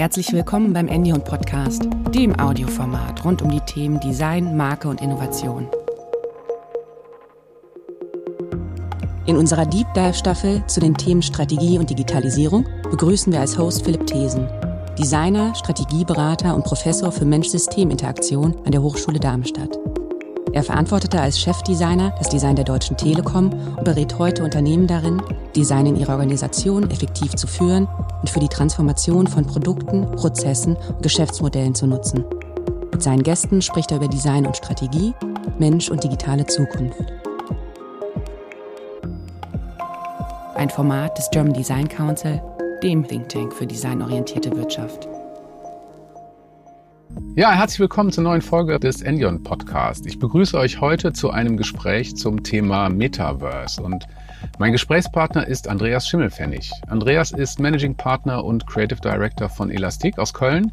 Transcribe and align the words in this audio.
Herzlich 0.00 0.32
willkommen 0.32 0.72
beim 0.72 0.88
Endion 0.88 1.22
Podcast, 1.22 1.82
dem 2.14 2.40
Audioformat 2.40 3.22
rund 3.22 3.42
um 3.42 3.50
die 3.50 3.60
Themen 3.60 4.00
Design, 4.00 4.56
Marke 4.56 4.88
und 4.88 5.02
Innovation. 5.02 5.68
In 9.26 9.36
unserer 9.36 9.66
Deep 9.66 9.92
Dive 9.92 10.14
Staffel 10.14 10.66
zu 10.68 10.80
den 10.80 10.94
Themen 10.94 11.20
Strategie 11.20 11.78
und 11.78 11.90
Digitalisierung 11.90 12.64
begrüßen 12.90 13.30
wir 13.30 13.40
als 13.40 13.58
Host 13.58 13.84
Philipp 13.84 14.06
Thesen, 14.06 14.48
Designer, 14.98 15.54
Strategieberater 15.54 16.54
und 16.54 16.64
Professor 16.64 17.12
für 17.12 17.26
Mensch-System-Interaktion 17.26 18.56
an 18.64 18.72
der 18.72 18.80
Hochschule 18.80 19.20
Darmstadt. 19.20 19.78
Er 20.54 20.62
verantwortete 20.62 21.20
als 21.20 21.38
Chefdesigner 21.38 22.14
das 22.16 22.30
Design 22.30 22.56
der 22.56 22.64
Deutschen 22.64 22.96
Telekom 22.96 23.50
und 23.76 23.84
berät 23.84 24.18
heute 24.18 24.44
Unternehmen 24.44 24.86
darin, 24.86 25.22
Design 25.54 25.84
in 25.84 25.96
ihrer 25.96 26.14
Organisation 26.14 26.90
effektiv 26.90 27.34
zu 27.34 27.46
führen 27.46 27.86
und 28.20 28.30
für 28.30 28.40
die 28.40 28.48
Transformation 28.48 29.26
von 29.26 29.46
Produkten, 29.46 30.10
Prozessen 30.12 30.76
und 30.76 31.02
Geschäftsmodellen 31.02 31.74
zu 31.74 31.86
nutzen. 31.86 32.24
Mit 32.92 33.02
seinen 33.02 33.22
Gästen 33.22 33.62
spricht 33.62 33.90
er 33.90 33.98
über 33.98 34.08
Design 34.08 34.46
und 34.46 34.56
Strategie, 34.56 35.14
Mensch 35.58 35.90
und 35.90 36.04
digitale 36.04 36.46
Zukunft. 36.46 37.00
Ein 40.54 40.68
Format 40.68 41.16
des 41.16 41.30
German 41.30 41.54
Design 41.54 41.88
Council, 41.88 42.42
dem 42.82 43.06
Think 43.06 43.28
Tank 43.30 43.54
für 43.54 43.66
designorientierte 43.66 44.54
Wirtschaft. 44.54 45.08
Ja, 47.36 47.52
herzlich 47.52 47.80
willkommen 47.80 48.12
zur 48.12 48.24
neuen 48.24 48.42
Folge 48.42 48.78
des 48.78 49.02
Endion 49.02 49.42
Podcast. 49.42 50.04
Ich 50.04 50.18
begrüße 50.18 50.58
euch 50.58 50.80
heute 50.80 51.12
zu 51.12 51.30
einem 51.30 51.56
Gespräch 51.56 52.16
zum 52.16 52.42
Thema 52.42 52.88
Metaverse 52.88 53.82
und 53.82 54.04
mein 54.58 54.72
Gesprächspartner 54.72 55.46
ist 55.46 55.68
Andreas 55.68 56.08
Schimmelfennig. 56.08 56.70
Andreas 56.88 57.32
ist 57.32 57.60
Managing 57.60 57.94
Partner 57.94 58.44
und 58.44 58.66
Creative 58.66 59.00
Director 59.00 59.48
von 59.48 59.70
Elastic 59.70 60.18
aus 60.18 60.34
Köln 60.34 60.72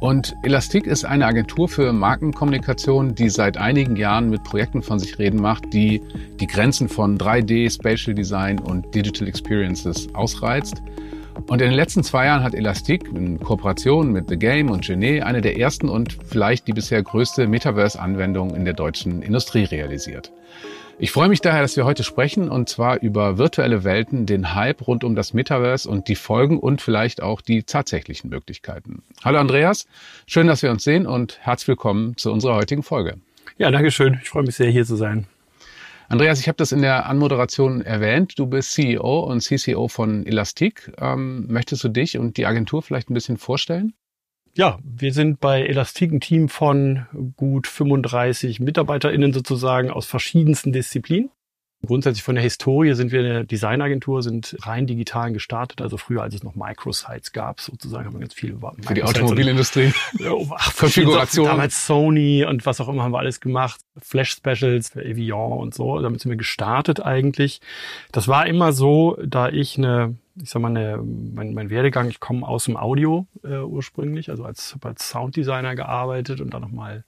und 0.00 0.34
Elastic 0.42 0.86
ist 0.86 1.04
eine 1.04 1.26
Agentur 1.26 1.68
für 1.68 1.92
Markenkommunikation, 1.92 3.14
die 3.14 3.28
seit 3.28 3.56
einigen 3.56 3.96
Jahren 3.96 4.30
mit 4.30 4.44
Projekten 4.44 4.82
von 4.82 4.98
sich 4.98 5.18
reden 5.18 5.40
macht, 5.40 5.72
die 5.72 6.02
die 6.40 6.46
Grenzen 6.46 6.88
von 6.88 7.18
3D, 7.18 7.72
Spatial 7.72 8.14
Design 8.14 8.58
und 8.58 8.94
Digital 8.94 9.28
Experiences 9.28 10.08
ausreizt. 10.14 10.82
Und 11.46 11.60
in 11.60 11.68
den 11.68 11.76
letzten 11.76 12.02
zwei 12.02 12.26
Jahren 12.26 12.42
hat 12.42 12.54
Elastic 12.54 13.10
in 13.14 13.40
Kooperation 13.40 14.12
mit 14.12 14.28
The 14.28 14.36
Game 14.36 14.70
und 14.70 14.84
Genet 14.84 15.24
eine 15.24 15.40
der 15.40 15.58
ersten 15.58 15.88
und 15.88 16.12
vielleicht 16.12 16.68
die 16.68 16.72
bisher 16.72 17.02
größte 17.02 17.46
Metaverse-Anwendung 17.46 18.54
in 18.54 18.64
der 18.64 18.74
deutschen 18.74 19.20
Industrie 19.20 19.64
realisiert. 19.64 20.32
Ich 20.96 21.10
freue 21.10 21.28
mich 21.28 21.40
daher, 21.40 21.62
dass 21.62 21.76
wir 21.76 21.84
heute 21.84 22.04
sprechen 22.04 22.48
und 22.48 22.68
zwar 22.68 23.00
über 23.00 23.36
virtuelle 23.36 23.82
Welten, 23.82 24.26
den 24.26 24.54
Hype 24.54 24.86
rund 24.86 25.02
um 25.02 25.16
das 25.16 25.34
Metaverse 25.34 25.88
und 25.88 26.06
die 26.06 26.14
Folgen 26.14 26.60
und 26.60 26.80
vielleicht 26.80 27.20
auch 27.20 27.40
die 27.40 27.64
tatsächlichen 27.64 28.30
Möglichkeiten. 28.30 29.02
Hallo 29.24 29.38
Andreas, 29.38 29.86
schön, 30.26 30.46
dass 30.46 30.62
wir 30.62 30.70
uns 30.70 30.84
sehen 30.84 31.06
und 31.06 31.38
herzlich 31.40 31.68
willkommen 31.68 32.16
zu 32.16 32.32
unserer 32.32 32.54
heutigen 32.54 32.84
Folge. 32.84 33.16
Ja, 33.58 33.72
danke 33.72 33.90
schön. 33.90 34.20
Ich 34.22 34.28
freue 34.28 34.44
mich 34.44 34.54
sehr, 34.54 34.70
hier 34.70 34.84
zu 34.84 34.94
sein. 34.94 35.26
Andreas, 36.08 36.38
ich 36.38 36.46
habe 36.46 36.56
das 36.56 36.70
in 36.70 36.80
der 36.80 37.06
Anmoderation 37.06 37.80
erwähnt. 37.80 38.38
Du 38.38 38.46
bist 38.46 38.72
CEO 38.72 39.20
und 39.20 39.40
CCO 39.40 39.88
von 39.88 40.24
Elastic. 40.26 40.92
Ähm, 40.98 41.46
möchtest 41.48 41.82
du 41.82 41.88
dich 41.88 42.18
und 42.18 42.36
die 42.36 42.46
Agentur 42.46 42.82
vielleicht 42.82 43.10
ein 43.10 43.14
bisschen 43.14 43.36
vorstellen? 43.36 43.94
Ja, 44.56 44.78
wir 44.84 45.12
sind 45.12 45.40
bei 45.40 45.62
Elastic 45.62 46.12
ein 46.12 46.20
Team 46.20 46.48
von 46.48 47.06
gut 47.36 47.66
35 47.66 48.60
MitarbeiterInnen 48.60 49.32
sozusagen 49.32 49.90
aus 49.90 50.06
verschiedensten 50.06 50.72
Disziplinen. 50.72 51.30
Grundsätzlich 51.84 52.22
von 52.22 52.34
der 52.34 52.42
Historie 52.42 52.94
sind 52.94 53.12
wir 53.12 53.20
eine 53.20 53.44
Designagentur, 53.44 54.22
sind 54.22 54.56
rein 54.62 54.86
digital 54.86 55.32
gestartet. 55.32 55.82
Also 55.82 55.96
früher, 55.96 56.22
als 56.22 56.34
es 56.34 56.42
noch 56.42 56.54
Microsites 56.54 57.32
gab, 57.32 57.60
sozusagen, 57.60 58.06
haben 58.06 58.14
wir 58.14 58.20
ganz 58.20 58.32
viel 58.32 58.56
Für 58.80 58.94
die 58.94 59.02
Automobilindustrie. 59.02 59.92
Konfiguration. 60.78 61.46
Damals 61.46 61.86
Sony 61.86 62.44
und 62.48 62.64
was 62.64 62.80
auch 62.80 62.88
immer 62.88 63.02
haben 63.02 63.12
wir 63.12 63.18
alles 63.18 63.40
gemacht. 63.40 63.80
Flash 64.00 64.32
Specials 64.32 64.90
für 64.90 65.04
Evian 65.04 65.52
und 65.52 65.74
so. 65.74 66.00
Damit 66.00 66.20
sind 66.20 66.30
wir 66.30 66.36
gestartet 66.36 67.04
eigentlich. 67.04 67.60
Das 68.12 68.28
war 68.28 68.46
immer 68.46 68.72
so, 68.72 69.18
da 69.22 69.48
ich 69.48 69.76
eine 69.76 70.16
ich 70.42 70.50
sag 70.50 70.60
mal, 70.60 70.68
eine, 70.68 70.96
mein, 70.98 71.54
mein 71.54 71.70
Werdegang, 71.70 72.08
ich 72.08 72.18
komme 72.18 72.46
aus 72.46 72.64
dem 72.64 72.76
Audio 72.76 73.26
äh, 73.44 73.58
ursprünglich, 73.58 74.30
also 74.30 74.44
als, 74.44 74.76
als 74.82 75.08
Sounddesigner 75.08 75.76
gearbeitet 75.76 76.40
und 76.40 76.52
dann 76.52 76.62
nochmal 76.62 77.04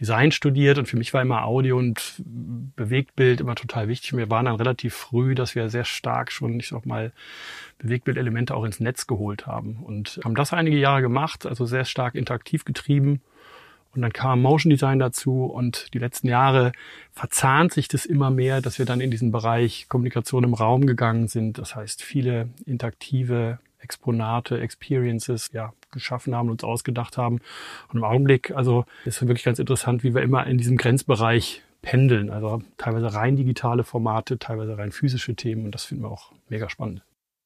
Design 0.00 0.32
studiert. 0.32 0.78
Und 0.78 0.86
für 0.86 0.96
mich 0.96 1.12
war 1.12 1.20
immer 1.20 1.44
Audio 1.44 1.76
und 1.76 2.22
Bewegtbild 2.24 3.40
immer 3.40 3.54
total 3.56 3.88
wichtig. 3.88 4.16
Wir 4.16 4.30
waren 4.30 4.46
dann 4.46 4.56
relativ 4.56 4.94
früh, 4.94 5.34
dass 5.34 5.54
wir 5.54 5.68
sehr 5.68 5.84
stark 5.84 6.32
schon, 6.32 6.58
ich 6.60 6.68
sag 6.68 6.86
mal, 6.86 7.12
Bewegtbildelemente 7.78 8.54
auch 8.54 8.64
ins 8.64 8.80
Netz 8.80 9.06
geholt 9.06 9.46
haben. 9.46 9.82
Und 9.82 10.20
haben 10.24 10.34
das 10.34 10.52
einige 10.52 10.78
Jahre 10.78 11.02
gemacht, 11.02 11.46
also 11.46 11.66
sehr 11.66 11.84
stark 11.84 12.14
interaktiv 12.14 12.64
getrieben 12.64 13.20
und 13.94 14.02
dann 14.02 14.12
kam 14.12 14.40
Motion 14.40 14.70
Design 14.70 14.98
dazu 14.98 15.44
und 15.44 15.92
die 15.92 15.98
letzten 15.98 16.28
Jahre 16.28 16.72
verzahnt 17.12 17.72
sich 17.72 17.88
das 17.88 18.06
immer 18.06 18.30
mehr, 18.30 18.60
dass 18.62 18.78
wir 18.78 18.86
dann 18.86 19.00
in 19.00 19.10
diesen 19.10 19.32
Bereich 19.32 19.86
Kommunikation 19.88 20.44
im 20.44 20.54
Raum 20.54 20.86
gegangen 20.86 21.28
sind. 21.28 21.58
Das 21.58 21.76
heißt, 21.76 22.02
viele 22.02 22.48
interaktive 22.64 23.58
Exponate, 23.80 24.60
Experiences, 24.60 25.50
ja, 25.52 25.72
geschaffen 25.90 26.34
haben, 26.34 26.48
uns 26.48 26.64
ausgedacht 26.64 27.18
haben. 27.18 27.40
Und 27.88 27.98
im 27.98 28.04
Augenblick, 28.04 28.52
also, 28.52 28.86
ist 29.04 29.20
wirklich 29.20 29.44
ganz 29.44 29.58
interessant, 29.58 30.04
wie 30.04 30.14
wir 30.14 30.22
immer 30.22 30.46
in 30.46 30.56
diesem 30.56 30.76
Grenzbereich 30.78 31.62
pendeln. 31.82 32.30
Also 32.30 32.62
teilweise 32.78 33.12
rein 33.12 33.36
digitale 33.36 33.84
Formate, 33.84 34.38
teilweise 34.38 34.78
rein 34.78 34.92
physische 34.92 35.34
Themen. 35.34 35.66
Und 35.66 35.74
das 35.74 35.84
finden 35.84 36.04
wir 36.04 36.10
auch 36.10 36.32
mega 36.48 36.70
spannend. 36.70 37.02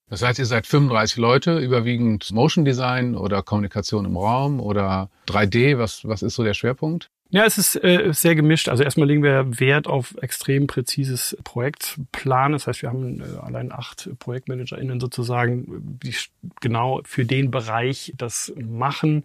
Das 0.09 0.23
heißt, 0.23 0.39
ihr 0.39 0.47
seid 0.47 0.67
35 0.67 1.17
Leute, 1.17 1.59
überwiegend 1.59 2.31
Motion 2.33 2.65
Design 2.65 3.17
oder 3.17 3.43
Kommunikation 3.43 4.05
im 4.05 4.17
Raum 4.17 4.61
oder 4.61 5.11
3D. 5.27 5.79
Was, 5.79 6.07
was 6.07 6.23
ist 6.23 6.37
so 6.37 6.45
der 6.45 6.55
Schwerpunkt? 6.55 7.11
Ja, 7.31 7.45
es 7.45 7.59
ist 7.59 7.83
äh, 7.83 8.13
sehr 8.13 8.37
gemischt. 8.37 8.69
Also 8.69 8.85
erstmal 8.85 9.09
legen 9.09 9.25
wir 9.25 9.59
Wert 9.59 9.89
auf 9.89 10.15
extrem 10.23 10.69
präzises 10.69 11.37
Projektplan. 11.43 12.53
Das 12.53 12.69
heißt, 12.69 12.83
wir 12.83 12.89
haben 12.89 13.21
äh, 13.21 13.25
allein 13.43 13.73
acht 13.73 14.09
ProjektmanagerInnen 14.21 15.01
sozusagen, 15.01 15.99
die 16.03 16.15
genau 16.61 17.01
für 17.05 17.25
den 17.25 17.51
Bereich 17.51 18.15
das 18.17 18.53
machen, 18.57 19.25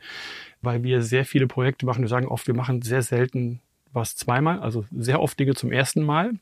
weil 0.63 0.81
wir 0.81 1.03
sehr 1.03 1.25
viele 1.25 1.45
Projekte 1.45 1.85
machen. 1.85 2.01
Wir 2.01 2.09
sagen 2.09 2.27
oft, 2.27 2.47
wir 2.47 2.55
machen 2.55 2.81
sehr 2.81 3.03
selten 3.03 3.61
was 3.93 4.15
zweimal, 4.15 4.59
also 4.59 4.85
sehr 4.91 5.21
oft 5.21 5.39
Dinge 5.39 5.55
zum 5.55 5.71
ersten 5.71 6.03
Mal. 6.03 6.33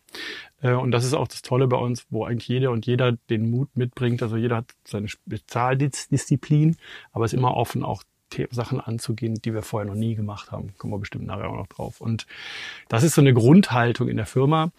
Äh, 0.61 0.73
und 0.73 0.91
das 0.91 1.05
ist 1.05 1.13
auch 1.13 1.27
das 1.27 1.41
Tolle 1.41 1.67
bei 1.67 1.77
uns, 1.77 2.05
wo 2.09 2.25
eigentlich 2.25 2.47
jeder 2.47 2.71
und 2.71 2.85
jeder 2.85 3.13
den 3.29 3.49
Mut 3.49 3.69
mitbringt. 3.75 4.21
Also 4.21 4.37
jeder 4.37 4.57
hat 4.57 4.73
seine 4.83 5.07
Spezialdisziplin, 5.07 6.77
aber 7.11 7.25
ist 7.25 7.33
immer 7.33 7.55
offen, 7.55 7.83
auch 7.83 8.03
Sachen 8.51 8.79
anzugehen, 8.79 9.35
die 9.43 9.53
wir 9.53 9.63
vorher 9.63 9.89
noch 9.89 9.97
nie 9.97 10.15
gemacht 10.15 10.51
haben. 10.51 10.73
Kommen 10.77 10.93
wir 10.93 10.99
bestimmt 10.99 11.25
nachher 11.25 11.49
auch 11.49 11.55
noch 11.57 11.67
drauf. 11.67 11.99
Und 11.99 12.27
das 12.87 13.03
ist 13.03 13.15
so 13.15 13.21
eine 13.21 13.33
Grundhaltung 13.33 14.07
in 14.07 14.17
der 14.17 14.27
Firma. 14.27 14.71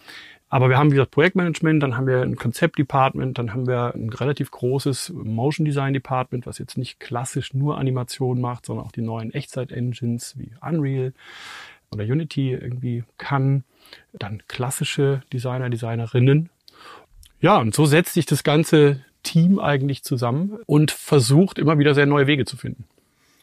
Aber 0.53 0.69
wir 0.69 0.79
haben, 0.79 0.91
wie 0.91 0.97
gesagt, 0.97 1.13
Projektmanagement, 1.13 1.81
dann 1.81 1.97
haben 1.97 2.09
wir 2.09 2.23
ein 2.23 2.35
Konzeptdepartment, 2.35 3.39
dann 3.39 3.53
haben 3.53 3.69
wir 3.69 3.95
ein 3.95 4.09
relativ 4.11 4.51
großes 4.51 5.13
Motion 5.15 5.65
Design 5.65 5.95
Department, 5.95 6.45
was 6.45 6.59
jetzt 6.59 6.77
nicht 6.77 6.99
klassisch 6.99 7.55
nur 7.55 7.79
Animation 7.79 8.41
macht, 8.41 8.67
sondern 8.67 8.85
auch 8.85 8.91
die 8.93 9.01
neuen 9.01 9.33
Echtzeit-Engines 9.33 10.37
wie 10.39 10.51
Unreal 10.61 11.13
oder 11.93 12.05
Unity 12.05 12.53
irgendwie 12.53 13.05
kann. 13.19 13.65
Dann 14.13 14.43
klassische 14.47 15.23
Designer, 15.33 15.71
Designerinnen. 15.71 16.49
Ja, 17.41 17.59
und 17.59 17.75
so 17.75 17.87
setzt 17.87 18.15
sich 18.15 18.27
das 18.27 18.45
ganze 18.45 19.05
Team 19.23 19.59
eigentlich 19.59 20.03
zusammen 20.05 20.59
und 20.67 20.91
versucht 20.91 21.59
immer 21.59 21.79
wieder 21.79 21.95
sehr 21.95 22.07
neue 22.07 22.27
Wege 22.27 22.45
zu 22.45 22.57
finden. 22.57 22.85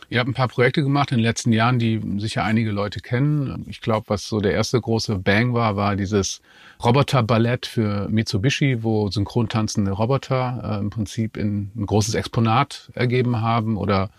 Ihr 0.09 0.19
habt 0.19 0.29
ein 0.29 0.33
paar 0.33 0.47
Projekte 0.47 0.83
gemacht 0.83 1.11
in 1.11 1.17
den 1.17 1.23
letzten 1.23 1.51
Jahren, 1.51 1.79
die 1.79 2.01
sicher 2.17 2.45
einige 2.45 2.71
Leute 2.71 3.01
kennen. 3.01 3.65
Ich 3.67 3.81
glaube, 3.81 4.05
was 4.07 4.25
so 4.25 4.39
der 4.39 4.53
erste 4.53 4.79
große 4.79 5.17
Bang 5.19 5.53
war, 5.53 5.75
war 5.75 5.97
dieses 5.97 6.41
Roboter-Ballett 6.81 7.65
für 7.65 8.07
Mitsubishi, 8.07 8.83
wo 8.83 9.09
synchron 9.09 9.49
tanzende 9.49 9.91
Roboter 9.91 10.77
äh, 10.77 10.79
im 10.79 10.91
Prinzip 10.91 11.35
in 11.35 11.71
ein 11.75 11.85
großes 11.85 12.15
Exponat 12.15 12.89
ergeben 12.93 13.41
haben 13.41 13.75
oder 13.75 14.09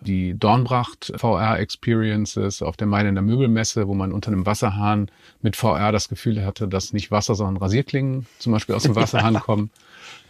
die 0.00 0.38
Dornbracht 0.38 1.12
VR 1.16 1.58
Experiences 1.58 2.62
auf 2.62 2.76
der 2.76 2.86
Mailänder 2.86 3.22
Möbelmesse, 3.22 3.88
wo 3.88 3.94
man 3.94 4.12
unter 4.12 4.30
einem 4.30 4.46
Wasserhahn 4.46 5.10
mit 5.42 5.56
VR 5.56 5.92
das 5.92 6.08
Gefühl 6.08 6.44
hatte, 6.44 6.68
dass 6.68 6.92
nicht 6.92 7.10
Wasser, 7.10 7.34
sondern 7.34 7.56
Rasierklingen 7.56 8.26
zum 8.38 8.52
Beispiel 8.52 8.74
aus 8.74 8.84
dem 8.84 8.94
Wasserhahn 8.96 9.40
kommen. 9.40 9.70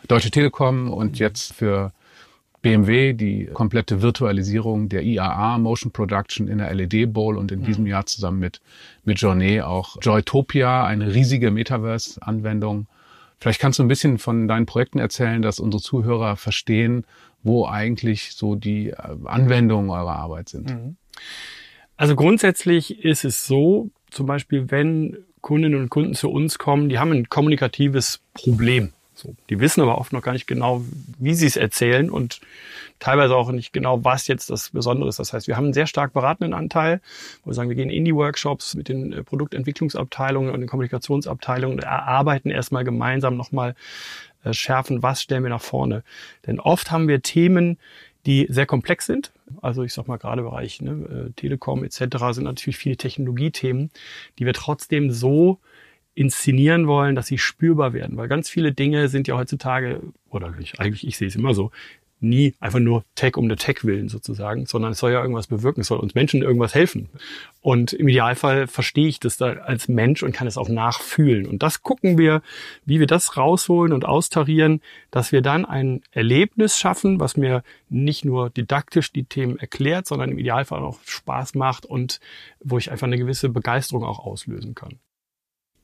Deutsche 0.06 0.30
Telekom 0.30 0.90
und 0.90 1.18
jetzt 1.18 1.52
für 1.52 1.92
BMW 2.62 3.12
die 3.12 3.46
komplette 3.46 4.02
Virtualisierung 4.02 4.88
der 4.88 5.02
IAA 5.02 5.58
Motion 5.58 5.92
Production 5.92 6.48
in 6.48 6.58
der 6.58 6.74
LED 6.74 7.12
Bowl 7.12 7.36
und 7.36 7.52
in 7.52 7.62
diesem 7.62 7.86
Jahr 7.86 8.06
zusammen 8.06 8.40
mit, 8.40 8.60
mit 9.04 9.20
Journey 9.20 9.60
auch 9.60 9.96
Joytopia, 10.00 10.84
eine 10.84 11.14
riesige 11.14 11.50
Metaverse-Anwendung. 11.50 12.86
Vielleicht 13.40 13.60
kannst 13.60 13.78
du 13.78 13.84
ein 13.84 13.88
bisschen 13.88 14.18
von 14.18 14.48
deinen 14.48 14.66
Projekten 14.66 14.98
erzählen, 14.98 15.42
dass 15.42 15.60
unsere 15.60 15.82
Zuhörer 15.82 16.36
verstehen, 16.36 17.04
wo 17.42 17.66
eigentlich 17.66 18.32
so 18.32 18.54
die 18.54 18.90
äh, 18.90 18.96
Anwendungen 19.24 19.90
eurer 19.90 20.16
Arbeit 20.16 20.48
sind. 20.48 20.70
Mhm. 20.70 20.96
Also 21.96 22.16
grundsätzlich 22.16 23.04
ist 23.04 23.24
es 23.24 23.46
so, 23.46 23.90
zum 24.10 24.26
Beispiel, 24.26 24.70
wenn 24.70 25.18
Kundinnen 25.40 25.80
und 25.80 25.88
Kunden 25.88 26.14
zu 26.14 26.30
uns 26.30 26.58
kommen, 26.58 26.88
die 26.88 26.98
haben 26.98 27.12
ein 27.12 27.28
kommunikatives 27.28 28.20
Problem. 28.34 28.92
So, 29.14 29.34
die 29.50 29.58
wissen 29.58 29.80
aber 29.80 29.98
oft 29.98 30.12
noch 30.12 30.22
gar 30.22 30.32
nicht 30.32 30.46
genau, 30.46 30.84
wie 31.18 31.34
sie 31.34 31.46
es 31.46 31.56
erzählen 31.56 32.08
und 32.08 32.40
teilweise 32.98 33.36
auch 33.36 33.50
nicht 33.52 33.72
genau, 33.72 34.04
was 34.04 34.26
jetzt 34.26 34.50
das 34.50 34.70
Besondere 34.70 35.08
ist. 35.08 35.18
Das 35.18 35.32
heißt, 35.32 35.46
wir 35.46 35.56
haben 35.56 35.64
einen 35.64 35.72
sehr 35.72 35.86
stark 35.86 36.12
beratenden 36.12 36.54
Anteil, 36.54 37.00
wo 37.42 37.50
wir 37.50 37.54
sagen, 37.54 37.68
wir 37.68 37.76
gehen 37.76 37.90
in 37.90 38.04
die 38.04 38.14
Workshops 38.14 38.74
mit 38.74 38.88
den 38.88 39.12
äh, 39.12 39.22
Produktentwicklungsabteilungen 39.22 40.52
und 40.52 40.60
den 40.60 40.68
Kommunikationsabteilungen 40.68 41.78
und 41.78 41.84
erarbeiten 41.84 42.50
erstmal 42.50 42.84
gemeinsam 42.84 43.36
nochmal 43.36 43.74
äh, 44.44 44.52
schärfen, 44.52 45.02
was 45.02 45.22
stellen 45.22 45.42
wir 45.42 45.50
nach 45.50 45.62
vorne. 45.62 46.02
Denn 46.46 46.60
oft 46.60 46.90
haben 46.90 47.08
wir 47.08 47.22
Themen, 47.22 47.78
die 48.26 48.46
sehr 48.50 48.66
komplex 48.66 49.06
sind. 49.06 49.32
Also 49.62 49.82
ich 49.84 49.94
sag 49.94 50.08
mal 50.08 50.18
gerade 50.18 50.42
Bereich 50.42 50.82
ne, 50.82 51.28
äh, 51.28 51.32
Telekom 51.32 51.84
etc. 51.84 52.00
sind 52.32 52.44
natürlich 52.44 52.76
viele 52.76 52.96
Technologiethemen, 52.96 53.90
die 54.38 54.46
wir 54.46 54.52
trotzdem 54.52 55.10
so 55.10 55.58
inszenieren 56.14 56.88
wollen, 56.88 57.14
dass 57.14 57.28
sie 57.28 57.38
spürbar 57.38 57.92
werden. 57.92 58.16
Weil 58.16 58.26
ganz 58.26 58.48
viele 58.50 58.72
Dinge 58.72 59.08
sind 59.08 59.28
ja 59.28 59.36
heutzutage, 59.36 60.02
oder 60.30 60.52
ich, 60.58 60.80
eigentlich, 60.80 61.06
ich 61.06 61.16
sehe 61.16 61.28
es 61.28 61.36
immer 61.36 61.54
so, 61.54 61.70
nie 62.20 62.54
einfach 62.60 62.78
nur 62.78 63.04
Tech 63.14 63.36
um 63.36 63.48
der 63.48 63.58
Tech 63.58 63.84
willen 63.84 64.08
sozusagen, 64.08 64.66
sondern 64.66 64.92
es 64.92 64.98
soll 64.98 65.12
ja 65.12 65.20
irgendwas 65.20 65.46
bewirken, 65.46 65.82
es 65.82 65.88
soll 65.88 65.98
uns 65.98 66.14
Menschen 66.14 66.42
irgendwas 66.42 66.74
helfen. 66.74 67.08
Und 67.60 67.92
im 67.92 68.08
Idealfall 68.08 68.66
verstehe 68.66 69.08
ich 69.08 69.20
das 69.20 69.36
da 69.36 69.52
als 69.52 69.88
Mensch 69.88 70.22
und 70.22 70.32
kann 70.32 70.46
es 70.46 70.58
auch 70.58 70.68
nachfühlen. 70.68 71.46
Und 71.46 71.62
das 71.62 71.82
gucken 71.82 72.18
wir, 72.18 72.42
wie 72.84 73.00
wir 73.00 73.06
das 73.06 73.36
rausholen 73.36 73.92
und 73.92 74.04
austarieren, 74.04 74.80
dass 75.10 75.32
wir 75.32 75.42
dann 75.42 75.64
ein 75.64 76.02
Erlebnis 76.10 76.78
schaffen, 76.78 77.20
was 77.20 77.36
mir 77.36 77.62
nicht 77.88 78.24
nur 78.24 78.50
didaktisch 78.50 79.12
die 79.12 79.24
Themen 79.24 79.58
erklärt, 79.58 80.06
sondern 80.06 80.30
im 80.30 80.38
Idealfall 80.38 80.82
auch 80.82 80.98
Spaß 81.04 81.54
macht 81.54 81.86
und 81.86 82.20
wo 82.60 82.78
ich 82.78 82.90
einfach 82.90 83.06
eine 83.06 83.18
gewisse 83.18 83.48
Begeisterung 83.48 84.04
auch 84.04 84.18
auslösen 84.18 84.74
kann. 84.74 84.98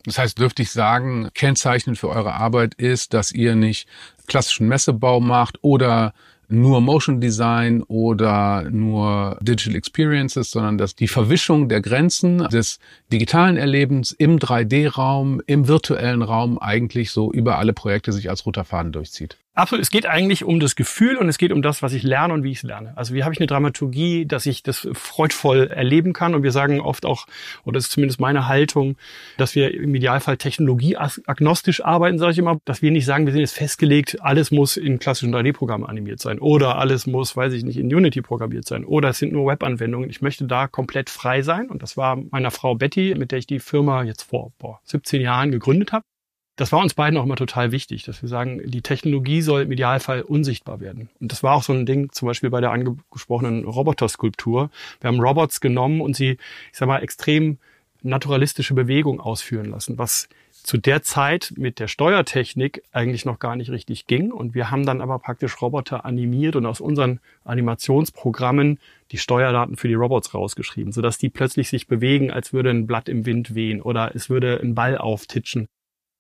Das 0.04 0.18
heißt, 0.18 0.38
dürfte 0.38 0.62
ich 0.62 0.70
sagen, 0.70 1.30
kennzeichnend 1.34 1.98
für 1.98 2.10
eure 2.10 2.34
Arbeit 2.34 2.74
ist, 2.74 3.14
dass 3.14 3.32
ihr 3.32 3.54
nicht 3.54 3.88
klassischen 4.26 4.68
Messebau 4.68 5.20
macht 5.20 5.58
oder 5.62 6.12
nur 6.48 6.80
Motion 6.80 7.20
Design 7.20 7.82
oder 7.82 8.68
nur 8.70 9.38
Digital 9.40 9.76
Experiences, 9.76 10.50
sondern 10.50 10.78
dass 10.78 10.94
die 10.94 11.08
Verwischung 11.08 11.68
der 11.68 11.80
Grenzen 11.80 12.38
des 12.48 12.78
digitalen 13.12 13.56
Erlebens 13.56 14.12
im 14.12 14.38
3D-Raum, 14.38 15.40
im 15.46 15.68
virtuellen 15.68 16.22
Raum 16.22 16.58
eigentlich 16.58 17.10
so 17.10 17.32
über 17.32 17.58
alle 17.58 17.72
Projekte 17.72 18.12
sich 18.12 18.28
als 18.28 18.44
roter 18.46 18.64
Faden 18.64 18.92
durchzieht. 18.92 19.38
Absolut. 19.56 19.84
Es 19.84 19.90
geht 19.90 20.06
eigentlich 20.06 20.42
um 20.42 20.58
das 20.58 20.74
Gefühl 20.74 21.16
und 21.16 21.28
es 21.28 21.38
geht 21.38 21.52
um 21.52 21.62
das, 21.62 21.80
was 21.80 21.92
ich 21.92 22.02
lerne 22.02 22.34
und 22.34 22.42
wie 22.42 22.50
ich 22.50 22.58
es 22.58 22.62
lerne. 22.64 22.92
Also 22.96 23.14
wie 23.14 23.22
habe 23.22 23.32
ich 23.32 23.38
eine 23.38 23.46
Dramaturgie, 23.46 24.26
dass 24.26 24.46
ich 24.46 24.64
das 24.64 24.88
freudvoll 24.94 25.68
erleben 25.68 26.12
kann. 26.12 26.34
Und 26.34 26.42
wir 26.42 26.50
sagen 26.50 26.80
oft 26.80 27.06
auch, 27.06 27.26
oder 27.62 27.74
das 27.74 27.84
ist 27.84 27.92
zumindest 27.92 28.18
meine 28.18 28.48
Haltung, 28.48 28.96
dass 29.38 29.54
wir 29.54 29.72
im 29.72 29.94
Idealfall 29.94 30.38
technologieagnostisch 30.38 31.84
arbeiten, 31.84 32.18
sage 32.18 32.32
ich 32.32 32.38
immer, 32.38 32.58
dass 32.64 32.82
wir 32.82 32.90
nicht 32.90 33.06
sagen, 33.06 33.26
wir 33.26 33.32
sind 33.32 33.42
jetzt 33.42 33.54
festgelegt, 33.54 34.20
alles 34.20 34.50
muss 34.50 34.76
in 34.76 34.98
klassischen 34.98 35.32
3D-Programmen 35.32 35.86
animiert 35.86 36.20
sein 36.20 36.40
oder 36.40 36.76
alles 36.76 37.06
muss, 37.06 37.36
weiß 37.36 37.52
ich 37.52 37.62
nicht, 37.62 37.76
in 37.76 37.94
Unity 37.94 38.22
programmiert 38.22 38.66
sein 38.66 38.84
oder 38.84 39.10
es 39.10 39.18
sind 39.18 39.32
nur 39.32 39.48
Webanwendungen. 39.48 40.10
Ich 40.10 40.20
möchte 40.20 40.46
da 40.46 40.66
komplett 40.66 41.10
frei 41.10 41.42
sein. 41.42 41.70
Und 41.70 41.80
das 41.82 41.96
war 41.96 42.16
meiner 42.16 42.50
Frau 42.50 42.74
Betty, 42.74 43.14
mit 43.16 43.30
der 43.30 43.38
ich 43.38 43.46
die 43.46 43.60
Firma 43.60 44.02
jetzt 44.02 44.24
vor 44.24 44.52
boah, 44.58 44.80
17 44.82 45.20
Jahren 45.20 45.52
gegründet 45.52 45.92
habe 45.92 46.04
das 46.56 46.70
war 46.70 46.80
uns 46.80 46.94
beiden 46.94 47.18
auch 47.18 47.24
immer 47.24 47.36
total 47.36 47.72
wichtig, 47.72 48.04
dass 48.04 48.22
wir 48.22 48.28
sagen, 48.28 48.60
die 48.64 48.82
Technologie 48.82 49.42
soll 49.42 49.62
im 49.62 49.72
Idealfall 49.72 50.22
unsichtbar 50.22 50.80
werden. 50.80 51.08
Und 51.20 51.32
das 51.32 51.42
war 51.42 51.54
auch 51.54 51.62
so 51.62 51.72
ein 51.72 51.86
Ding, 51.86 52.12
zum 52.12 52.26
Beispiel 52.26 52.50
bei 52.50 52.60
der 52.60 52.70
angesprochenen 52.70 53.64
Roboterskulptur. 53.64 54.70
Wir 55.00 55.08
haben 55.08 55.20
Robots 55.20 55.60
genommen 55.60 56.00
und 56.00 56.14
sie, 56.14 56.38
ich 56.70 56.78
sag 56.78 56.86
mal, 56.86 57.02
extrem 57.02 57.58
naturalistische 58.02 58.74
Bewegung 58.74 59.20
ausführen 59.20 59.70
lassen, 59.70 59.98
was 59.98 60.28
zu 60.52 60.78
der 60.78 61.02
Zeit 61.02 61.52
mit 61.56 61.78
der 61.78 61.88
Steuertechnik 61.88 62.82
eigentlich 62.92 63.24
noch 63.24 63.38
gar 63.38 63.56
nicht 63.56 63.70
richtig 63.70 64.06
ging. 64.06 64.30
Und 64.30 64.54
wir 64.54 64.70
haben 64.70 64.86
dann 64.86 65.00
aber 65.00 65.18
praktisch 65.18 65.60
Roboter 65.60 66.04
animiert 66.04 66.54
und 66.54 66.66
aus 66.66 66.80
unseren 66.80 67.20
Animationsprogrammen 67.44 68.78
die 69.10 69.18
Steuerdaten 69.18 69.76
für 69.76 69.88
die 69.88 69.94
Robots 69.94 70.32
rausgeschrieben, 70.32 70.92
sodass 70.92 71.18
die 71.18 71.28
plötzlich 71.28 71.68
sich 71.68 71.86
bewegen, 71.86 72.30
als 72.30 72.52
würde 72.52 72.70
ein 72.70 72.86
Blatt 72.86 73.08
im 73.08 73.26
Wind 73.26 73.54
wehen 73.54 73.82
oder 73.82 74.14
es 74.14 74.30
würde 74.30 74.60
ein 74.62 74.74
Ball 74.74 74.96
auftitschen. 74.96 75.66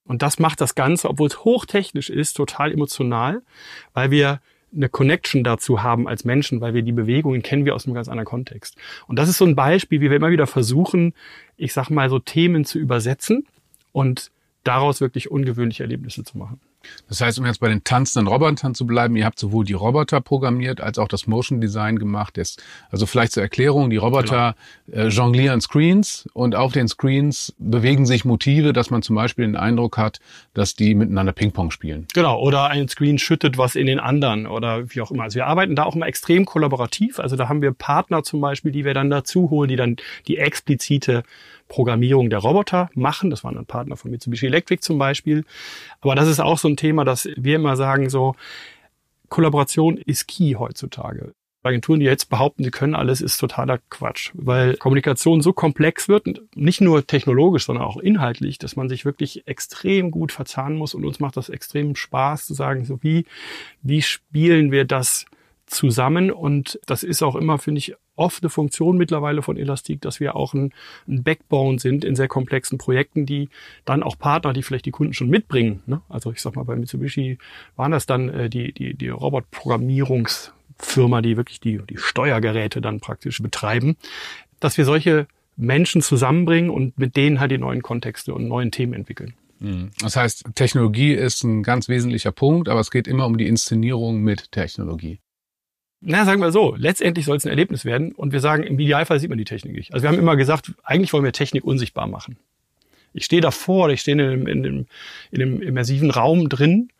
Und 0.06 0.22
das 0.22 0.38
macht 0.38 0.60
das 0.60 0.74
Ganze, 0.74 1.08
obwohl 1.08 1.28
es 1.28 1.44
hochtechnisch 1.44 2.10
ist, 2.10 2.34
total 2.34 2.72
emotional, 2.72 3.42
weil 3.94 4.10
wir 4.10 4.40
eine 4.74 4.88
Connection 4.88 5.44
dazu 5.44 5.82
haben 5.82 6.08
als 6.08 6.24
Menschen, 6.24 6.60
weil 6.60 6.74
wir 6.74 6.82
die 6.82 6.92
Bewegungen 6.92 7.42
kennen 7.42 7.64
wir 7.64 7.74
aus 7.74 7.86
einem 7.86 7.94
ganz 7.94 8.08
anderen 8.08 8.26
Kontext. 8.26 8.76
Und 9.06 9.18
das 9.18 9.28
ist 9.28 9.38
so 9.38 9.44
ein 9.44 9.54
Beispiel, 9.54 10.00
wie 10.00 10.10
wir 10.10 10.16
immer 10.16 10.30
wieder 10.30 10.46
versuchen, 10.46 11.14
ich 11.56 11.72
sag 11.72 11.90
mal 11.90 12.10
so 12.10 12.18
Themen 12.18 12.64
zu 12.64 12.78
übersetzen 12.78 13.46
und 13.92 14.30
daraus 14.64 15.00
wirklich 15.00 15.30
ungewöhnliche 15.30 15.84
Erlebnisse 15.84 16.24
zu 16.24 16.38
machen. 16.38 16.60
Das 17.08 17.20
heißt, 17.20 17.38
um 17.38 17.46
jetzt 17.46 17.60
bei 17.60 17.68
den 17.68 17.84
tanzenden 17.84 18.26
Robotern 18.26 18.74
zu 18.74 18.86
bleiben, 18.86 19.16
ihr 19.16 19.24
habt 19.24 19.38
sowohl 19.38 19.64
die 19.64 19.72
Roboter 19.72 20.20
programmiert 20.20 20.80
als 20.80 20.98
auch 20.98 21.08
das 21.08 21.26
Motion 21.26 21.60
Design 21.60 21.98
gemacht. 21.98 22.38
also 22.90 23.06
vielleicht 23.06 23.32
zur 23.32 23.42
Erklärung, 23.42 23.90
die 23.90 23.96
Roboter 23.96 24.54
genau. 24.86 25.04
äh, 25.04 25.08
jonglieren 25.08 25.60
Screens 25.60 26.28
und 26.32 26.54
auf 26.54 26.72
den 26.72 26.88
Screens 26.88 27.54
bewegen 27.58 28.06
sich 28.06 28.24
Motive, 28.24 28.72
dass 28.72 28.90
man 28.90 29.02
zum 29.02 29.16
Beispiel 29.16 29.44
den 29.44 29.56
Eindruck 29.56 29.98
hat, 29.98 30.20
dass 30.54 30.74
die 30.74 30.94
miteinander 30.94 31.32
Ping-Pong 31.32 31.70
spielen. 31.70 32.06
Genau, 32.14 32.40
oder 32.40 32.68
ein 32.68 32.88
Screen 32.88 33.18
schüttet 33.18 33.58
was 33.58 33.74
in 33.74 33.86
den 33.86 34.00
anderen 34.00 34.46
oder 34.46 34.90
wie 34.90 35.00
auch 35.00 35.10
immer. 35.10 35.24
Also 35.24 35.36
wir 35.36 35.46
arbeiten 35.46 35.76
da 35.76 35.84
auch 35.84 35.94
immer 35.94 36.06
extrem 36.06 36.44
kollaborativ. 36.44 37.18
Also 37.18 37.36
da 37.36 37.48
haben 37.48 37.62
wir 37.62 37.72
Partner 37.72 38.22
zum 38.22 38.40
Beispiel, 38.40 38.72
die 38.72 38.84
wir 38.84 38.94
dann 38.94 39.10
dazu 39.10 39.50
holen, 39.50 39.68
die 39.68 39.76
dann 39.76 39.96
die 40.26 40.38
explizite 40.38 41.22
Programmierung 41.74 42.30
der 42.30 42.38
Roboter 42.38 42.88
machen. 42.94 43.30
Das 43.30 43.42
waren 43.42 43.56
dann 43.56 43.66
Partner 43.66 43.96
von 43.96 44.12
Mitsubishi 44.12 44.46
Electric 44.46 44.80
zum 44.80 44.96
Beispiel. 44.96 45.44
Aber 46.00 46.14
das 46.14 46.28
ist 46.28 46.38
auch 46.38 46.56
so 46.56 46.68
ein 46.68 46.76
Thema, 46.76 47.04
dass 47.04 47.28
wir 47.36 47.56
immer 47.56 47.76
sagen, 47.76 48.08
so 48.10 48.36
Kollaboration 49.28 49.96
ist 49.96 50.28
key 50.28 50.54
heutzutage. 50.54 51.34
Agenturen, 51.64 51.98
die 51.98 52.06
jetzt 52.06 52.30
behaupten, 52.30 52.62
sie 52.62 52.70
können 52.70 52.94
alles, 52.94 53.20
ist 53.20 53.38
totaler 53.38 53.78
Quatsch, 53.90 54.30
weil 54.34 54.76
Kommunikation 54.76 55.40
so 55.40 55.52
komplex 55.52 56.08
wird, 56.08 56.26
nicht 56.54 56.80
nur 56.80 57.08
technologisch, 57.08 57.64
sondern 57.64 57.86
auch 57.86 57.96
inhaltlich, 57.96 58.58
dass 58.58 58.76
man 58.76 58.88
sich 58.88 59.04
wirklich 59.04 59.48
extrem 59.48 60.12
gut 60.12 60.30
verzahnen 60.30 60.76
muss 60.76 60.94
und 60.94 61.04
uns 61.04 61.18
macht 61.18 61.36
das 61.36 61.48
extrem 61.48 61.96
Spaß 61.96 62.46
zu 62.46 62.54
sagen, 62.54 62.84
so 62.84 63.02
wie, 63.02 63.24
wie 63.82 64.02
spielen 64.02 64.70
wir 64.70 64.84
das 64.84 65.24
zusammen 65.66 66.30
und 66.30 66.78
das 66.86 67.02
ist 67.02 67.22
auch 67.22 67.34
immer, 67.34 67.58
finde 67.58 67.78
ich, 67.78 67.96
oft 68.16 68.42
eine 68.42 68.50
Funktion 68.50 68.96
mittlerweile 68.96 69.42
von 69.42 69.56
Elastik, 69.56 70.00
dass 70.00 70.20
wir 70.20 70.36
auch 70.36 70.54
ein, 70.54 70.72
ein, 71.08 71.22
Backbone 71.22 71.78
sind 71.78 72.04
in 72.04 72.16
sehr 72.16 72.28
komplexen 72.28 72.78
Projekten, 72.78 73.26
die 73.26 73.48
dann 73.84 74.02
auch 74.02 74.18
Partner, 74.18 74.52
die 74.52 74.62
vielleicht 74.62 74.86
die 74.86 74.90
Kunden 74.90 75.14
schon 75.14 75.28
mitbringen. 75.28 75.82
Ne? 75.86 76.00
Also 76.08 76.32
ich 76.32 76.40
sag 76.40 76.56
mal, 76.56 76.64
bei 76.64 76.76
Mitsubishi 76.76 77.38
waren 77.76 77.92
das 77.92 78.06
dann 78.06 78.28
äh, 78.28 78.48
die, 78.48 78.72
die, 78.72 78.94
die 78.94 79.08
Robotprogrammierungsfirma, 79.08 81.22
die 81.22 81.36
wirklich 81.36 81.60
die, 81.60 81.80
die 81.88 81.98
Steuergeräte 81.98 82.80
dann 82.80 83.00
praktisch 83.00 83.42
betreiben, 83.42 83.96
dass 84.60 84.78
wir 84.78 84.84
solche 84.84 85.26
Menschen 85.56 86.02
zusammenbringen 86.02 86.70
und 86.70 86.98
mit 86.98 87.16
denen 87.16 87.40
halt 87.40 87.50
die 87.50 87.58
neuen 87.58 87.82
Kontexte 87.82 88.34
und 88.34 88.48
neuen 88.48 88.70
Themen 88.70 88.94
entwickeln. 88.94 89.34
Mhm. 89.60 89.90
Das 90.00 90.16
heißt, 90.16 90.44
Technologie 90.54 91.12
ist 91.12 91.44
ein 91.44 91.62
ganz 91.62 91.88
wesentlicher 91.88 92.32
Punkt, 92.32 92.68
aber 92.68 92.80
es 92.80 92.90
geht 92.90 93.06
immer 93.06 93.26
um 93.26 93.38
die 93.38 93.46
Inszenierung 93.46 94.22
mit 94.22 94.52
Technologie 94.52 95.20
na, 96.06 96.24
sagen 96.24 96.40
wir 96.40 96.52
so, 96.52 96.74
letztendlich 96.76 97.24
soll 97.24 97.36
es 97.36 97.44
ein 97.44 97.50
Erlebnis 97.50 97.84
werden 97.84 98.12
und 98.12 98.32
wir 98.32 98.40
sagen, 98.40 98.62
im 98.62 98.78
Idealfall 98.78 99.20
sieht 99.20 99.30
man 99.30 99.38
die 99.38 99.44
Technik 99.44 99.74
nicht. 99.74 99.94
Also 99.94 100.04
wir 100.04 100.10
haben 100.10 100.18
immer 100.18 100.36
gesagt, 100.36 100.72
eigentlich 100.82 101.12
wollen 101.12 101.24
wir 101.24 101.32
Technik 101.32 101.64
unsichtbar 101.64 102.06
machen. 102.06 102.36
Ich 103.14 103.24
stehe 103.24 103.40
davor, 103.40 103.88
ich 103.90 104.00
stehe 104.00 104.16
in 104.16 104.20
einem, 104.20 104.46
in, 104.46 104.64
einem, 104.64 104.86
in 105.30 105.42
einem 105.42 105.62
immersiven 105.62 106.10
Raum 106.10 106.48
drin 106.48 106.90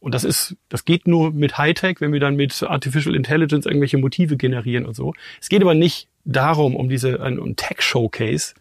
und 0.00 0.14
das 0.14 0.24
ist, 0.24 0.56
das 0.68 0.84
geht 0.84 1.06
nur 1.06 1.32
mit 1.32 1.58
Hightech, 1.58 2.00
wenn 2.00 2.12
wir 2.12 2.20
dann 2.20 2.36
mit 2.36 2.62
Artificial 2.62 3.14
Intelligence 3.14 3.66
irgendwelche 3.66 3.98
Motive 3.98 4.36
generieren 4.36 4.84
und 4.84 4.94
so. 4.94 5.14
Es 5.40 5.48
geht 5.48 5.62
aber 5.62 5.74
nicht 5.74 6.08
darum, 6.24 6.76
um 6.76 6.88
diese, 6.88 7.18
um 7.18 7.56
Tech-Showcase, 7.56 8.54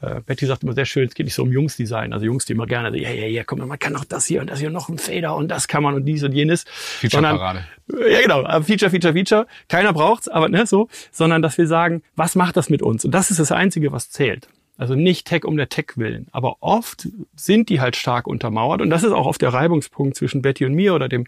äh, 0.00 0.20
Betty 0.20 0.46
sagt 0.46 0.62
immer 0.62 0.74
sehr 0.74 0.84
schön, 0.84 1.08
es 1.08 1.14
geht 1.14 1.24
nicht 1.24 1.34
so 1.34 1.42
um 1.42 1.52
Jungsdesign. 1.52 2.12
Also 2.12 2.26
Jungs, 2.26 2.44
die 2.44 2.52
immer 2.52 2.66
gerne, 2.66 2.96
ja, 2.98 3.10
ja, 3.10 3.26
ja, 3.26 3.44
komm, 3.44 3.66
man 3.66 3.78
kann 3.78 3.96
auch 3.96 4.04
das 4.04 4.26
hier 4.26 4.40
und 4.40 4.50
das 4.50 4.58
hier 4.60 4.70
noch 4.70 4.88
ein 4.88 4.98
Fader 4.98 5.34
und 5.36 5.48
das 5.48 5.68
kann 5.68 5.82
man 5.82 5.94
und 5.94 6.04
dies 6.04 6.22
und 6.22 6.32
jenes. 6.32 6.64
Feature-Parade. 6.66 7.64
Ja, 8.10 8.20
genau. 8.20 8.42
Feature, 8.62 8.90
Feature, 8.90 9.14
Feature. 9.14 9.46
Keiner 9.68 9.92
braucht's, 9.92 10.28
aber 10.28 10.48
ne, 10.48 10.66
so. 10.66 10.88
Sondern, 11.10 11.40
dass 11.40 11.56
wir 11.56 11.66
sagen, 11.66 12.02
was 12.14 12.34
macht 12.34 12.56
das 12.56 12.68
mit 12.68 12.82
uns? 12.82 13.04
Und 13.04 13.12
das 13.12 13.30
ist 13.30 13.40
das 13.40 13.52
Einzige, 13.52 13.92
was 13.92 14.10
zählt. 14.10 14.48
Also 14.78 14.94
nicht 14.94 15.26
Tech 15.26 15.44
um 15.44 15.56
der 15.56 15.70
Tech 15.70 15.92
willen. 15.96 16.26
Aber 16.32 16.56
oft 16.60 17.08
sind 17.34 17.70
die 17.70 17.80
halt 17.80 17.96
stark 17.96 18.26
untermauert. 18.26 18.82
Und 18.82 18.90
das 18.90 19.02
ist 19.02 19.12
auch 19.12 19.26
oft 19.26 19.40
der 19.40 19.52
Reibungspunkt 19.54 20.16
zwischen 20.16 20.42
Betty 20.42 20.66
und 20.66 20.74
mir 20.74 20.94
oder 20.94 21.08
dem 21.08 21.26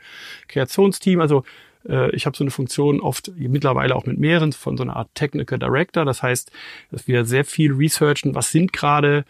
Kreationsteam. 0.49 1.21
Also 1.21 1.45
äh, 1.89 2.11
ich 2.15 2.27
habe 2.27 2.37
so 2.37 2.45
eine 2.45 2.51
Funktion 2.51 3.01
oft 3.01 3.33
mittlerweile 3.37 3.95
auch 3.95 4.07
mit 4.07 4.19
mehreren 4.19 4.53
von 4.53 4.77
so 4.77 4.83
einer 4.83 4.97
Art 4.97 5.09
Technical 5.15 5.59
Director. 5.59 6.05
Das 6.05 6.23
heißt, 6.23 6.51
dass 6.91 7.07
wir 7.07 7.25
sehr 7.25 7.45
viel 7.45 7.73
researchen, 7.73 8.35
was 8.35 8.51
sind 8.51 8.73
gerade 8.73 9.25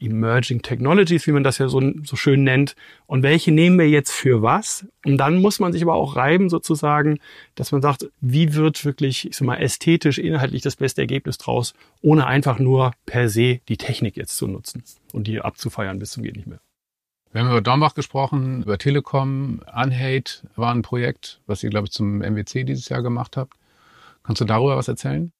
Emerging 0.00 0.62
Technologies, 0.62 1.26
wie 1.26 1.32
man 1.32 1.44
das 1.44 1.58
ja 1.58 1.68
so, 1.68 1.80
so 2.02 2.16
schön 2.16 2.44
nennt, 2.44 2.74
und 3.06 3.22
welche 3.22 3.52
nehmen 3.52 3.78
wir 3.78 3.88
jetzt 3.88 4.10
für 4.10 4.42
was? 4.42 4.86
Und 5.04 5.18
dann 5.18 5.40
muss 5.40 5.60
man 5.60 5.72
sich 5.72 5.82
aber 5.82 5.94
auch 5.94 6.16
reiben 6.16 6.48
sozusagen, 6.48 7.18
dass 7.54 7.72
man 7.72 7.82
sagt, 7.82 8.10
wie 8.20 8.54
wird 8.54 8.84
wirklich, 8.84 9.28
ich 9.28 9.36
sag 9.36 9.46
mal, 9.46 9.56
ästhetisch, 9.56 10.18
inhaltlich 10.18 10.62
das 10.62 10.76
beste 10.76 11.02
Ergebnis 11.02 11.38
draus, 11.38 11.74
ohne 12.00 12.26
einfach 12.26 12.58
nur 12.58 12.92
per 13.06 13.28
se 13.28 13.60
die 13.68 13.76
Technik 13.76 14.16
jetzt 14.16 14.36
zu 14.36 14.46
nutzen 14.46 14.82
und 15.12 15.26
die 15.26 15.40
abzufeiern 15.40 15.98
bis 15.98 16.12
zum 16.12 16.22
geht 16.22 16.36
nicht 16.36 16.48
mehr. 16.48 16.60
Wir 17.32 17.40
haben 17.40 17.48
über 17.48 17.62
Dornbach 17.62 17.94
gesprochen, 17.94 18.62
über 18.62 18.76
Telekom. 18.76 19.62
Unhate 19.74 20.46
war 20.54 20.74
ein 20.74 20.82
Projekt, 20.82 21.40
was 21.46 21.62
ihr, 21.62 21.70
glaube 21.70 21.86
ich, 21.86 21.92
zum 21.92 22.18
MWC 22.18 22.64
dieses 22.64 22.90
Jahr 22.90 23.02
gemacht 23.02 23.38
habt. 23.38 23.54
Kannst 24.22 24.42
du 24.42 24.44
darüber 24.44 24.76
was 24.76 24.88
erzählen? 24.88 25.32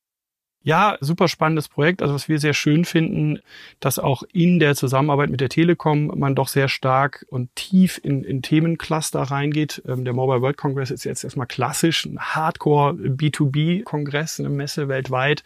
Ja, 0.64 0.96
super 1.00 1.28
spannendes 1.28 1.68
Projekt. 1.68 2.00
Also 2.00 2.14
was 2.14 2.28
wir 2.28 2.38
sehr 2.38 2.54
schön 2.54 2.86
finden, 2.86 3.40
dass 3.80 3.98
auch 3.98 4.22
in 4.32 4.58
der 4.58 4.74
Zusammenarbeit 4.74 5.28
mit 5.28 5.40
der 5.40 5.50
Telekom 5.50 6.06
man 6.18 6.34
doch 6.34 6.48
sehr 6.48 6.68
stark 6.68 7.26
und 7.28 7.54
tief 7.56 8.00
in, 8.02 8.24
in 8.24 8.40
Themencluster 8.40 9.20
reingeht. 9.20 9.82
Ähm, 9.86 10.04
der 10.04 10.14
Mobile 10.14 10.40
World 10.40 10.56
Congress 10.56 10.90
ist 10.90 11.04
jetzt 11.04 11.24
erstmal 11.24 11.48
klassisch 11.48 12.06
ein 12.06 12.18
Hardcore 12.18 12.92
B2B-Kongress, 12.92 14.38
eine 14.38 14.50
Messe 14.50 14.88
weltweit 14.88 15.42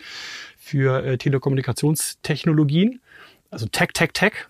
für 0.58 1.02
äh, 1.02 1.18
Telekommunikationstechnologien. 1.18 3.00
Also 3.50 3.66
Tech, 3.66 3.88
Tech, 3.94 4.10
Tech. 4.12 4.46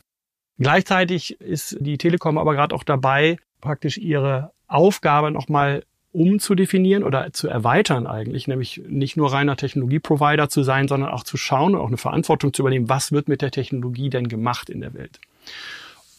Gleichzeitig 0.59 1.41
ist 1.41 1.77
die 1.81 1.99
Telekom 1.99 2.39
aber 2.39 2.55
gerade 2.55 2.75
auch 2.75 2.85
dabei, 2.85 3.39
praktisch 3.61 3.99
ihre 3.99 4.53
Aufgabe 4.69 5.31
nochmal 5.31 5.85
umzudefinieren 6.13 7.05
oder 7.05 7.33
zu 7.33 7.47
erweitern 7.47 8.07
eigentlich, 8.07 8.49
nämlich 8.49 8.81
nicht 8.89 9.19
nur 9.19 9.33
reiner 9.33 9.57
Technologieprovider 9.57 10.49
zu 10.49 10.63
sein, 10.63 10.89
sondern 10.89 11.11
auch 11.11 11.25
zu 11.25 11.37
schauen 11.37 11.75
und 11.75 11.81
auch 11.81 11.89
eine 11.89 11.99
Verantwortung 11.99 12.55
zu 12.55 12.63
übernehmen, 12.63 12.89
was 12.89 13.13
wird 13.13 13.29
mit 13.29 13.43
der 13.43 13.51
Technologie 13.51 14.09
denn 14.09 14.29
gemacht 14.29 14.71
in 14.71 14.81
der 14.81 14.95
Welt. 14.95 15.21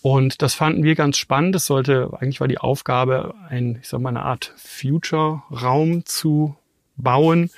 Und 0.03 0.43
das 0.43 0.53
fanden 0.53 0.83
wir 0.83 0.93
ganz 0.93 1.17
spannend. 1.17 1.55
Es 1.55 1.65
sollte, 1.65 2.11
eigentlich 2.19 2.39
war 2.39 2.47
die 2.47 2.59
Aufgabe, 2.59 3.33
ein, 3.49 3.79
ich 3.81 3.87
sag 3.87 3.99
mal, 3.99 4.09
eine 4.09 4.21
Art 4.21 4.53
Future-Raum 4.57 6.05
zu 6.05 6.55
bauen, 6.95 7.49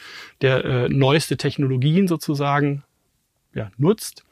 der 0.41 0.63
äh, 0.63 0.89
neueste 0.89 1.36
Technologien 1.36 2.07
sozusagen 2.07 2.83
ja, 3.53 3.69
nutzt 3.77 4.24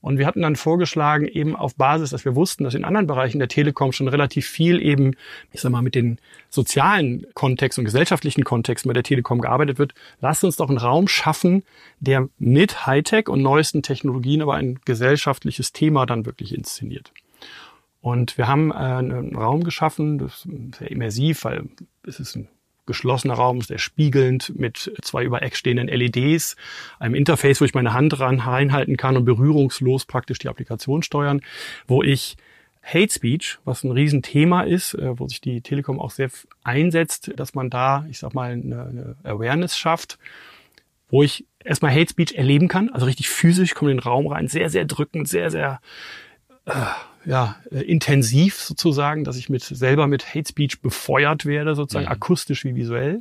und 0.00 0.18
wir 0.18 0.26
hatten 0.26 0.42
dann 0.42 0.56
vorgeschlagen, 0.56 1.26
eben 1.26 1.54
auf 1.54 1.74
Basis, 1.74 2.10
dass 2.10 2.24
wir 2.24 2.34
wussten, 2.34 2.64
dass 2.64 2.74
in 2.74 2.84
anderen 2.84 3.06
Bereichen 3.06 3.38
der 3.38 3.48
Telekom 3.48 3.92
schon 3.92 4.08
relativ 4.08 4.46
viel 4.46 4.80
eben, 4.80 5.12
ich 5.52 5.60
sag 5.60 5.70
mal, 5.70 5.82
mit 5.82 5.94
den 5.94 6.18
sozialen 6.48 7.26
Kontext 7.34 7.78
und 7.78 7.84
gesellschaftlichen 7.84 8.44
Kontexten 8.44 8.88
bei 8.88 8.94
der 8.94 9.02
Telekom 9.02 9.40
gearbeitet 9.40 9.78
wird. 9.78 9.94
Lasst 10.20 10.42
uns 10.42 10.56
doch 10.56 10.68
einen 10.68 10.78
Raum 10.78 11.06
schaffen, 11.06 11.64
der 11.98 12.28
mit 12.38 12.86
Hightech 12.86 13.28
und 13.28 13.42
neuesten 13.42 13.82
Technologien 13.82 14.40
aber 14.40 14.54
ein 14.54 14.80
gesellschaftliches 14.84 15.72
Thema 15.72 16.06
dann 16.06 16.24
wirklich 16.24 16.54
inszeniert. 16.54 17.12
Und 18.00 18.38
wir 18.38 18.48
haben 18.48 18.70
äh, 18.70 18.74
einen 18.74 19.36
Raum 19.36 19.64
geschaffen, 19.64 20.16
das 20.16 20.46
ist 20.46 20.78
sehr 20.78 20.90
immersiv, 20.90 21.44
weil 21.44 21.68
es 22.06 22.18
ist 22.18 22.36
ein 22.36 22.48
geschlossener 22.90 23.34
Raum, 23.34 23.60
sehr 23.62 23.78
spiegelnd 23.78 24.58
mit 24.58 24.92
zwei 25.02 25.24
über 25.24 25.42
Eck 25.42 25.56
stehenden 25.56 25.88
LEDs, 25.88 26.56
einem 26.98 27.14
Interface, 27.14 27.60
wo 27.60 27.64
ich 27.64 27.74
meine 27.74 27.94
Hand 27.94 28.18
ran 28.18 28.40
reinhalten 28.40 28.96
kann 28.96 29.16
und 29.16 29.24
berührungslos 29.24 30.04
praktisch 30.04 30.40
die 30.40 30.48
Applikation 30.48 31.02
steuern, 31.02 31.40
wo 31.86 32.02
ich 32.02 32.36
Hate 32.82 33.12
Speech, 33.12 33.58
was 33.64 33.84
ein 33.84 33.92
Riesenthema 33.92 34.62
ist, 34.62 34.94
äh, 34.94 35.18
wo 35.18 35.28
sich 35.28 35.40
die 35.40 35.60
Telekom 35.60 36.00
auch 36.00 36.10
sehr 36.10 36.30
einsetzt, 36.64 37.30
dass 37.36 37.54
man 37.54 37.70
da, 37.70 38.06
ich 38.10 38.18
sag 38.18 38.34
mal, 38.34 38.52
eine, 38.52 38.86
eine 38.86 39.16
Awareness 39.22 39.76
schafft, 39.78 40.18
wo 41.08 41.22
ich 41.22 41.46
erstmal 41.62 41.92
Hate 41.92 42.10
Speech 42.10 42.34
erleben 42.36 42.68
kann, 42.68 42.88
also 42.88 43.06
richtig 43.06 43.28
physisch, 43.28 43.74
komme 43.74 43.90
in 43.90 43.98
den 43.98 44.02
Raum 44.02 44.26
rein, 44.26 44.48
sehr, 44.48 44.70
sehr 44.70 44.84
drückend, 44.84 45.28
sehr, 45.28 45.50
sehr 45.50 45.80
äh, 46.66 46.72
ja, 47.24 47.56
äh, 47.70 47.80
intensiv 47.80 48.56
sozusagen, 48.56 49.24
dass 49.24 49.36
ich 49.36 49.48
mit 49.48 49.62
selber 49.62 50.06
mit 50.06 50.34
Hate 50.34 50.48
Speech 50.48 50.80
befeuert 50.80 51.46
werde, 51.46 51.74
sozusagen 51.74 52.06
mhm. 52.06 52.12
akustisch 52.12 52.64
wie 52.64 52.74
visuell. 52.74 53.20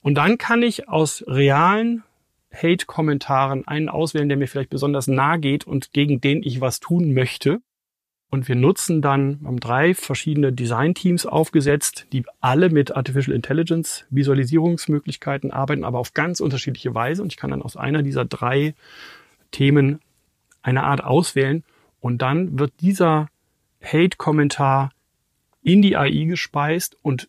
Und 0.00 0.14
dann 0.16 0.38
kann 0.38 0.62
ich 0.62 0.88
aus 0.88 1.24
realen 1.26 2.02
Hate-Kommentaren 2.52 3.66
einen 3.66 3.88
auswählen, 3.88 4.28
der 4.28 4.36
mir 4.36 4.48
vielleicht 4.48 4.70
besonders 4.70 5.06
nahe 5.06 5.38
geht 5.38 5.66
und 5.66 5.92
gegen 5.92 6.20
den 6.20 6.42
ich 6.42 6.60
was 6.60 6.80
tun 6.80 7.14
möchte. 7.14 7.62
Und 8.28 8.48
wir 8.48 8.56
nutzen 8.56 9.02
dann, 9.02 9.40
haben 9.44 9.60
drei 9.60 9.94
verschiedene 9.94 10.52
Design-Teams 10.52 11.26
aufgesetzt, 11.26 12.06
die 12.12 12.24
alle 12.40 12.70
mit 12.70 12.96
Artificial 12.96 13.36
Intelligence 13.36 14.06
Visualisierungsmöglichkeiten 14.10 15.50
arbeiten, 15.50 15.84
aber 15.84 15.98
auf 15.98 16.14
ganz 16.14 16.40
unterschiedliche 16.40 16.94
Weise. 16.94 17.22
Und 17.22 17.30
ich 17.30 17.36
kann 17.36 17.50
dann 17.50 17.62
aus 17.62 17.76
einer 17.76 18.02
dieser 18.02 18.24
drei 18.24 18.74
Themen 19.50 20.00
eine 20.62 20.84
Art 20.84 21.04
auswählen 21.04 21.62
und 22.02 22.18
dann 22.20 22.58
wird 22.58 22.72
dieser 22.80 23.28
Hate-Kommentar 23.82 24.90
in 25.62 25.80
die 25.80 25.96
AI 25.96 26.24
gespeist 26.24 26.98
und 27.00 27.28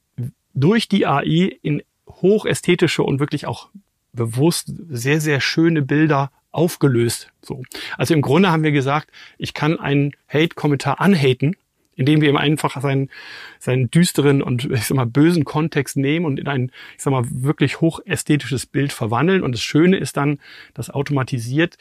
durch 0.56 0.90
die 0.90 1.06
AI 1.06 1.58
in 1.62 1.84
hochästhetische 2.10 3.04
und 3.04 3.20
wirklich 3.20 3.46
auch 3.46 3.70
bewusst 4.14 4.74
sehr, 4.90 5.22
sehr 5.22 5.42
schöne 5.42 5.84
Bilder 5.84 6.32
aufgelöst. 6.52 7.32
So. 7.42 7.64
Also 7.98 8.16
im 8.16 8.22
Grunde 8.22 8.52
haben 8.52 8.64
wir 8.64 8.72
gesagt, 8.72 9.12
ich 9.38 9.54
kann 9.54 9.80
einen 9.80 10.14
Hate-Kommentar 10.28 11.00
anhaten, 11.00 11.56
indem 11.96 12.22
wir 12.22 12.30
ihm 12.30 12.38
einfach 12.38 12.82
seinen, 12.82 13.12
seinen 13.60 13.92
düsteren 13.92 14.42
und 14.42 14.66
ich 14.66 14.86
sag 14.86 14.96
mal 14.96 15.06
bösen 15.06 15.46
Kontext 15.46 15.98
nehmen 15.98 16.26
und 16.26 16.40
in 16.40 16.48
ein, 16.48 16.72
ich 16.98 17.04
sag 17.04 17.12
mal, 17.12 17.26
wirklich 17.30 17.80
hochästhetisches 17.80 18.66
Bild 18.66 18.92
verwandeln. 18.92 19.44
Und 19.44 19.52
das 19.52 19.62
Schöne 19.62 19.98
ist 19.98 20.18
dann, 20.18 20.40
dass 20.74 20.90
automatisiert 20.90 21.78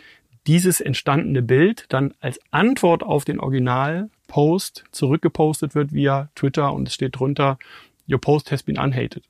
dieses 0.46 0.80
entstandene 0.80 1.42
Bild 1.42 1.86
dann 1.88 2.14
als 2.20 2.40
Antwort 2.50 3.02
auf 3.02 3.24
den 3.24 3.38
Originalpost 3.38 4.84
zurückgepostet 4.90 5.74
wird 5.74 5.92
via 5.92 6.30
Twitter 6.34 6.72
und 6.72 6.88
es 6.88 6.94
steht 6.94 7.18
drunter, 7.18 7.58
your 8.10 8.20
post 8.20 8.50
has 8.50 8.62
been 8.62 8.78
unhated. 8.78 9.22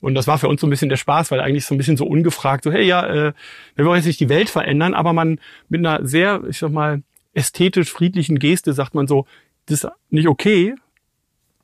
Und 0.00 0.14
das 0.14 0.26
war 0.26 0.38
für 0.38 0.48
uns 0.48 0.60
so 0.60 0.66
ein 0.66 0.70
bisschen 0.70 0.90
der 0.90 0.96
Spaß, 0.96 1.30
weil 1.30 1.40
eigentlich 1.40 1.64
so 1.64 1.74
ein 1.74 1.78
bisschen 1.78 1.96
so 1.96 2.04
ungefragt, 2.04 2.64
so, 2.64 2.72
hey, 2.72 2.84
ja, 2.84 3.06
äh, 3.06 3.32
wir 3.74 3.86
wollen 3.86 3.96
jetzt 3.96 4.06
nicht 4.06 4.20
die 4.20 4.28
Welt 4.28 4.50
verändern, 4.50 4.92
aber 4.92 5.14
man 5.14 5.40
mit 5.68 5.78
einer 5.78 6.06
sehr, 6.06 6.42
ich 6.48 6.58
sag 6.58 6.72
mal, 6.72 7.02
ästhetisch 7.32 7.90
friedlichen 7.90 8.38
Geste 8.38 8.74
sagt 8.74 8.94
man 8.94 9.06
so, 9.06 9.26
das 9.66 9.84
ist 9.84 9.90
nicht 10.10 10.28
okay, 10.28 10.74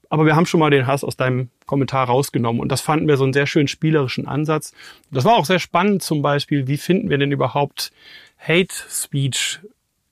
aber 0.08 0.26
wir 0.26 0.34
haben 0.36 0.46
schon 0.46 0.58
mal 0.58 0.70
den 0.70 0.86
Hass 0.86 1.04
aus 1.04 1.16
deinem 1.16 1.50
Kommentar 1.66 2.06
rausgenommen. 2.06 2.60
Und 2.60 2.72
das 2.72 2.80
fanden 2.80 3.06
wir 3.06 3.16
so 3.16 3.24
einen 3.24 3.32
sehr 3.32 3.46
schönen 3.46 3.68
spielerischen 3.68 4.26
Ansatz. 4.26 4.74
Das 5.12 5.24
war 5.24 5.36
auch 5.36 5.44
sehr 5.44 5.60
spannend 5.60 6.02
zum 6.02 6.20
Beispiel, 6.20 6.66
wie 6.66 6.78
finden 6.78 7.10
wir 7.10 7.18
denn 7.18 7.30
überhaupt 7.30 7.92
Hate 8.40 8.74
Speech 8.88 9.60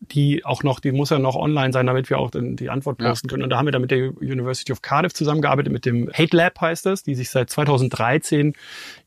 die 0.00 0.44
auch 0.44 0.62
noch, 0.62 0.80
die 0.80 0.92
muss 0.92 1.10
ja 1.10 1.18
noch 1.18 1.34
online 1.34 1.72
sein, 1.72 1.86
damit 1.86 2.08
wir 2.10 2.18
auch 2.18 2.30
die 2.32 2.70
Antwort 2.70 2.98
posten 2.98 3.28
ja. 3.28 3.30
können. 3.30 3.42
Und 3.42 3.50
da 3.50 3.58
haben 3.58 3.66
wir 3.66 3.72
dann 3.72 3.82
mit 3.82 3.90
der 3.90 4.16
University 4.18 4.72
of 4.72 4.82
Cardiff 4.82 5.12
zusammengearbeitet, 5.12 5.72
mit 5.72 5.84
dem 5.84 6.10
Hate 6.12 6.36
Lab 6.36 6.60
heißt 6.60 6.86
das, 6.86 7.02
die 7.02 7.14
sich 7.14 7.30
seit 7.30 7.50
2013 7.50 8.54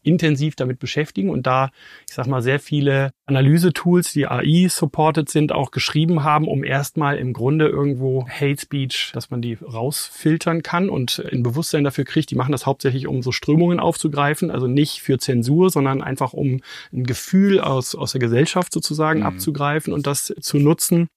intensiv 0.03 0.55
damit 0.55 0.79
beschäftigen 0.79 1.29
und 1.29 1.47
da, 1.47 1.69
ich 2.07 2.15
sag 2.15 2.27
mal, 2.27 2.41
sehr 2.41 2.59
viele 2.59 3.11
Analyse-Tools, 3.25 4.13
die 4.13 4.27
AI-supported 4.27 5.29
sind, 5.29 5.51
auch 5.51 5.71
geschrieben 5.71 6.23
haben, 6.23 6.47
um 6.47 6.63
erstmal 6.63 7.17
im 7.17 7.33
Grunde 7.33 7.67
irgendwo 7.67 8.27
Hate 8.27 8.59
Speech, 8.59 9.11
dass 9.13 9.29
man 9.29 9.41
die 9.41 9.53
rausfiltern 9.53 10.63
kann 10.63 10.89
und 10.89 11.23
ein 11.31 11.43
Bewusstsein 11.43 11.83
dafür 11.83 12.05
kriegt. 12.05 12.31
Die 12.31 12.35
machen 12.35 12.51
das 12.51 12.65
hauptsächlich, 12.65 13.07
um 13.07 13.21
so 13.21 13.31
Strömungen 13.31 13.79
aufzugreifen, 13.79 14.51
also 14.51 14.67
nicht 14.67 15.01
für 15.01 15.17
Zensur, 15.17 15.69
sondern 15.69 16.01
einfach 16.01 16.33
um 16.33 16.61
ein 16.91 17.03
Gefühl 17.03 17.59
aus, 17.59 17.95
aus 17.95 18.11
der 18.13 18.19
Gesellschaft 18.19 18.73
sozusagen 18.73 19.21
mhm. 19.21 19.25
abzugreifen 19.27 19.93
und 19.93 20.07
das 20.07 20.33
zu 20.39 20.57
nutzen. 20.57 21.07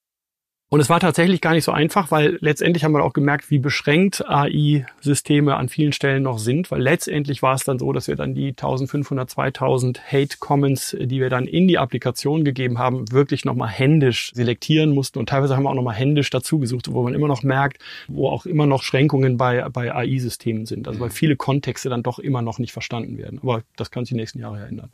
Und 0.71 0.81
es 0.81 0.89
war 0.89 0.99
tatsächlich 0.99 1.41
gar 1.41 1.53
nicht 1.53 1.63
so 1.63 1.73
einfach, 1.73 2.11
weil 2.11 2.39
letztendlich 2.41 2.83
haben 2.83 2.93
wir 2.93 3.05
auch 3.05 3.13
gemerkt, 3.13 3.49
wie 3.51 3.59
beschränkt 3.59 4.29
AI-Systeme 4.29 5.55
an 5.55 5.69
vielen 5.69 5.93
Stellen 5.93 6.25
noch 6.25 6.39
sind, 6.39 6.71
weil 6.71 6.83
letztendlich 6.83 7.43
war 7.43 7.55
es 7.55 7.63
dann 7.63 7.79
so, 7.79 7.93
dass 7.93 8.09
wir 8.09 8.17
dann 8.17 8.35
die 8.35 8.49
1500, 8.49 9.31
2000 9.31 10.01
Hate-Comments, 10.11 10.97
die 10.99 11.21
wir 11.21 11.31
dann 11.31 11.47
in 11.47 11.69
die 11.69 11.79
Applikation 11.79 12.45
gegeben 12.45 12.79
haben, 12.79 13.13
wirklich 13.13 13.45
nochmal 13.45 13.69
händisch 13.69 14.33
selektieren 14.35 14.91
mussten 14.95 15.21
und 15.21 15.29
teilweise 15.29 15.55
haben 15.55 15.63
wir 15.63 15.71
auch 15.71 15.75
nochmal 15.75 15.95
händisch 15.95 16.31
dazugesucht, 16.31 16.91
wo 16.91 17.05
man 17.05 17.15
immer 17.15 17.29
noch 17.29 17.45
merkt, 17.45 17.81
wo 18.09 18.29
auch 18.29 18.45
immer 18.45 18.67
noch 18.67 18.83
Schränkungen 18.83 19.37
bei, 19.37 19.69
bei 19.69 19.95
AI-Systemen 19.95 20.67
sind, 20.67 20.89
also 20.89 20.99
weil 20.99 21.11
mhm. 21.11 21.13
viele 21.13 21.37
Kontexte 21.37 21.89
dann 21.89 22.03
doch 22.03 22.19
immer 22.19 22.43
noch 22.43 22.59
nicht 22.59 22.73
verstanden 22.73 23.17
werden. 23.19 23.39
Aber 23.43 23.63
das 23.77 23.93
kann 23.93 24.05
sich 24.05 24.15
die 24.15 24.17
nächsten 24.17 24.41
Jahre 24.41 24.59
ja 24.59 24.67
ändern. 24.67 24.91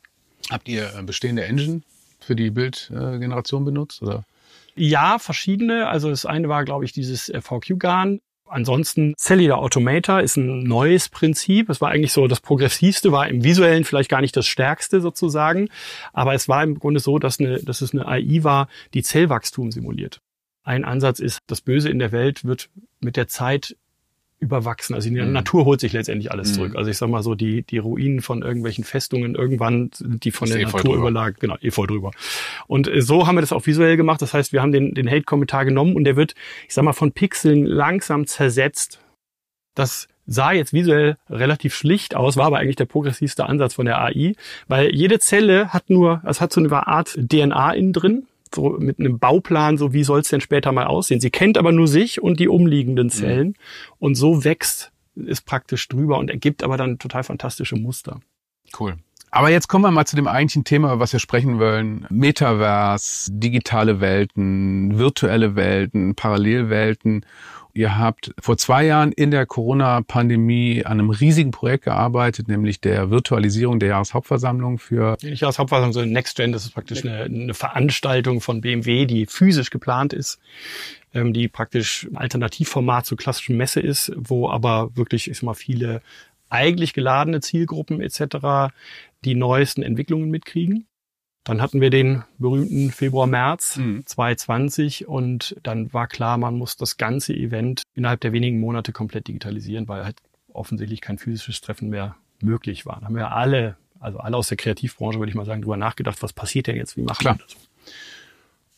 Habt 0.51 0.69
ihr 0.69 0.93
äh, 0.95 1.03
bestehende 1.03 1.45
Engine 1.45 1.81
für 2.19 2.37
die 2.37 2.51
Bildgeneration 2.51 3.65
benutzt 3.65 4.03
oder? 4.03 4.25
Ja, 4.75 5.19
verschiedene. 5.19 5.89
Also 5.89 6.11
das 6.11 6.27
eine 6.27 6.49
war, 6.49 6.65
glaube 6.65 6.85
ich, 6.85 6.93
dieses 6.93 7.29
äh, 7.29 7.41
VQ-Garn. 7.41 8.21
Ansonsten 8.51 9.15
Cellular 9.17 9.59
Automator 9.59 10.21
ist 10.21 10.37
ein 10.37 10.65
neues 10.65 11.09
Prinzip. 11.09 11.71
Es 11.71 11.81
war 11.81 11.91
eigentlich 11.91 12.13
so 12.13 12.27
das 12.27 12.41
progressivste, 12.41 13.13
war 13.13 13.29
im 13.29 13.45
visuellen 13.45 13.85
vielleicht 13.85 14.11
gar 14.11 14.21
nicht 14.21 14.37
das 14.37 14.49
stärkste 14.49 15.01
sozusagen, 15.01 15.69
aber 16.13 16.35
es 16.35 16.49
war 16.49 16.65
im 16.65 16.77
Grunde 16.81 16.99
so, 16.99 17.21
dass, 17.21 17.39
eine, 17.39 17.63
dass 17.63 17.81
es 17.81 17.93
eine 17.93 18.09
AI 18.09 18.43
war, 18.43 18.69
die 18.93 19.05
Zellwachstum 19.05 19.71
simuliert. 19.71 20.21
Ein 20.65 20.85
Ansatz 20.85 21.21
ist, 21.21 21.39
das 21.47 21.61
Böse 21.61 21.91
in 21.91 22.01
der 22.01 22.11
Welt 22.11 22.45
wird 22.45 22.71
mit 22.99 23.17
der 23.17 23.29
Zeit 23.29 23.77
überwachsen. 24.41 24.95
Also 24.95 25.11
die 25.11 25.21
mhm. 25.21 25.33
Natur 25.33 25.67
holt 25.67 25.81
sich 25.81 25.93
letztendlich 25.93 26.33
alles 26.33 26.51
mhm. 26.51 26.55
zurück. 26.55 26.77
Also 26.77 26.91
ich 26.91 26.97
sag 26.97 27.09
mal 27.09 27.23
so, 27.23 27.35
die, 27.35 27.63
die 27.63 27.79
Ruinen 27.79 28.23
von 28.23 28.43
irgendwelchen 28.43 28.85
Festungen, 28.85 29.35
irgendwann 29.35 29.91
sind 29.93 30.25
die 30.25 30.31
von 30.31 30.49
der 30.49 30.61
eh 30.61 30.65
Natur 30.65 30.97
überlagert. 30.97 31.41
Genau, 31.41 31.57
eh 31.61 31.71
voll 31.71 31.87
drüber. 31.87 32.11
Und 32.67 32.89
äh, 32.89 33.03
so 33.03 33.27
haben 33.27 33.37
wir 33.37 33.43
das 33.43 33.53
auch 33.53 33.67
visuell 33.67 33.97
gemacht. 33.97 34.23
Das 34.23 34.35
heißt, 34.35 34.53
wir 34.53 34.63
haben 34.63 34.73
den, 34.73 34.95
den 34.95 35.09
Hate-Kommentar 35.09 35.65
genommen 35.65 35.95
und 35.95 36.05
der 36.05 36.17
wird, 36.17 36.35
ich 36.67 36.75
sag 36.75 36.85
mal, 36.85 36.95
von 36.95 37.13
Pixeln 37.13 37.67
langsam 37.67 38.27
zersetzt. 38.27 39.01
Das 39.75 40.09
sah 40.27 40.53
jetzt 40.53 40.73
visuell 40.73 41.17
relativ 41.29 41.75
schlicht 41.75 42.15
aus, 42.15 42.37
war 42.37 42.47
aber 42.47 42.59
eigentlich 42.59 42.77
der 42.77 42.85
progressivste 42.87 43.47
Ansatz 43.47 43.75
von 43.75 43.85
der 43.85 44.01
AI, 44.01 44.35
weil 44.69 44.95
jede 44.95 45.19
Zelle 45.19 45.73
hat 45.73 45.91
nur, 45.91 46.23
es 46.25 46.41
hat 46.41 46.53
so 46.53 46.61
eine 46.61 46.87
Art 46.87 47.19
DNA 47.29 47.73
innen 47.73 47.93
drin 47.93 48.27
so 48.55 48.77
mit 48.79 48.99
einem 48.99 49.19
Bauplan, 49.19 49.79
so 49.79 49.93
wie 49.93 50.05
soll 50.05 50.21
es 50.21 50.29
denn 50.29 50.41
später 50.41 50.73
mal 50.73 50.87
aussehen. 50.87 51.21
Sie 51.21 51.31
kennt 51.31 51.59
aber 51.59 51.73
nur 51.73 51.89
sich 51.89 52.23
und 52.23 52.41
die 52.41 52.49
umliegenden 52.49 53.07
mhm. 53.07 53.11
Zellen 53.11 53.49
mhm. 53.49 53.55
und 53.99 54.15
so 54.15 54.45
wächst 54.45 54.93
es 55.17 55.41
praktisch 55.41 55.89
drüber 55.89 56.19
und 56.19 56.31
ergibt 56.31 56.63
aber 56.63 56.77
dann 56.77 56.99
total 56.99 57.25
fantastische 57.25 57.77
Muster. 57.77 58.21
Cool. 58.79 58.97
Aber 59.33 59.51
jetzt 59.51 59.69
kommen 59.69 59.85
wir 59.85 59.91
mal 59.93 60.07
zu 60.07 60.17
dem 60.17 60.27
eigentlichen 60.27 60.65
Thema, 60.65 60.99
was 60.99 61.13
wir 61.13 61.21
sprechen 61.21 61.61
wollen. 61.61 62.05
Metaverse, 62.11 63.31
digitale 63.33 64.01
Welten, 64.01 64.99
virtuelle 64.99 65.55
Welten, 65.55 66.17
Parallelwelten. 66.17 67.25
Ihr 67.73 67.99
habt 67.99 68.33
vor 68.39 68.57
zwei 68.57 68.85
Jahren 68.85 69.13
in 69.13 69.31
der 69.31 69.47
Corona-Pandemie 69.47 70.85
an 70.85 70.93
einem 70.93 71.11
riesigen 71.11 71.51
Projekt 71.51 71.85
gearbeitet, 71.85 72.49
nämlich 72.49 72.81
der 72.81 73.11
Virtualisierung 73.11 73.79
der 73.81 73.91
Jahreshauptversammlung 73.91 74.79
für... 74.79 75.17
Die 75.23 75.29
Jahreshauptversammlung, 75.29 75.93
so 75.93 76.05
Next 76.05 76.37
Gen, 76.37 76.53
das 76.53 76.65
ist 76.65 76.75
praktisch 76.75 77.05
eine, 77.05 77.25
eine 77.25 77.55
Veranstaltung 77.55 78.41
von 78.41 78.61
BMW, 78.61 79.07
die 79.07 79.27
physisch 79.27 79.71
geplant 79.71 80.13
ist 80.13 80.41
ähm, 81.15 81.33
die 81.33 81.49
praktisch 81.49 82.07
ein 82.11 82.17
Alternativformat 82.17 83.07
zur 83.07 83.19
klassischen 83.19 83.57
Messe 83.57 83.81
ist, 83.81 84.13
wo 84.17 84.49
aber 84.49 84.95
wirklich, 84.97 85.31
ich 85.31 85.39
sag 85.39 85.45
mal, 85.45 85.55
viele 85.55 86.03
eigentlich 86.49 86.93
geladene 86.93 87.41
Zielgruppen 87.41 88.01
etc. 88.01 88.73
die 89.25 89.35
neuesten 89.35 89.83
Entwicklungen 89.83 90.31
mitkriegen. 90.31 90.87
Dann 91.45 91.63
hatten 91.63 91.81
wir 91.81 91.91
den 91.91 92.23
berühmten 92.39 92.91
Februar, 92.91 93.27
März 93.27 93.77
mhm. 93.77 94.05
2020 94.05 95.09
und 95.09 95.57
dann 95.63 95.93
war 95.93 96.07
klar, 96.07 96.37
man 96.37 96.57
muss 96.57 96.77
das 96.77 96.99
ganze 96.99 97.35
Event 97.35 97.83
innerhalb 97.95 98.21
der 98.21 98.33
wenigen 98.33 98.61
Monate 98.61 98.93
komplett 98.93 99.27
digitalisieren, 99.29 99.89
weil 99.89 100.05
halt 100.05 100.19
offensichtlich 100.53 101.01
kein 101.01 101.19
physisches 101.19 101.61
Treffen 101.61 101.89
mehr 101.89 102.17
möglich 102.43 102.85
war. 102.85 103.01
Da 103.01 103.07
haben 103.07 103.17
wir 103.17 103.33
alle, 103.33 103.77
also 103.99 104.19
alle 104.19 104.37
aus 104.37 104.49
der 104.49 104.59
Kreativbranche, 104.59 105.19
würde 105.19 105.31
ich 105.31 105.37
mal 105.37 105.47
sagen, 105.47 105.63
drüber 105.63 105.77
nachgedacht, 105.77 106.23
was 106.23 106.33
passiert 106.33 106.67
denn 106.67 106.77
jetzt, 106.77 106.97
wie 106.97 107.03
machen 107.03 107.21
Klar. 107.21 107.39
wir 107.39 107.45
das? 107.45 107.57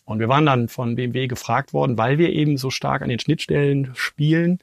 Und 0.04 0.18
wir 0.18 0.28
waren 0.28 0.46
dann 0.46 0.68
von 0.68 0.96
BMW 0.96 1.26
gefragt 1.26 1.72
worden, 1.72 1.96
weil 1.96 2.18
wir 2.18 2.30
eben 2.30 2.56
so 2.58 2.70
stark 2.70 3.02
an 3.02 3.08
den 3.08 3.18
Schnittstellen 3.18 3.92
spielen, 3.94 4.58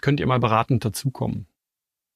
könnt 0.00 0.20
ihr 0.20 0.26
mal 0.26 0.40
beratend 0.40 0.84
dazukommen. 0.84 1.46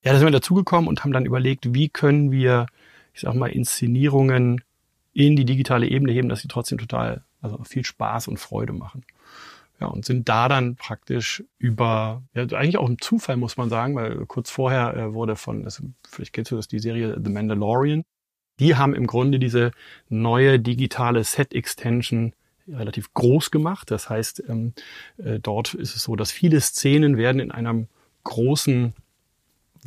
Ja, 0.04 0.12
da 0.12 0.18
sind 0.18 0.26
wir 0.26 0.32
dazugekommen 0.32 0.88
und 0.88 1.02
haben 1.02 1.12
dann 1.12 1.26
überlegt, 1.26 1.74
wie 1.74 1.88
können 1.88 2.30
wir, 2.30 2.66
ich 3.14 3.20
sag 3.22 3.34
mal, 3.34 3.48
Inszenierungen 3.48 4.62
in 5.12 5.36
die 5.36 5.44
digitale 5.44 5.88
Ebene 5.88 6.12
heben, 6.12 6.28
dass 6.28 6.40
sie 6.40 6.48
trotzdem 6.48 6.78
total, 6.78 7.24
also 7.40 7.62
viel 7.64 7.84
Spaß 7.84 8.28
und 8.28 8.38
Freude 8.38 8.72
machen. 8.72 9.04
Ja, 9.80 9.86
und 9.86 10.04
sind 10.04 10.28
da 10.28 10.48
dann 10.48 10.74
praktisch 10.74 11.44
über, 11.58 12.22
ja, 12.34 12.42
eigentlich 12.42 12.78
auch 12.78 12.88
ein 12.88 12.98
Zufall, 12.98 13.36
muss 13.36 13.56
man 13.56 13.68
sagen, 13.68 13.94
weil 13.94 14.26
kurz 14.26 14.50
vorher 14.50 14.96
äh, 14.96 15.14
wurde 15.14 15.36
von, 15.36 15.62
das, 15.62 15.82
vielleicht 16.08 16.32
kennst 16.32 16.50
du 16.50 16.56
das, 16.56 16.66
die 16.66 16.80
Serie 16.80 17.16
The 17.22 17.30
Mandalorian. 17.30 18.02
Die 18.58 18.74
haben 18.74 18.92
im 18.92 19.06
Grunde 19.06 19.38
diese 19.38 19.70
neue 20.08 20.58
digitale 20.58 21.22
Set-Extension 21.22 22.32
relativ 22.66 23.14
groß 23.14 23.52
gemacht. 23.52 23.92
Das 23.92 24.10
heißt, 24.10 24.42
ähm, 24.48 24.74
äh, 25.18 25.38
dort 25.38 25.74
ist 25.74 25.94
es 25.94 26.02
so, 26.02 26.16
dass 26.16 26.32
viele 26.32 26.60
Szenen 26.60 27.16
werden 27.16 27.40
in 27.40 27.52
einem 27.52 27.86
großen 28.24 28.94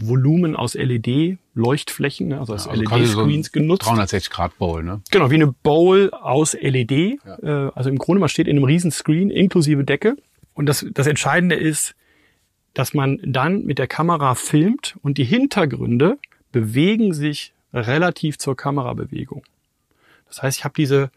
Volumen 0.08 0.56
aus 0.56 0.74
LED-Leuchtflächen, 0.74 2.30
ne, 2.30 2.40
also 2.40 2.54
aus 2.54 2.66
ja, 2.66 2.72
also 2.72 2.84
LED-Screens 2.84 3.48
so 3.48 3.52
genutzt. 3.52 3.86
360 3.86 4.32
Grad 4.32 4.58
Bowl, 4.58 4.84
ne? 4.84 5.02
Genau, 5.12 5.30
wie 5.32 5.36
eine 5.36 5.48
Bowl 5.48 6.12
aus 6.12 6.54
LED. 6.54 6.92
Ja. 6.92 7.68
Äh, 7.68 7.72
also 7.76 7.90
im 7.90 7.98
Grunde, 7.98 8.20
man 8.20 8.30
steht 8.30 8.48
in 8.48 8.58
einem 8.58 8.66
riesen 8.66 8.92
Screen 8.92 9.30
inklusive 9.30 9.84
Decke. 9.84 10.16
Und 10.54 10.66
das, 10.68 10.86
das 10.94 11.08
Entscheidende 11.08 11.56
ist, 11.56 11.96
dass 12.74 12.94
man 12.94 13.20
dann 13.24 13.64
mit 13.64 13.80
der 13.80 13.88
Kamera 13.88 14.36
filmt 14.36 14.96
und 15.02 15.18
die 15.18 15.24
Hintergründe 15.24 16.18
bewegen 16.52 17.14
sich 17.14 17.54
relativ 17.74 18.38
zur 18.38 18.56
Kamerabewegung. 18.56 19.44
Das 20.28 20.42
heißt, 20.42 20.60
ich 20.60 20.64
habe 20.64 20.74
diese 20.76 21.12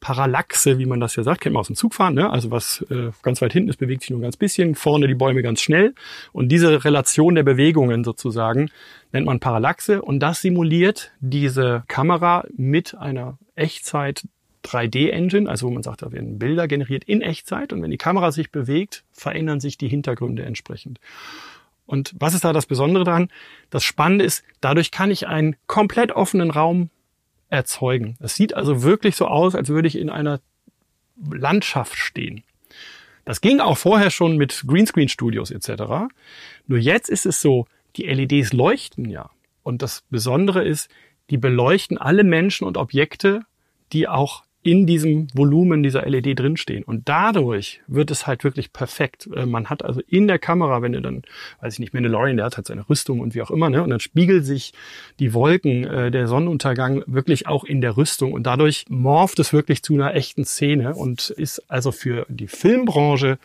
Parallaxe, 0.00 0.78
wie 0.78 0.86
man 0.86 0.98
das 0.98 1.16
ja 1.16 1.22
sagt, 1.22 1.42
kennt 1.42 1.52
man 1.52 1.60
aus 1.60 1.66
dem 1.66 1.76
Zugfahren, 1.76 2.14
ne? 2.14 2.30
also 2.30 2.50
was 2.50 2.84
äh, 2.90 3.10
ganz 3.22 3.42
weit 3.42 3.52
hinten 3.52 3.68
ist, 3.68 3.76
bewegt 3.76 4.02
sich 4.02 4.10
nur 4.10 4.18
ein 4.18 4.22
ganz 4.22 4.36
bisschen, 4.36 4.74
vorne 4.74 5.06
die 5.06 5.14
Bäume 5.14 5.42
ganz 5.42 5.60
schnell 5.60 5.94
und 6.32 6.48
diese 6.48 6.84
Relation 6.84 7.34
der 7.34 7.42
Bewegungen 7.42 8.02
sozusagen 8.02 8.70
nennt 9.12 9.26
man 9.26 9.40
Parallaxe 9.40 10.00
und 10.00 10.20
das 10.20 10.40
simuliert 10.40 11.12
diese 11.20 11.84
Kamera 11.86 12.44
mit 12.56 12.94
einer 12.94 13.38
Echtzeit 13.54 14.26
3D-Engine, 14.64 15.48
also 15.48 15.66
wo 15.66 15.70
man 15.70 15.82
sagt, 15.82 16.02
da 16.02 16.12
werden 16.12 16.38
Bilder 16.38 16.68
generiert 16.68 17.04
in 17.04 17.22
Echtzeit 17.22 17.72
und 17.72 17.82
wenn 17.82 17.90
die 17.90 17.96
Kamera 17.96 18.32
sich 18.32 18.50
bewegt, 18.50 19.04
verändern 19.12 19.60
sich 19.60 19.78
die 19.78 19.88
Hintergründe 19.88 20.44
entsprechend. 20.44 21.00
Und 21.86 22.14
was 22.18 22.34
ist 22.34 22.44
da 22.44 22.52
das 22.52 22.66
Besondere 22.66 23.04
dran? 23.04 23.30
Das 23.68 23.82
Spannende 23.82 24.24
ist, 24.24 24.44
dadurch 24.60 24.90
kann 24.90 25.10
ich 25.10 25.26
einen 25.26 25.56
komplett 25.66 26.12
offenen 26.12 26.50
Raum 26.50 26.90
erzeugen. 27.50 28.16
Es 28.20 28.36
sieht 28.36 28.54
also 28.54 28.82
wirklich 28.82 29.16
so 29.16 29.26
aus, 29.26 29.54
als 29.54 29.68
würde 29.68 29.88
ich 29.88 29.98
in 29.98 30.08
einer 30.08 30.40
Landschaft 31.30 31.96
stehen. 31.96 32.42
Das 33.24 33.40
ging 33.40 33.60
auch 33.60 33.76
vorher 33.76 34.10
schon 34.10 34.36
mit 34.36 34.64
Greenscreen-Studios 34.66 35.50
etc. 35.50 36.08
Nur 36.66 36.78
jetzt 36.78 37.10
ist 37.10 37.26
es 37.26 37.40
so, 37.40 37.66
die 37.96 38.06
LEDs 38.06 38.52
leuchten 38.52 39.10
ja. 39.10 39.30
Und 39.62 39.82
das 39.82 40.02
Besondere 40.08 40.64
ist, 40.64 40.88
die 41.28 41.36
beleuchten 41.36 41.98
alle 41.98 42.24
Menschen 42.24 42.66
und 42.66 42.76
Objekte, 42.76 43.42
die 43.92 44.08
auch 44.08 44.42
in 44.62 44.86
diesem 44.86 45.28
Volumen 45.34 45.82
dieser 45.82 46.06
LED 46.06 46.38
drinstehen. 46.38 46.84
Und 46.84 47.08
dadurch 47.08 47.80
wird 47.86 48.10
es 48.10 48.26
halt 48.26 48.44
wirklich 48.44 48.72
perfekt. 48.72 49.28
Äh, 49.34 49.46
man 49.46 49.70
hat 49.70 49.84
also 49.84 50.02
in 50.06 50.28
der 50.28 50.38
Kamera, 50.38 50.82
wenn 50.82 50.92
du 50.92 51.00
dann, 51.00 51.22
weiß 51.60 51.74
ich 51.74 51.78
nicht, 51.78 51.94
Mandalorian, 51.94 52.36
der 52.36 52.46
hat 52.46 52.56
halt 52.56 52.66
seine 52.66 52.88
Rüstung 52.88 53.20
und 53.20 53.34
wie 53.34 53.40
auch 53.40 53.50
immer, 53.50 53.70
ne? 53.70 53.82
Und 53.82 53.90
dann 53.90 54.00
spiegelt 54.00 54.44
sich 54.44 54.72
die 55.18 55.32
Wolken, 55.32 55.84
äh, 55.84 56.10
der 56.10 56.26
Sonnenuntergang 56.26 57.02
wirklich 57.06 57.46
auch 57.46 57.64
in 57.64 57.80
der 57.80 57.96
Rüstung. 57.96 58.32
Und 58.32 58.44
dadurch 58.44 58.84
morpht 58.88 59.38
es 59.38 59.52
wirklich 59.52 59.82
zu 59.82 59.94
einer 59.94 60.14
echten 60.14 60.44
Szene 60.44 60.94
und 60.94 61.30
ist 61.30 61.70
also 61.70 61.90
für 61.90 62.26
die 62.28 62.48
Filmbranche 62.48 63.38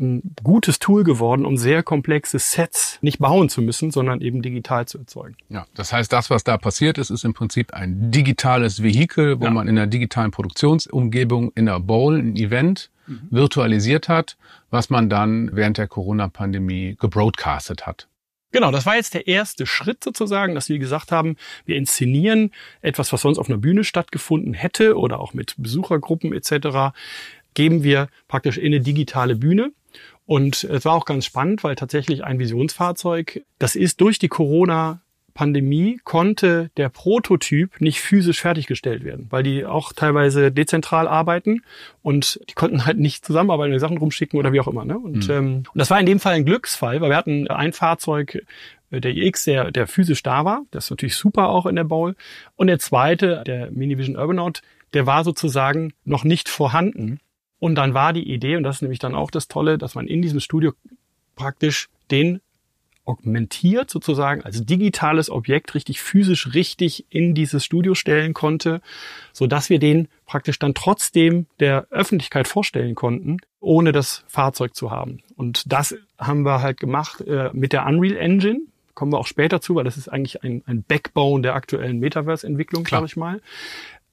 ein 0.00 0.34
gutes 0.42 0.78
Tool 0.78 1.04
geworden, 1.04 1.44
um 1.44 1.56
sehr 1.56 1.82
komplexe 1.82 2.38
Sets 2.38 2.98
nicht 3.02 3.18
bauen 3.18 3.48
zu 3.48 3.62
müssen, 3.62 3.90
sondern 3.90 4.20
eben 4.20 4.42
digital 4.42 4.86
zu 4.86 4.98
erzeugen. 4.98 5.36
Ja, 5.48 5.66
das 5.74 5.92
heißt, 5.92 6.12
das, 6.12 6.30
was 6.30 6.44
da 6.44 6.56
passiert 6.56 6.98
ist, 6.98 7.10
ist 7.10 7.24
im 7.24 7.34
Prinzip 7.34 7.72
ein 7.72 8.10
digitales 8.10 8.82
Vehikel, 8.82 9.40
wo 9.40 9.44
ja. 9.44 9.50
man 9.50 9.68
in 9.68 9.76
der 9.76 9.86
digitalen 9.86 10.30
Produktionsumgebung 10.30 11.52
in 11.54 11.66
der 11.66 11.80
Bowl 11.80 12.18
ein 12.18 12.36
Event 12.36 12.90
mhm. 13.06 13.28
virtualisiert 13.30 14.08
hat, 14.08 14.36
was 14.70 14.90
man 14.90 15.08
dann 15.08 15.50
während 15.52 15.78
der 15.78 15.88
Corona-Pandemie 15.88 16.96
gebroadcastet 16.98 17.86
hat. 17.86 18.08
Genau, 18.52 18.72
das 18.72 18.84
war 18.84 18.96
jetzt 18.96 19.14
der 19.14 19.28
erste 19.28 19.64
Schritt 19.64 20.02
sozusagen, 20.02 20.56
dass 20.56 20.68
wir 20.68 20.80
gesagt 20.80 21.12
haben, 21.12 21.36
wir 21.66 21.76
inszenieren 21.76 22.50
etwas, 22.80 23.12
was 23.12 23.20
sonst 23.20 23.38
auf 23.38 23.48
einer 23.48 23.58
Bühne 23.58 23.84
stattgefunden 23.84 24.54
hätte 24.54 24.98
oder 24.98 25.20
auch 25.20 25.34
mit 25.34 25.54
Besuchergruppen 25.56 26.32
etc., 26.32 26.96
geben 27.54 27.82
wir 27.82 28.08
praktisch 28.28 28.58
in 28.58 28.66
eine 28.66 28.80
digitale 28.80 29.34
Bühne 29.36 29.72
und 30.30 30.62
es 30.62 30.84
war 30.84 30.92
auch 30.92 31.06
ganz 31.06 31.24
spannend, 31.24 31.64
weil 31.64 31.74
tatsächlich 31.74 32.22
ein 32.22 32.38
Visionsfahrzeug, 32.38 33.42
das 33.58 33.74
ist 33.74 34.00
durch 34.00 34.20
die 34.20 34.28
Corona 34.28 35.00
Pandemie 35.34 35.98
konnte 36.04 36.70
der 36.76 36.88
Prototyp 36.88 37.80
nicht 37.80 38.00
physisch 38.00 38.40
fertiggestellt 38.40 39.02
werden, 39.02 39.26
weil 39.30 39.42
die 39.42 39.66
auch 39.66 39.92
teilweise 39.92 40.52
dezentral 40.52 41.08
arbeiten 41.08 41.62
und 42.02 42.38
die 42.48 42.54
konnten 42.54 42.86
halt 42.86 43.00
nicht 43.00 43.24
zusammenarbeiten, 43.24 43.76
Sachen 43.80 43.98
rumschicken 43.98 44.38
oder 44.38 44.52
wie 44.52 44.60
auch 44.60 44.68
immer. 44.68 44.84
Ne? 44.84 45.00
Und, 45.00 45.26
mhm. 45.26 45.34
ähm, 45.34 45.56
und 45.72 45.78
das 45.78 45.90
war 45.90 45.98
in 45.98 46.06
dem 46.06 46.20
Fall 46.20 46.34
ein 46.34 46.44
Glücksfall, 46.44 47.00
weil 47.00 47.10
wir 47.10 47.16
hatten 47.16 47.48
ein 47.48 47.72
Fahrzeug, 47.72 48.40
äh, 48.92 49.00
der 49.00 49.16
iX, 49.16 49.42
der, 49.46 49.72
der 49.72 49.88
physisch 49.88 50.22
da 50.22 50.44
war, 50.44 50.62
das 50.70 50.84
ist 50.84 50.90
natürlich 50.90 51.16
super 51.16 51.48
auch 51.48 51.66
in 51.66 51.74
der 51.74 51.82
Bowl. 51.82 52.14
Und 52.54 52.68
der 52.68 52.78
zweite, 52.78 53.42
der 53.44 53.72
Minivision 53.72 54.16
Urbanaut, 54.16 54.62
der 54.94 55.06
war 55.06 55.24
sozusagen 55.24 55.92
noch 56.04 56.22
nicht 56.22 56.48
vorhanden. 56.48 57.18
Und 57.60 57.76
dann 57.76 57.94
war 57.94 58.12
die 58.12 58.28
Idee, 58.28 58.56
und 58.56 58.64
das 58.64 58.76
ist 58.76 58.82
nämlich 58.82 58.98
dann 58.98 59.14
auch 59.14 59.30
das 59.30 59.46
Tolle, 59.46 59.78
dass 59.78 59.94
man 59.94 60.08
in 60.08 60.22
diesem 60.22 60.40
Studio 60.40 60.72
praktisch 61.36 61.88
den 62.10 62.40
augmentiert 63.04 63.90
sozusagen 63.90 64.42
als 64.42 64.64
digitales 64.64 65.30
Objekt 65.30 65.74
richtig 65.74 66.00
physisch 66.00 66.54
richtig 66.54 67.06
in 67.10 67.34
dieses 67.34 67.64
Studio 67.64 67.94
stellen 67.94 68.34
konnte, 68.34 68.80
so 69.32 69.46
dass 69.46 69.70
wir 69.70 69.78
den 69.78 70.08
praktisch 70.26 70.58
dann 70.58 70.74
trotzdem 70.74 71.46
der 71.58 71.86
Öffentlichkeit 71.90 72.46
vorstellen 72.46 72.94
konnten, 72.94 73.38
ohne 73.58 73.92
das 73.92 74.24
Fahrzeug 74.28 74.74
zu 74.74 74.90
haben. 74.90 75.22
Und 75.36 75.72
das 75.72 75.96
haben 76.18 76.44
wir 76.44 76.62
halt 76.62 76.78
gemacht 76.78 77.20
äh, 77.22 77.50
mit 77.52 77.72
der 77.72 77.86
Unreal 77.86 78.16
Engine. 78.16 78.60
Kommen 78.94 79.12
wir 79.12 79.18
auch 79.18 79.26
später 79.26 79.60
zu, 79.60 79.74
weil 79.74 79.84
das 79.84 79.96
ist 79.96 80.08
eigentlich 80.08 80.42
ein, 80.44 80.62
ein 80.66 80.82
Backbone 80.82 81.42
der 81.42 81.54
aktuellen 81.54 81.98
Metaverse-Entwicklung, 81.98 82.84
glaube 82.84 83.06
ich 83.06 83.16
mal 83.16 83.40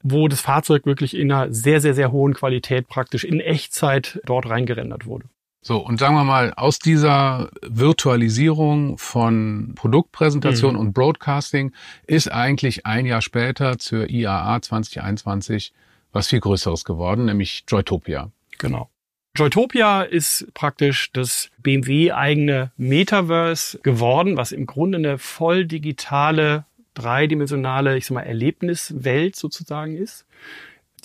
wo 0.04 0.28
das 0.28 0.42
Fahrzeug 0.42 0.86
wirklich 0.86 1.16
in 1.16 1.32
einer 1.32 1.54
sehr, 1.54 1.82
sehr, 1.82 1.94
sehr 1.94 2.12
hohen 2.12 2.34
Qualität 2.34 2.88
praktisch 2.88 3.24
in 3.24 3.40
Echtzeit 3.40 4.20
dort 4.26 4.50
reingerendert 4.50 5.06
wurde. 5.06 5.26
So, 5.62 5.80
und 5.80 6.00
sagen 6.00 6.16
wir 6.16 6.24
mal, 6.24 6.54
aus 6.56 6.80
dieser 6.80 7.50
Virtualisierung 7.62 8.98
von 8.98 9.74
Produktpräsentation 9.76 10.76
mhm. 10.76 10.80
und 10.80 10.94
Broadcasting 10.94 11.74
ist 12.06 12.32
eigentlich 12.32 12.86
ein 12.86 13.06
Jahr 13.06 13.22
später 13.22 13.78
zur 13.78 14.10
IAA 14.10 14.62
2021 14.62 15.74
was 16.14 16.28
viel 16.28 16.40
Größeres 16.40 16.84
geworden, 16.86 17.26
nämlich 17.26 17.64
Joytopia. 17.68 18.32
Genau. 18.58 18.90
Joytopia 19.36 20.02
ist 20.02 20.48
praktisch 20.56 21.12
das 21.14 21.52
BMW-eigene 21.62 22.72
Metaverse 22.78 23.80
geworden, 23.80 24.36
was 24.36 24.52
im 24.52 24.66
Grunde 24.66 24.98
eine 24.98 25.20
voll 25.20 25.66
digitale 25.66 26.66
dreidimensionale, 26.98 27.98
ich 27.98 28.06
sag 28.06 28.16
mal, 28.16 28.22
Erlebniswelt 28.22 29.36
sozusagen 29.36 29.96
ist, 29.96 30.26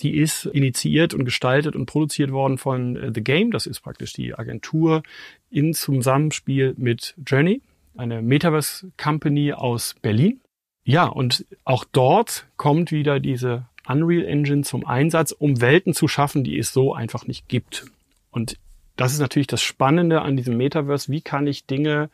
die 0.01 0.17
ist 0.17 0.45
initiiert 0.45 1.13
und 1.13 1.25
gestaltet 1.25 1.75
und 1.75 1.85
produziert 1.85 2.31
worden 2.31 2.57
von 2.57 2.95
äh, 2.95 3.11
The 3.13 3.23
Game. 3.23 3.51
Das 3.51 3.67
ist 3.67 3.81
praktisch 3.81 4.13
die 4.13 4.33
Agentur 4.33 5.03
in 5.49 5.73
Zusammenspiel 5.73 6.73
mit 6.77 7.15
Journey, 7.25 7.61
eine 7.95 8.21
Metaverse 8.21 8.91
Company 8.97 9.53
aus 9.53 9.95
Berlin. 10.01 10.41
Ja, 10.83 11.05
und 11.05 11.45
auch 11.63 11.85
dort 11.89 12.47
kommt 12.57 12.91
wieder 12.91 13.19
diese 13.19 13.67
Unreal 13.87 14.25
Engine 14.25 14.63
zum 14.63 14.85
Einsatz, 14.85 15.31
um 15.31 15.61
Welten 15.61 15.93
zu 15.93 16.07
schaffen, 16.07 16.43
die 16.43 16.57
es 16.57 16.73
so 16.73 16.93
einfach 16.93 17.27
nicht 17.27 17.47
gibt. 17.47 17.85
Und 18.31 18.57
das 18.95 19.13
ist 19.13 19.19
natürlich 19.19 19.47
das 19.47 19.61
Spannende 19.61 20.21
an 20.21 20.37
diesem 20.37 20.57
Metaverse. 20.57 21.11
Wie 21.11 21.21
kann 21.21 21.47
ich 21.47 21.65
Dinge 21.65 22.09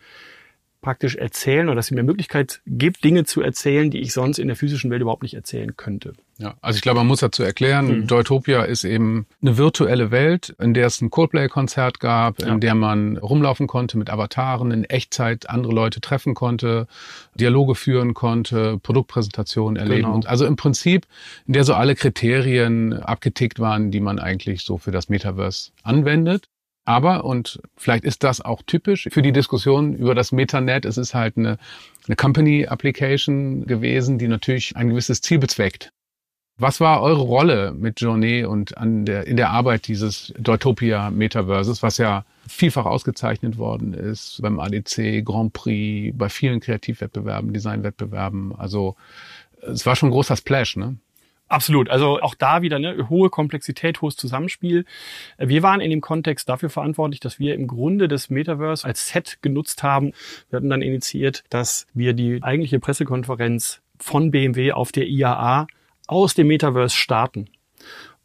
praktisch 0.81 1.15
erzählen 1.15 1.67
oder 1.67 1.75
dass 1.75 1.87
sie 1.87 1.95
mir 1.95 2.03
Möglichkeit 2.03 2.61
gibt, 2.65 3.03
Dinge 3.03 3.25
zu 3.25 3.41
erzählen, 3.41 3.91
die 3.91 3.99
ich 3.99 4.13
sonst 4.13 4.39
in 4.39 4.47
der 4.47 4.55
physischen 4.55 4.89
Welt 4.91 5.01
überhaupt 5.01 5.23
nicht 5.23 5.33
erzählen 5.33 5.75
könnte. 5.75 6.13
Ja, 6.37 6.55
also 6.61 6.77
ich 6.77 6.81
glaube, 6.81 6.99
man 6.99 7.07
muss 7.07 7.19
dazu 7.19 7.43
erklären, 7.43 7.87
mhm. 7.87 8.07
Deutopia 8.07 8.63
ist 8.63 8.85
eben 8.85 9.25
eine 9.41 9.57
virtuelle 9.57 10.09
Welt, 10.09 10.55
in 10.57 10.73
der 10.73 10.87
es 10.87 11.01
ein 11.01 11.09
Coldplay-Konzert 11.09 11.99
gab, 11.99 12.41
ja. 12.41 12.47
in 12.47 12.61
der 12.61 12.75
man 12.75 13.17
rumlaufen 13.17 13.67
konnte 13.67 13.97
mit 13.97 14.09
Avataren, 14.09 14.71
in 14.71 14.85
Echtzeit 14.85 15.49
andere 15.49 15.73
Leute 15.73 15.99
treffen 15.99 16.35
konnte, 16.35 16.87
Dialoge 17.35 17.75
führen 17.75 18.13
konnte, 18.13 18.79
Produktpräsentationen 18.81 19.75
erleben. 19.75 20.03
Genau. 20.03 20.15
Und 20.15 20.27
also 20.27 20.45
im 20.45 20.55
Prinzip, 20.55 21.07
in 21.45 21.53
der 21.53 21.65
so 21.65 21.73
alle 21.73 21.95
Kriterien 21.95 22.93
abgetickt 22.93 23.59
waren, 23.59 23.91
die 23.91 23.99
man 23.99 24.17
eigentlich 24.17 24.63
so 24.63 24.77
für 24.77 24.91
das 24.91 25.09
Metaverse 25.09 25.71
anwendet. 25.83 26.47
Aber, 26.89 27.23
und 27.23 27.61
vielleicht 27.77 28.03
ist 28.03 28.23
das 28.23 28.41
auch 28.41 28.63
typisch 28.63 29.09
für 29.11 29.21
die 29.21 29.31
Diskussion 29.31 29.93
über 29.93 30.15
das 30.15 30.31
Metanet, 30.31 30.85
es 30.85 30.97
ist 30.97 31.13
halt 31.13 31.37
eine, 31.37 31.59
eine 32.07 32.15
Company 32.15 32.65
Application 32.65 33.67
gewesen, 33.67 34.17
die 34.17 34.27
natürlich 34.27 34.75
ein 34.75 34.89
gewisses 34.89 35.21
Ziel 35.21 35.37
bezweckt. 35.37 35.91
Was 36.57 36.79
war 36.79 37.03
eure 37.03 37.21
Rolle 37.21 37.75
mit 37.77 37.99
Journée 37.99 38.43
und 38.43 38.75
an 38.79 39.05
der, 39.05 39.27
in 39.27 39.37
der 39.37 39.51
Arbeit 39.51 39.87
dieses 39.87 40.33
Deutopia 40.39 41.11
Metaverses, 41.11 41.83
was 41.83 41.99
ja 41.99 42.25
vielfach 42.47 42.87
ausgezeichnet 42.87 43.59
worden 43.59 43.93
ist 43.93 44.41
beim 44.41 44.59
ADC, 44.59 45.23
Grand 45.23 45.53
Prix, 45.53 46.17
bei 46.17 46.27
vielen 46.27 46.59
Kreativwettbewerben, 46.59 47.53
Designwettbewerben. 47.53 48.55
Also 48.57 48.95
es 49.61 49.85
war 49.85 49.95
schon 49.95 50.09
ein 50.09 50.13
großer 50.13 50.37
Splash, 50.37 50.75
ne? 50.75 50.97
Absolut. 51.49 51.89
Also 51.89 52.21
auch 52.21 52.35
da 52.35 52.61
wieder 52.61 52.75
eine 52.75 53.09
hohe 53.09 53.31
Komplexität, 53.31 54.01
hohes 54.01 54.15
Zusammenspiel. 54.15 54.85
Wir 55.39 55.63
waren 55.63 55.81
in 55.81 55.89
dem 55.89 55.99
Kontext 55.99 56.47
dafür 56.47 56.69
verantwortlich, 56.69 57.19
dass 57.19 57.39
wir 57.39 57.55
im 57.55 57.65
Grunde 57.65 58.07
das 58.07 58.29
Metaverse 58.29 58.85
als 58.85 59.09
Set 59.09 59.39
genutzt 59.41 59.81
haben. 59.81 60.13
Wir 60.49 60.57
hatten 60.57 60.69
dann 60.69 60.83
initiiert, 60.83 61.43
dass 61.49 61.87
wir 61.93 62.13
die 62.13 62.43
eigentliche 62.43 62.79
Pressekonferenz 62.79 63.81
von 63.97 64.29
BMW 64.29 64.73
auf 64.73 64.91
der 64.91 65.07
IAA 65.07 65.65
aus 66.07 66.35
dem 66.35 66.47
Metaverse 66.47 66.95
starten. 66.95 67.49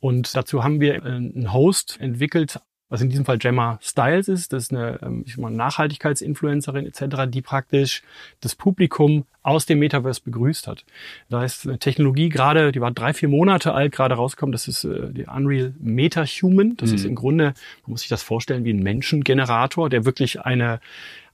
Und 0.00 0.36
dazu 0.36 0.62
haben 0.62 0.80
wir 0.80 1.02
einen 1.02 1.50
Host 1.52 1.98
entwickelt, 2.00 2.60
was 2.94 3.00
in 3.00 3.10
diesem 3.10 3.24
Fall 3.24 3.38
Gemma 3.38 3.76
Styles 3.82 4.28
ist. 4.28 4.52
Das 4.52 4.64
ist 4.64 4.72
eine 4.72 5.00
ähm, 5.02 5.24
ich 5.26 5.36
mal, 5.36 5.50
Nachhaltigkeitsinfluencerin 5.50 6.86
etc., 6.86 7.24
die 7.26 7.42
praktisch 7.42 8.02
das 8.40 8.54
Publikum 8.54 9.26
aus 9.42 9.66
dem 9.66 9.80
Metaverse 9.80 10.20
begrüßt 10.24 10.68
hat. 10.68 10.84
Da 11.28 11.44
ist 11.44 11.66
eine 11.66 11.80
Technologie 11.80 12.28
gerade, 12.28 12.70
die 12.70 12.80
war 12.80 12.92
drei, 12.92 13.12
vier 13.12 13.28
Monate 13.28 13.74
alt, 13.74 13.90
gerade 13.90 14.14
rausgekommen. 14.14 14.52
Das 14.52 14.68
ist 14.68 14.84
äh, 14.84 15.12
die 15.12 15.26
Unreal 15.26 15.74
MetaHuman. 15.80 16.76
Das 16.76 16.90
mhm. 16.90 16.94
ist 16.94 17.04
im 17.04 17.16
Grunde, 17.16 17.54
man 17.82 17.90
muss 17.90 18.02
sich 18.02 18.08
das 18.08 18.22
vorstellen, 18.22 18.64
wie 18.64 18.72
ein 18.72 18.84
Menschengenerator, 18.84 19.90
der 19.90 20.04
wirklich 20.04 20.42
eine, 20.42 20.78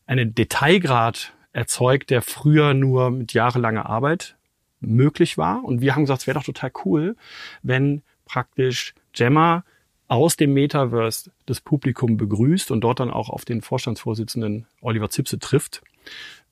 eine 0.07 0.27
Detailgrad 0.27 1.35
erzeugt, 1.53 2.09
der 2.09 2.23
früher 2.23 2.73
nur 2.73 3.11
mit 3.11 3.35
jahrelanger 3.35 3.85
Arbeit 3.85 4.35
möglich 4.81 5.37
war. 5.37 5.63
Und 5.63 5.83
wir 5.83 5.95
haben 5.95 6.05
gesagt, 6.05 6.23
es 6.23 6.27
wäre 6.27 6.39
doch 6.39 6.47
total 6.47 6.73
cool, 6.87 7.17
wenn 7.63 8.01
praktisch 8.25 8.95
Gemma 9.13 9.63
aus 10.11 10.37
dem 10.37 10.53
Metaverse 10.53 11.31
das 11.47 11.61
Publikum 11.61 12.17
begrüßt 12.17 12.73
und 12.73 12.81
dort 12.81 12.99
dann 12.99 13.11
auch 13.11 13.31
auf 13.31 13.45
den 13.45 13.63
Vorstandsvorsitzenden 13.63 14.67
Oliver 14.81 15.09
Zipse 15.09 15.39
trifft. 15.39 15.83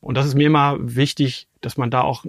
Und 0.01 0.17
das 0.17 0.27
ist 0.27 0.37
mir 0.37 0.47
immer 0.47 0.77
wichtig, 0.79 1.49
dass 1.61 1.77
man 1.77 1.91
da 1.91 2.03
auch 2.03 2.25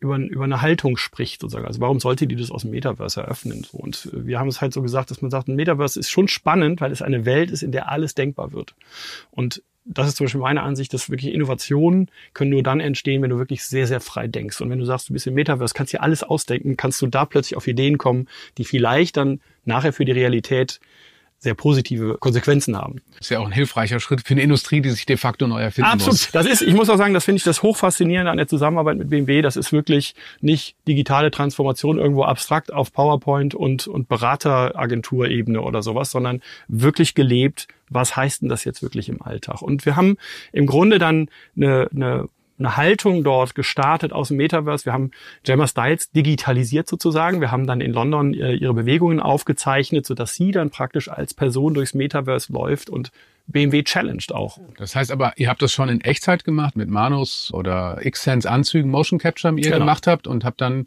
über, 0.00 0.16
über 0.16 0.44
eine 0.44 0.60
Haltung 0.60 0.96
spricht, 0.96 1.40
sozusagen. 1.40 1.66
Also 1.66 1.80
warum 1.80 2.00
sollte 2.00 2.26
die 2.26 2.34
das 2.34 2.50
aus 2.50 2.62
dem 2.62 2.72
Metaverse 2.72 3.20
eröffnen? 3.20 3.64
Und 3.70 4.08
wir 4.12 4.40
haben 4.40 4.48
es 4.48 4.60
halt 4.60 4.72
so 4.72 4.82
gesagt, 4.82 5.12
dass 5.12 5.22
man 5.22 5.30
sagt, 5.30 5.46
ein 5.46 5.54
Metaverse 5.54 6.00
ist 6.00 6.10
schon 6.10 6.26
spannend, 6.26 6.80
weil 6.80 6.90
es 6.90 7.00
eine 7.00 7.24
Welt 7.24 7.52
ist, 7.52 7.62
in 7.62 7.70
der 7.70 7.88
alles 7.88 8.16
denkbar 8.16 8.52
wird. 8.52 8.74
Und 9.30 9.62
das 9.84 10.08
ist 10.08 10.16
zum 10.16 10.26
Beispiel 10.26 10.40
meine 10.40 10.62
Ansicht, 10.62 10.92
dass 10.92 11.10
wirklich 11.10 11.32
Innovationen 11.32 12.10
können 12.34 12.50
nur 12.50 12.62
dann 12.62 12.80
entstehen, 12.80 13.22
wenn 13.22 13.30
du 13.30 13.38
wirklich 13.38 13.64
sehr, 13.64 13.86
sehr 13.86 14.00
frei 14.00 14.28
denkst. 14.28 14.60
Und 14.60 14.70
wenn 14.70 14.78
du 14.78 14.84
sagst, 14.84 15.08
du 15.08 15.12
bist 15.12 15.26
im 15.26 15.34
Metaverse, 15.34 15.74
kannst 15.74 15.92
dir 15.92 16.02
alles 16.02 16.22
ausdenken, 16.22 16.76
kannst 16.76 17.00
du 17.02 17.06
da 17.06 17.24
plötzlich 17.24 17.56
auf 17.56 17.66
Ideen 17.66 17.98
kommen, 17.98 18.28
die 18.58 18.64
vielleicht 18.64 19.16
dann 19.16 19.40
nachher 19.64 19.92
für 19.92 20.04
die 20.04 20.12
Realität 20.12 20.80
sehr 21.42 21.54
positive 21.54 22.18
Konsequenzen 22.18 22.76
haben. 22.76 23.00
Das 23.12 23.22
ist 23.22 23.30
ja 23.30 23.38
auch 23.38 23.46
ein 23.46 23.52
hilfreicher 23.52 23.98
Schritt 23.98 24.20
für 24.20 24.34
eine 24.34 24.42
Industrie, 24.42 24.82
die 24.82 24.90
sich 24.90 25.06
de 25.06 25.16
facto 25.16 25.46
neu 25.46 25.60
erfinden 25.60 25.90
Absolut. 25.90 26.12
muss. 26.12 26.30
Das 26.32 26.44
ist, 26.46 26.60
ich 26.60 26.74
muss 26.74 26.90
auch 26.90 26.98
sagen, 26.98 27.14
das 27.14 27.24
finde 27.24 27.38
ich 27.38 27.44
das 27.44 27.62
hochfaszinierende 27.62 28.30
an 28.30 28.36
der 28.36 28.46
Zusammenarbeit 28.46 28.98
mit 28.98 29.08
BMW. 29.08 29.40
Das 29.40 29.56
ist 29.56 29.72
wirklich 29.72 30.14
nicht 30.42 30.76
digitale 30.86 31.30
Transformation 31.30 31.98
irgendwo 31.98 32.24
abstrakt 32.24 32.70
auf 32.70 32.92
PowerPoint 32.92 33.54
und, 33.54 33.86
und 33.86 34.06
Berateragenturebene 34.08 35.62
oder 35.62 35.82
sowas, 35.82 36.10
sondern 36.10 36.42
wirklich 36.68 37.14
gelebt. 37.14 37.68
Was 37.88 38.16
heißt 38.16 38.42
denn 38.42 38.50
das 38.50 38.64
jetzt 38.64 38.82
wirklich 38.82 39.08
im 39.08 39.22
Alltag? 39.22 39.62
Und 39.62 39.86
wir 39.86 39.96
haben 39.96 40.18
im 40.52 40.66
Grunde 40.66 40.98
dann 40.98 41.30
eine, 41.56 41.88
eine 41.94 42.28
eine 42.60 42.76
Haltung 42.76 43.24
dort 43.24 43.54
gestartet 43.54 44.12
aus 44.12 44.28
dem 44.28 44.36
Metaverse. 44.36 44.84
Wir 44.84 44.92
haben 44.92 45.10
Gemma 45.42 45.66
Styles 45.66 46.10
digitalisiert 46.12 46.88
sozusagen. 46.88 47.40
Wir 47.40 47.50
haben 47.50 47.66
dann 47.66 47.80
in 47.80 47.92
London 47.92 48.34
äh, 48.34 48.54
ihre 48.54 48.74
Bewegungen 48.74 49.18
aufgezeichnet, 49.18 50.06
sodass 50.06 50.34
sie 50.34 50.52
dann 50.52 50.70
praktisch 50.70 51.08
als 51.08 51.34
Person 51.34 51.74
durchs 51.74 51.94
Metaverse 51.94 52.52
läuft 52.52 52.88
und 52.90 53.10
BMW 53.46 53.82
challenged 53.82 54.32
auch. 54.32 54.58
Das 54.76 54.94
heißt 54.94 55.10
aber, 55.10 55.32
ihr 55.36 55.48
habt 55.48 55.60
das 55.62 55.72
schon 55.72 55.88
in 55.88 56.00
Echtzeit 56.00 56.44
gemacht 56.44 56.76
mit 56.76 56.88
Manus 56.88 57.50
oder 57.52 57.98
X-Sense 58.04 58.48
Anzügen, 58.48 58.90
Motion 58.90 59.18
Capture, 59.18 59.54
die 59.54 59.62
ihr 59.62 59.70
genau. 59.70 59.80
gemacht 59.80 60.06
habt 60.06 60.26
und 60.26 60.44
habt 60.44 60.60
dann 60.60 60.86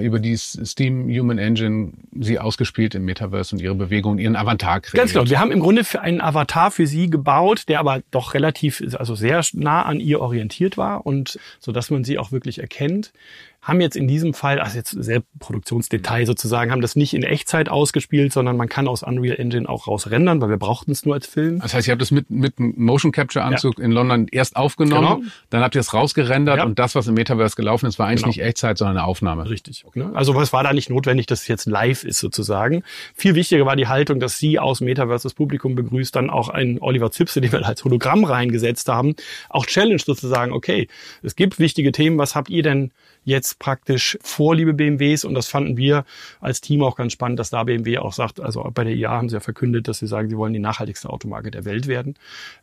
über 0.00 0.18
die 0.18 0.36
Steam 0.36 1.08
Human 1.08 1.38
Engine 1.38 1.92
sie 2.18 2.38
ausgespielt 2.38 2.94
im 2.94 3.04
Metaverse 3.04 3.54
und 3.54 3.62
ihre 3.62 3.74
Bewegung, 3.74 4.18
ihren 4.18 4.36
Avatar 4.36 4.80
kreiert. 4.80 4.94
Ganz 4.94 5.12
genau. 5.12 5.28
Wir 5.28 5.40
haben 5.40 5.52
im 5.52 5.60
Grunde 5.60 5.84
für 5.84 6.00
einen 6.00 6.20
Avatar 6.20 6.70
für 6.70 6.86
sie 6.86 7.10
gebaut, 7.10 7.64
der 7.68 7.80
aber 7.80 8.02
doch 8.10 8.34
relativ, 8.34 8.82
also 8.98 9.14
sehr 9.14 9.42
nah 9.52 9.82
an 9.82 10.00
ihr 10.00 10.20
orientiert 10.20 10.76
war 10.76 11.06
und 11.06 11.38
so, 11.58 11.72
dass 11.72 11.90
man 11.90 12.04
sie 12.04 12.18
auch 12.18 12.32
wirklich 12.32 12.58
erkennt 12.58 13.12
haben 13.62 13.80
jetzt 13.80 13.96
in 13.96 14.08
diesem 14.08 14.32
Fall, 14.32 14.58
also 14.58 14.78
jetzt 14.78 14.90
sehr 14.90 15.22
Produktionsdetail 15.38 16.24
sozusagen, 16.24 16.70
haben 16.70 16.80
das 16.80 16.96
nicht 16.96 17.12
in 17.12 17.22
Echtzeit 17.22 17.68
ausgespielt, 17.68 18.32
sondern 18.32 18.56
man 18.56 18.68
kann 18.68 18.88
aus 18.88 19.02
Unreal 19.02 19.36
Engine 19.38 19.68
auch 19.68 19.86
rausrendern, 19.86 20.40
weil 20.40 20.48
wir 20.48 20.56
brauchten 20.56 20.92
es 20.92 21.04
nur 21.04 21.14
als 21.14 21.26
Film. 21.26 21.60
Das 21.60 21.74
heißt, 21.74 21.86
ihr 21.86 21.92
habt 21.92 22.00
das 22.00 22.10
mit, 22.10 22.30
mit 22.30 22.58
Motion 22.58 23.12
Capture 23.12 23.44
Anzug 23.44 23.78
ja. 23.78 23.84
in 23.84 23.92
London 23.92 24.28
erst 24.30 24.56
aufgenommen, 24.56 25.20
genau. 25.20 25.30
dann 25.50 25.62
habt 25.62 25.74
ihr 25.74 25.82
es 25.82 25.92
rausgerendert 25.92 26.58
ja. 26.58 26.64
und 26.64 26.78
das, 26.78 26.94
was 26.94 27.06
im 27.06 27.14
Metaverse 27.14 27.54
gelaufen 27.54 27.86
ist, 27.86 27.98
war 27.98 28.06
eigentlich 28.06 28.22
genau. 28.22 28.28
nicht 28.28 28.42
Echtzeit, 28.42 28.78
sondern 28.78 28.96
eine 28.96 29.06
Aufnahme. 29.06 29.48
Richtig. 29.50 29.84
Ne? 29.94 30.10
Also 30.14 30.34
was 30.34 30.54
war 30.54 30.64
da 30.64 30.72
nicht 30.72 30.88
notwendig, 30.88 31.26
dass 31.26 31.42
es 31.42 31.48
jetzt 31.48 31.66
live 31.66 32.04
ist 32.04 32.18
sozusagen. 32.18 32.82
Viel 33.14 33.34
wichtiger 33.34 33.66
war 33.66 33.76
die 33.76 33.88
Haltung, 33.88 34.20
dass 34.20 34.38
sie 34.38 34.58
aus 34.58 34.80
Metaverse 34.80 35.24
das 35.24 35.34
Publikum 35.34 35.74
begrüßt, 35.74 36.16
dann 36.16 36.30
auch 36.30 36.48
einen 36.48 36.78
Oliver 36.80 37.10
Zipse, 37.10 37.42
den 37.42 37.52
wir 37.52 37.66
als 37.66 37.84
Hologramm 37.84 38.24
reingesetzt 38.24 38.88
haben, 38.88 39.14
auch 39.50 39.66
Challenge 39.66 40.00
sozusagen, 40.00 40.52
okay, 40.52 40.88
es 41.22 41.36
gibt 41.36 41.58
wichtige 41.58 41.92
Themen, 41.92 42.16
was 42.16 42.34
habt 42.34 42.48
ihr 42.48 42.62
denn 42.62 42.90
jetzt 43.30 43.58
praktisch 43.58 44.18
vor, 44.20 44.54
liebe 44.54 44.74
BMWs. 44.74 45.24
Und 45.24 45.34
das 45.34 45.48
fanden 45.48 45.76
wir 45.76 46.04
als 46.40 46.60
Team 46.60 46.82
auch 46.82 46.96
ganz 46.96 47.12
spannend, 47.12 47.38
dass 47.38 47.50
da 47.50 47.64
BMW 47.64 47.98
auch 47.98 48.12
sagt, 48.12 48.40
also 48.40 48.68
bei 48.74 48.84
der 48.84 48.94
IA 48.94 49.10
haben 49.10 49.28
sie 49.28 49.36
ja 49.36 49.40
verkündet, 49.40 49.88
dass 49.88 49.98
sie 49.98 50.06
sagen, 50.06 50.28
sie 50.28 50.36
wollen 50.36 50.52
die 50.52 50.58
nachhaltigste 50.58 51.08
Automarke 51.08 51.50
der 51.50 51.64
Welt 51.64 51.86
werden. 51.86 52.16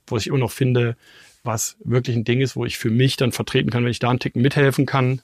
Wo 0.05 0.17
ich 0.17 0.27
immer 0.27 0.37
noch 0.37 0.51
finde, 0.51 0.95
was 1.43 1.77
wirklich 1.83 2.15
ein 2.15 2.25
Ding 2.25 2.41
ist, 2.41 2.55
wo 2.55 2.65
ich 2.65 2.77
für 2.77 2.91
mich 2.91 3.17
dann 3.17 3.31
vertreten 3.31 3.71
kann, 3.71 3.83
wenn 3.83 3.91
ich 3.91 3.99
da 3.99 4.09
einen 4.09 4.19
Ticken 4.19 4.41
mithelfen 4.41 4.85
kann. 4.85 5.21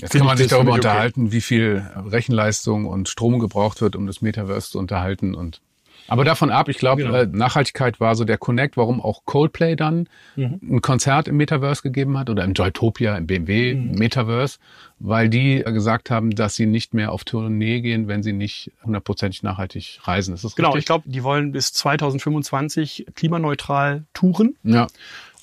Jetzt 0.00 0.12
kann 0.12 0.26
man 0.26 0.36
sich 0.36 0.48
darüber 0.48 0.72
unterhalten, 0.72 1.30
wie 1.30 1.40
viel 1.40 1.86
Rechenleistung 1.94 2.86
und 2.86 3.08
Strom 3.08 3.38
gebraucht 3.38 3.80
wird, 3.80 3.94
um 3.94 4.06
das 4.06 4.22
Metaverse 4.22 4.70
zu 4.70 4.78
unterhalten 4.78 5.34
und 5.34 5.60
aber 6.08 6.24
davon 6.24 6.50
ab, 6.50 6.68
ich 6.68 6.78
glaube, 6.78 7.02
genau. 7.02 7.14
Äh, 7.14 7.26
Nachhaltigkeit 7.26 8.00
war 8.00 8.14
so 8.14 8.24
der 8.24 8.38
Connect, 8.38 8.76
warum 8.76 9.00
auch 9.00 9.24
Coldplay 9.24 9.76
dann 9.76 10.08
mhm. 10.36 10.60
ein 10.62 10.80
Konzert 10.82 11.28
im 11.28 11.36
Metaverse 11.36 11.82
gegeben 11.82 12.18
hat 12.18 12.30
oder 12.30 12.44
im 12.44 12.52
Joytopia, 12.52 13.16
im 13.16 13.26
BMW 13.26 13.74
mhm. 13.74 13.92
Metaverse, 13.92 14.58
weil 14.98 15.28
die 15.28 15.62
gesagt 15.64 16.10
haben, 16.10 16.30
dass 16.30 16.54
sie 16.56 16.66
nicht 16.66 16.94
mehr 16.94 17.12
auf 17.12 17.24
Tournee 17.24 17.80
gehen, 17.80 18.08
wenn 18.08 18.22
sie 18.22 18.32
nicht 18.32 18.72
hundertprozentig 18.84 19.42
nachhaltig 19.42 20.00
reisen. 20.04 20.34
Ist 20.34 20.44
das 20.44 20.56
genau, 20.56 20.70
richtig? 20.70 20.80
ich 20.80 20.86
glaube, 20.86 21.04
die 21.08 21.22
wollen 21.22 21.52
bis 21.52 21.72
2025 21.72 23.06
klimaneutral 23.14 24.04
touren. 24.12 24.56
Ja. 24.62 24.86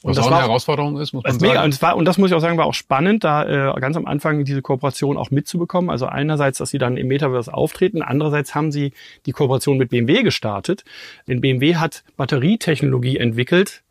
Und 0.04 0.10
Was 0.10 0.18
das 0.18 0.26
auch 0.26 0.32
eine 0.32 0.42
Herausforderung 0.42 1.00
ist, 1.00 1.14
muss 1.14 1.24
man 1.24 1.34
sagen. 1.34 1.52
Mega. 1.52 1.64
Und, 1.64 1.74
das 1.74 1.82
war, 1.82 1.96
und 1.96 2.06
das 2.06 2.18
muss 2.18 2.32
ich 2.32 2.36
auch 2.36 2.42
sagen, 2.42 2.58
war 2.58 2.66
auch 2.66 2.74
spannend, 2.74 3.24
da 3.24 3.74
äh, 3.76 3.80
ganz 3.80 3.96
am 3.96 4.08
Anfang 4.08 4.46
diese 4.46 4.64
Kooperation 4.64 5.16
auch 5.16 5.30
mitzubekommen. 5.30 5.92
Also 5.92 6.08
einerseits, 6.08 6.58
dass 6.58 6.72
sie 6.72 6.80
dann 6.80 6.98
im 6.98 7.08
Metaverse 7.08 7.54
auftreten, 7.54 8.02
andererseits 8.02 8.56
haben 8.56 8.72
sie 8.72 8.94
die 9.28 9.32
Kooperation 9.32 9.78
mit 9.78 9.90
BMW 9.90 10.24
gestartet. 10.24 10.84
Denn 11.28 11.40
BMW 11.40 11.76
hat 11.76 12.04
Batterietechnologie 12.18 13.18
entwickelt, 13.18 13.84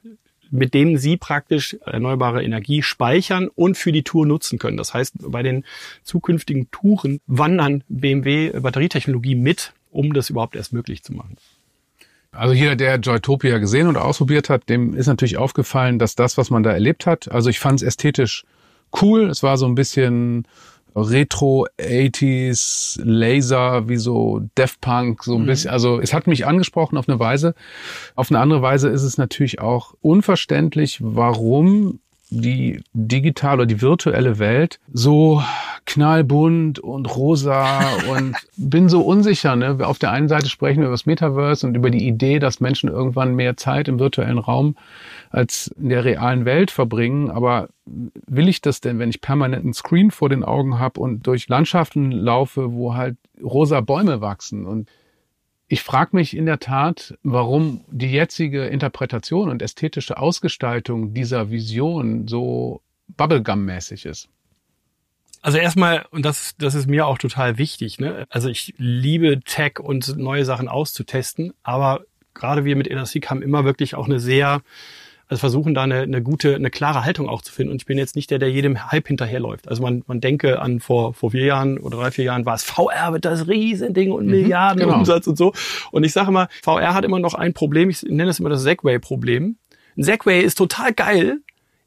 mit 0.51 0.75
denen 0.75 0.99
Sie 0.99 1.17
praktisch 1.17 1.77
erneuerbare 1.87 2.43
Energie 2.43 2.83
speichern 2.83 3.49
und 3.55 3.77
für 3.77 3.93
die 3.93 4.03
Tour 4.03 4.27
nutzen 4.27 4.59
können. 4.59 4.77
Das 4.77 4.93
heißt, 4.93 5.15
bei 5.31 5.45
den 5.45 5.65
zukünftigen 6.03 6.69
Touren 6.73 7.21
wandern 7.29 7.85
BMW 7.89 8.51
Batterietechnologie 8.59 9.37
mit, 9.37 9.75
um 9.91 10.13
das 10.13 10.29
überhaupt 10.29 10.57
erst 10.57 10.73
möglich 10.73 11.05
zu 11.05 11.13
machen. 11.13 11.37
Also 12.33 12.55
jeder, 12.55 12.77
der 12.77 12.97
Joytopia 12.97 13.59
gesehen 13.59 13.89
und 13.89 13.97
ausprobiert 13.97 14.51
hat, 14.51 14.69
dem 14.69 14.95
ist 14.95 15.09
natürlich 15.09 15.37
aufgefallen, 15.37 15.99
dass 15.99 16.15
das, 16.15 16.39
was 16.39 16.51
man 16.51 16.63
da 16.63 16.71
erlebt 16.71 17.07
hat, 17.07 17.31
also 17.31 17.51
ich 17.51 17.59
fand 17.59 17.81
es 17.81 17.87
ästhetisch 17.87 18.45
cool. 19.01 19.29
Es 19.29 19.43
war 19.43 19.57
so 19.57 19.67
ein 19.67 19.75
bisschen 19.75 20.47
Retro 20.95 21.67
80s 21.79 23.01
Laser, 23.03 23.89
wie 23.89 23.97
so 23.97 24.41
Death 24.57 24.81
Punk, 24.81 25.25
so 25.25 25.37
ein 25.37 25.43
mhm. 25.43 25.47
bisschen. 25.47 25.71
Also 25.71 26.01
es 26.01 26.13
hat 26.13 26.27
mich 26.27 26.47
angesprochen 26.47 26.99
auf 26.99 27.09
eine 27.09 27.19
Weise. 27.19 27.55
Auf 28.15 28.31
eine 28.31 28.41
andere 28.41 28.63
Weise 28.63 28.89
ist 28.89 29.03
es 29.03 29.19
natürlich 29.19 29.61
auch 29.61 29.95
unverständlich, 30.01 30.99
warum 31.03 32.01
die 32.31 32.83
digitale 32.93 33.63
oder 33.63 33.67
die 33.67 33.83
virtuelle 33.83 34.39
Welt 34.39 34.79
so 34.93 35.43
knallbunt 35.87 36.79
und 36.79 37.17
rosa 37.17 37.81
und 38.11 38.37
bin 38.57 38.89
so 38.89 39.03
unsicher. 39.03 39.57
Ne? 39.57 39.79
Auf 39.83 39.99
der 39.99 40.13
einen 40.13 40.29
Seite 40.29 40.49
sprechen 40.49 40.79
wir 40.79 40.87
über 40.87 40.95
das 40.95 41.07
Metaverse 41.07 41.67
und 41.67 41.75
über 41.75 41.91
die 41.91 42.07
Idee, 42.07 42.39
dass 42.39 42.61
Menschen 42.61 42.89
irgendwann 42.89 43.35
mehr 43.35 43.57
Zeit 43.57 43.89
im 43.89 43.99
virtuellen 43.99 44.39
Raum 44.39 44.77
als 45.31 45.69
in 45.81 45.89
der 45.89 46.05
realen 46.05 46.45
Welt 46.45 46.71
verbringen. 46.71 47.31
Aber 47.31 47.69
will 47.87 48.49
ich 48.49 48.61
das 48.61 48.81
denn, 48.81 48.99
wenn 48.99 49.11
ich 49.11 49.21
permanent 49.21 49.65
einen 49.65 49.75
Screen 49.75 50.11
vor 50.11 50.29
den 50.29 50.45
Augen 50.45 50.79
habe 50.79 51.01
und 51.01 51.27
durch 51.27 51.49
Landschaften 51.49 52.13
laufe, 52.13 52.73
wo 52.73 52.95
halt 52.95 53.17
rosa 53.43 53.81
Bäume 53.81 54.21
wachsen? 54.21 54.67
Und 54.67 54.89
ich 55.73 55.85
frage 55.85 56.17
mich 56.17 56.37
in 56.37 56.47
der 56.47 56.59
Tat, 56.59 57.17
warum 57.23 57.85
die 57.87 58.11
jetzige 58.11 58.67
Interpretation 58.67 59.49
und 59.49 59.63
ästhetische 59.63 60.19
Ausgestaltung 60.19 61.15
dieser 61.15 61.53
Vision 61.53 62.27
so 62.27 62.83
Bubblegum-mäßig 63.17 64.05
ist. 64.05 64.29
Also 65.43 65.59
erstmal, 65.59 66.07
und 66.11 66.25
das, 66.25 66.57
das 66.59 66.75
ist 66.75 66.89
mir 66.89 67.07
auch 67.07 67.19
total 67.19 67.57
wichtig, 67.57 68.01
ne? 68.01 68.27
also 68.31 68.49
ich 68.49 68.75
liebe 68.79 69.41
Tech 69.45 69.79
und 69.79 70.17
neue 70.19 70.45
Sachen 70.45 70.67
auszutesten, 70.67 71.53
aber 71.63 72.01
gerade 72.35 72.65
wir 72.65 72.75
mit 72.75 72.89
Elastic 72.89 73.31
haben 73.31 73.41
immer 73.41 73.65
wirklich 73.65 73.95
auch 73.95 74.07
eine 74.07 74.19
sehr 74.19 74.63
also 75.31 75.39
versuchen 75.41 75.75
da 75.75 75.85
eine, 75.85 76.01
eine 76.01 76.23
gute, 76.23 76.57
eine 76.57 76.71
klare 76.71 77.05
Haltung 77.05 77.29
auch 77.29 77.41
zu 77.41 77.53
finden. 77.53 77.71
Und 77.71 77.81
ich 77.81 77.87
bin 77.87 77.97
jetzt 77.99 78.17
nicht 78.17 78.33
der, 78.33 78.41
der 78.41 78.51
jedem 78.51 78.91
Hype 78.91 79.07
hinterherläuft. 79.07 79.69
Also 79.69 79.81
man, 79.81 80.03
man 80.09 80.21
denke 80.21 80.61
an 80.61 80.81
vor, 80.81 81.15
vor 81.15 81.31
vier 81.31 81.45
Jahren 81.45 81.79
oder 81.79 81.99
drei, 81.99 82.11
vier 82.11 82.25
Jahren 82.25 82.45
war 82.47 82.57
es 82.57 82.65
VR 82.65 83.13
wird 83.13 83.25
das 83.25 83.47
Riesending 83.47 84.11
und 84.11 84.25
mhm, 84.25 84.33
Milliarden 84.33 84.81
genau. 84.81 84.99
Umsatz 84.99 85.29
und 85.29 85.39
so. 85.39 85.53
Und 85.93 86.03
ich 86.03 86.13
sage 86.13 86.31
immer, 86.31 86.49
VR 86.63 86.95
hat 86.95 87.05
immer 87.05 87.21
noch 87.21 87.35
ein 87.35 87.55
Problem. 87.55 87.91
Ich 87.91 88.03
nenne 88.03 88.29
es 88.29 88.41
immer 88.41 88.49
das 88.49 88.63
Segway-Problem. 88.63 89.57
Ein 89.97 90.03
Segway 90.03 90.43
ist 90.43 90.59
total 90.59 90.93
geil. 90.93 91.39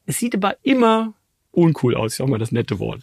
Es 0.06 0.20
sieht 0.20 0.36
aber 0.36 0.56
immer 0.64 1.14
uncool 1.52 1.96
aus. 1.96 2.14
Ich 2.14 2.18
sag 2.20 2.30
mal 2.30 2.40
das 2.40 2.54
nette 2.54 2.80
Wort. 2.80 3.02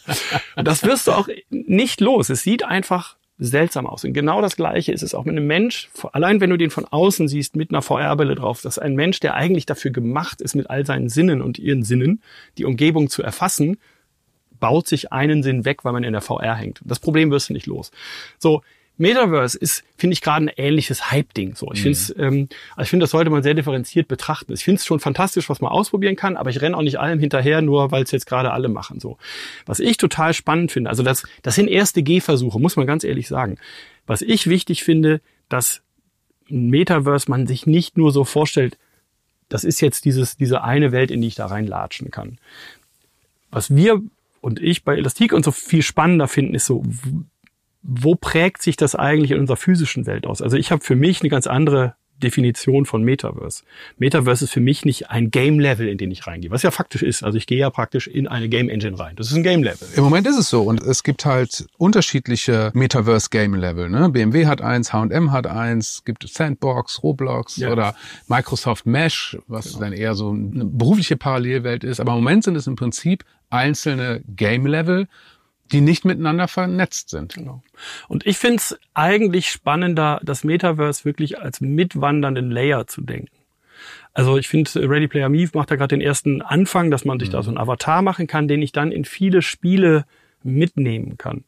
Und 0.57 0.66
das 0.66 0.83
wirst 0.85 1.07
du 1.07 1.12
auch 1.12 1.29
nicht 1.50 2.00
los. 2.00 2.31
Es 2.31 2.42
sieht 2.42 2.64
einfach 2.64 3.16
seltsam 3.40 3.87
aus. 3.87 4.05
Und 4.05 4.12
genau 4.12 4.42
das 4.42 4.55
Gleiche 4.55 4.92
ist 4.92 5.03
es 5.03 5.14
auch 5.14 5.24
mit 5.24 5.37
einem 5.37 5.46
Mensch. 5.46 5.88
Allein 6.12 6.40
wenn 6.40 6.50
du 6.50 6.59
den 6.59 6.70
von 6.70 6.85
außen 6.85 7.26
siehst 7.26 7.57
mit 7.57 7.70
einer 7.70 7.83
VR-Brille 7.83 8.35
drauf, 8.35 8.61
dass 8.61 8.79
ein 8.79 8.94
Mensch, 8.94 9.18
der 9.20 9.35
eigentlich 9.35 9.66
dafür 9.66 9.90
gemacht 9.90 10.40
ist, 10.40 10.55
mit 10.55 10.68
all 10.68 10.85
seinen 10.85 11.09
Sinnen 11.09 11.40
und 11.40 11.59
ihren 11.59 11.83
Sinnen 11.83 12.22
die 12.59 12.66
Umgebung 12.66 13.09
zu 13.09 13.22
erfassen, 13.22 13.79
baut 14.61 14.87
sich 14.87 15.11
einen 15.11 15.42
Sinn 15.42 15.64
weg, 15.64 15.85
weil 15.85 15.94
man 15.94 16.05
in 16.05 16.12
der 16.12 16.20
VR 16.20 16.55
hängt. 16.55 16.81
Das 16.85 16.98
Problem 16.98 17.31
wirst 17.31 17.48
du 17.48 17.55
nicht 17.55 17.66
los. 17.66 17.90
So, 18.38 18.62
Metaverse 19.00 19.58
ist, 19.58 19.82
finde 19.96 20.12
ich, 20.12 20.20
gerade 20.20 20.46
ein 20.46 20.50
ähnliches 20.56 21.10
Hype-Ding. 21.10 21.56
So, 21.56 21.72
ich 21.72 21.84
mhm. 21.84 21.94
finde 21.94 22.22
ähm, 22.22 22.48
also 22.72 22.82
ich 22.82 22.90
finde, 22.90 23.04
das 23.04 23.10
sollte 23.10 23.30
man 23.30 23.42
sehr 23.42 23.54
differenziert 23.54 24.08
betrachten. 24.08 24.52
Ich 24.52 24.64
finde 24.64 24.78
es 24.78 24.86
schon 24.86 25.00
fantastisch, 25.00 25.48
was 25.48 25.60
man 25.60 25.72
ausprobieren 25.72 26.16
kann, 26.16 26.36
aber 26.36 26.50
ich 26.50 26.60
renne 26.60 26.76
auch 26.76 26.82
nicht 26.82 27.00
allem 27.00 27.18
hinterher, 27.18 27.62
nur 27.62 27.90
weil 27.90 28.02
es 28.02 28.10
jetzt 28.10 28.26
gerade 28.26 28.52
alle 28.52 28.68
machen. 28.68 29.00
So, 29.00 29.18
was 29.66 29.80
ich 29.80 29.96
total 29.96 30.34
spannend 30.34 30.70
finde, 30.70 30.90
also 30.90 31.02
das, 31.02 31.24
das 31.42 31.54
sind 31.54 31.68
erste 31.68 32.02
Gehversuche, 32.02 32.60
muss 32.60 32.76
man 32.76 32.86
ganz 32.86 33.02
ehrlich 33.02 33.26
sagen. 33.26 33.56
Was 34.06 34.22
ich 34.22 34.48
wichtig 34.48 34.84
finde, 34.84 35.20
dass 35.48 35.82
Metaverse 36.48 37.30
man 37.30 37.46
sich 37.46 37.66
nicht 37.66 37.96
nur 37.96 38.12
so 38.12 38.24
vorstellt, 38.24 38.76
das 39.48 39.64
ist 39.64 39.80
jetzt 39.80 40.04
dieses, 40.04 40.36
diese 40.36 40.62
eine 40.62 40.92
Welt, 40.92 41.10
in 41.10 41.20
die 41.22 41.28
ich 41.28 41.34
da 41.34 41.46
reinlatschen 41.46 42.10
kann. 42.10 42.38
Was 43.50 43.74
wir 43.74 44.02
und 44.40 44.60
ich 44.60 44.84
bei 44.84 44.96
Elastik 44.96 45.32
und 45.32 45.44
so 45.44 45.52
viel 45.52 45.82
spannender 45.82 46.28
finden, 46.28 46.54
ist 46.54 46.66
so, 46.66 46.84
wo 47.82 48.14
prägt 48.14 48.62
sich 48.62 48.76
das 48.76 48.94
eigentlich 48.94 49.30
in 49.30 49.38
unserer 49.38 49.56
physischen 49.56 50.06
Welt 50.06 50.26
aus? 50.26 50.42
Also 50.42 50.56
ich 50.56 50.70
habe 50.70 50.84
für 50.84 50.96
mich 50.96 51.20
eine 51.20 51.30
ganz 51.30 51.46
andere 51.46 51.94
Definition 52.20 52.84
von 52.84 53.02
Metaverse. 53.02 53.64
Metaverse 53.98 54.44
ist 54.44 54.52
für 54.52 54.60
mich 54.60 54.84
nicht 54.84 55.10
ein 55.10 55.30
Game-Level, 55.30 55.88
in 55.88 55.98
den 55.98 56.10
ich 56.10 56.26
reingehe, 56.26 56.50
was 56.50 56.62
ja 56.62 56.70
faktisch 56.70 57.02
ist. 57.02 57.22
Also 57.22 57.38
ich 57.38 57.46
gehe 57.46 57.58
ja 57.58 57.70
praktisch 57.70 58.06
in 58.06 58.28
eine 58.28 58.48
Game-Engine 58.48 58.98
rein. 58.98 59.16
Das 59.16 59.28
ist 59.28 59.36
ein 59.36 59.42
Game-Level. 59.42 59.88
Im 59.96 60.04
Moment 60.04 60.26
ist 60.26 60.36
es 60.36 60.48
so 60.48 60.62
und 60.62 60.82
es 60.82 61.02
gibt 61.02 61.24
halt 61.24 61.66
unterschiedliche 61.78 62.70
Metaverse-Game-Level. 62.74 63.88
Ne? 63.88 64.10
BMW 64.10 64.46
hat 64.46 64.60
eins, 64.60 64.92
H&M 64.92 65.32
hat 65.32 65.46
eins, 65.46 66.02
gibt 66.04 66.28
Sandbox, 66.28 67.02
Roblox 67.02 67.56
ja. 67.56 67.72
oder 67.72 67.94
Microsoft 68.28 68.86
Mesh, 68.86 69.36
was 69.46 69.68
genau. 69.68 69.80
dann 69.80 69.92
eher 69.92 70.14
so 70.14 70.30
eine 70.30 70.66
berufliche 70.66 71.16
Parallelwelt 71.16 71.84
ist. 71.84 72.00
Aber 72.00 72.12
im 72.12 72.18
Moment 72.18 72.44
sind 72.44 72.56
es 72.56 72.66
im 72.66 72.76
Prinzip 72.76 73.24
einzelne 73.48 74.22
Game-Level, 74.28 75.08
die 75.72 75.80
nicht 75.80 76.04
miteinander 76.04 76.48
vernetzt 76.48 77.11
sind. 77.11 77.35
Genau. 77.35 77.62
Und 78.09 78.26
ich 78.26 78.38
finde 78.38 78.56
es 78.56 78.78
eigentlich 78.94 79.50
spannender, 79.50 80.20
das 80.22 80.44
Metaverse 80.44 81.04
wirklich 81.04 81.40
als 81.40 81.61
mitwandernden 81.61 82.50
Layer 82.50 82.87
zu 82.87 83.00
denken. 83.00 83.30
Also 84.12 84.37
ich 84.38 84.48
finde, 84.48 84.70
Ready 84.74 85.09
Player 85.09 85.28
Me 85.28 85.48
macht 85.54 85.70
da 85.70 85.76
gerade 85.76 85.96
den 85.96 86.00
ersten 86.00 86.42
Anfang, 86.42 86.90
dass 86.90 87.04
man 87.04 87.18
sich 87.18 87.28
mhm. 87.28 87.33
da 87.33 87.42
so 87.42 87.50
einen 87.50 87.59
Avatar 87.59 88.02
machen 88.02 88.26
kann, 88.26 88.48
den 88.48 88.62
ich 88.62 88.72
dann 88.72 88.92
in 88.92 89.04
viele 89.04 89.42
Spiele 89.42 90.04
mitnehmen 90.42 91.18
kann. 91.18 91.44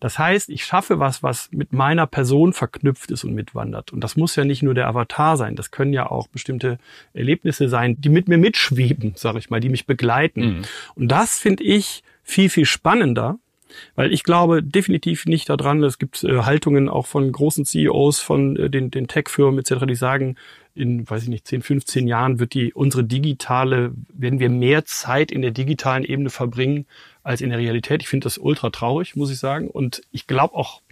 Das 0.00 0.18
heißt, 0.18 0.50
ich 0.50 0.64
schaffe 0.64 0.98
was, 0.98 1.22
was 1.22 1.50
mit 1.50 1.72
meiner 1.72 2.06
Person 2.06 2.52
verknüpft 2.52 3.10
ist 3.10 3.24
und 3.24 3.34
mitwandert. 3.34 3.92
Und 3.92 4.00
das 4.00 4.16
muss 4.16 4.36
ja 4.36 4.44
nicht 4.44 4.62
nur 4.62 4.74
der 4.74 4.86
Avatar 4.86 5.36
sein. 5.36 5.56
Das 5.56 5.70
können 5.70 5.92
ja 5.92 6.10
auch 6.10 6.28
bestimmte 6.28 6.78
Erlebnisse 7.14 7.68
sein, 7.68 8.00
die 8.00 8.10
mit 8.10 8.28
mir 8.28 8.38
mitschweben, 8.38 9.14
sage 9.16 9.38
ich 9.38 9.50
mal, 9.50 9.60
die 9.60 9.70
mich 9.70 9.86
begleiten. 9.86 10.58
Mhm. 10.58 10.62
Und 10.94 11.08
das 11.08 11.38
finde 11.38 11.64
ich 11.64 12.02
viel, 12.22 12.50
viel 12.50 12.66
spannender, 12.66 13.38
weil 13.94 14.12
ich 14.12 14.22
glaube 14.24 14.62
definitiv 14.62 15.26
nicht 15.26 15.48
daran, 15.48 15.82
es 15.82 15.98
gibt 15.98 16.24
äh, 16.24 16.42
Haltungen 16.42 16.88
auch 16.88 17.06
von 17.06 17.30
großen 17.30 17.64
CEOs 17.64 18.20
von 18.20 18.56
äh, 18.56 18.70
den, 18.70 18.90
den 18.90 19.08
Tech-Firmen 19.08 19.60
etc., 19.60 19.86
die 19.86 19.94
sagen, 19.94 20.36
in, 20.74 21.08
weiß 21.08 21.22
ich 21.22 21.28
nicht, 21.28 21.46
10, 21.46 21.62
15 21.62 22.08
Jahren 22.08 22.40
wird 22.40 22.54
die, 22.54 22.74
unsere 22.74 23.04
digitale, 23.04 23.92
werden 24.12 24.40
wir 24.40 24.50
mehr 24.50 24.84
Zeit 24.84 25.30
in 25.30 25.42
der 25.42 25.52
digitalen 25.52 26.04
Ebene 26.04 26.30
verbringen 26.30 26.86
als 27.22 27.40
in 27.40 27.50
der 27.50 27.58
Realität. 27.58 28.02
Ich 28.02 28.08
finde 28.08 28.24
das 28.24 28.38
ultra 28.38 28.70
traurig, 28.70 29.14
muss 29.14 29.30
ich 29.30 29.38
sagen. 29.38 29.68
Und 29.68 30.02
ich 30.10 30.26
glaube 30.26 30.54
auch 30.54 30.82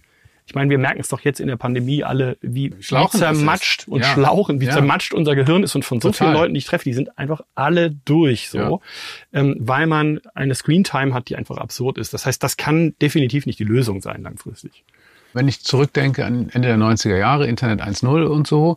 ich 0.46 0.55
meine, 0.55 0.70
wir 0.70 0.78
merken 0.78 1.00
es 1.00 1.09
doch 1.09 1.20
jetzt 1.20 1.40
in 1.40 1.46
der 1.46 1.57
Pandemie 1.57 2.02
alle, 2.02 2.37
wie, 2.40 2.74
Schlauchen 2.81 3.18
zermatscht 3.18 3.87
und 3.87 4.00
ja. 4.00 4.07
schlauchen, 4.07 4.61
wie 4.61 4.66
ja. 4.66 4.72
zermatscht 4.72 5.14
unser 5.14 5.35
Gehirn 5.35 5.62
ist 5.62 5.74
und 5.74 5.85
von 5.85 6.00
so 6.00 6.11
Total. 6.11 6.28
vielen 6.28 6.40
Leuten, 6.40 6.55
die 6.55 6.59
ich 6.59 6.64
treffe, 6.64 6.85
die 6.85 6.92
sind 6.92 7.16
einfach 7.16 7.42
alle 7.55 7.90
durch 7.90 8.48
so, 8.48 8.59
ja. 8.59 8.78
ähm, 9.40 9.57
weil 9.61 9.87
man 9.87 10.20
eine 10.35 10.55
Screentime 10.55 11.14
hat, 11.14 11.28
die 11.28 11.37
einfach 11.37 11.59
absurd 11.59 11.98
ist. 11.98 12.12
Das 12.12 12.26
heißt, 12.26 12.42
das 12.42 12.57
kann 12.57 12.94
definitiv 13.00 13.46
nicht 13.46 13.59
die 13.59 13.64
Lösung 13.64 14.02
sein 14.02 14.22
langfristig. 14.22 14.85
Wenn 15.33 15.48
ich 15.48 15.62
zurückdenke 15.62 16.26
an 16.26 16.50
Ende 16.50 16.68
der 16.68 16.76
90er 16.76 17.16
Jahre, 17.16 17.46
Internet 17.46 17.81
1.0 17.81 18.24
und 18.24 18.46
so, 18.46 18.76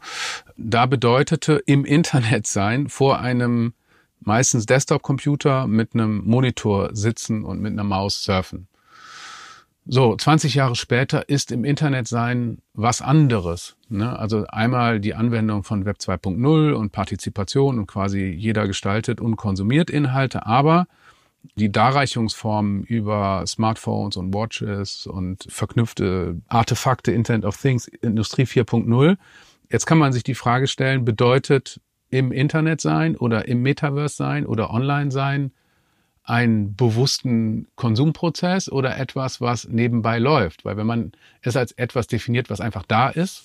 da 0.56 0.86
bedeutete 0.86 1.62
im 1.65 1.84
Internet 1.84 2.47
sein 2.47 2.88
vor 2.88 3.19
einem 3.19 3.73
meistens 4.21 4.65
Desktop-Computer 4.65 5.67
mit 5.67 5.93
einem 5.93 6.23
Monitor 6.25 6.89
sitzen 6.93 7.43
und 7.43 7.62
mit 7.62 7.73
einer 7.73 7.84
Maus 7.84 8.23
surfen. 8.23 8.67
So, 9.88 10.15
20 10.15 10.56
Jahre 10.56 10.76
später 10.76 11.30
ist 11.30 11.52
im 11.52 11.63
Internet 11.63 12.08
sein 12.08 12.58
was 12.74 13.04
anderes. 13.04 13.76
Ne? 13.88 14.17
Also 14.17 14.45
einmal 14.48 15.00
die 15.00 15.13
Anwendung 15.13 15.63
von 15.63 15.86
Web 15.86 15.98
2.0 16.00 16.74
und 16.74 16.91
Partizipation 16.91 17.78
und 17.78 17.86
quasi 17.86 18.26
jeder 18.26 18.65
gestaltet 18.65 19.21
und 19.21 19.36
konsumiert 19.36 19.91
Inhalte, 19.91 20.48
aber 20.48 20.88
die 21.56 21.71
Darreichungsformen 21.71 22.84
über 22.84 23.43
Smartphones 23.45 24.17
und 24.17 24.34
Watches 24.34 25.06
und 25.06 25.45
verknüpfte 25.50 26.41
Artefakte, 26.48 27.12
Internet 27.12 27.45
of 27.45 27.62
Things, 27.62 27.88
Industrie 27.88 28.45
4.0. 28.45 29.17
Jetzt 29.69 29.86
kann 29.86 30.00
man 30.00 30.13
sich 30.13 30.24
die 30.24 30.34
Frage 30.34 30.65
stellen, 30.65 31.06
bedeutet 31.06 31.80
im 32.10 32.32
Internet 32.32 32.82
sein 32.82 33.15
oder 33.15 33.48
im 33.48 33.62
Metaverse 33.62 34.15
sein 34.15 34.48
oder 34.48 34.71
online 34.71 35.12
sein 35.12 35.52
einen 36.26 36.76
bewussten 36.76 37.68
Konsumprozess 37.76 38.70
oder 38.70 38.98
etwas, 38.98 39.42
was 39.42 39.68
nebenbei 39.68 40.18
läuft. 40.18 40.66
Weil 40.66 40.78
wenn 40.78 40.88
man 40.88 41.12
es 41.42 41.56
als 41.56 41.72
etwas 41.74 42.08
definiert, 42.08 42.50
was 42.50 42.62
einfach 42.62 42.84
da 42.84 43.10
ist 43.10 43.44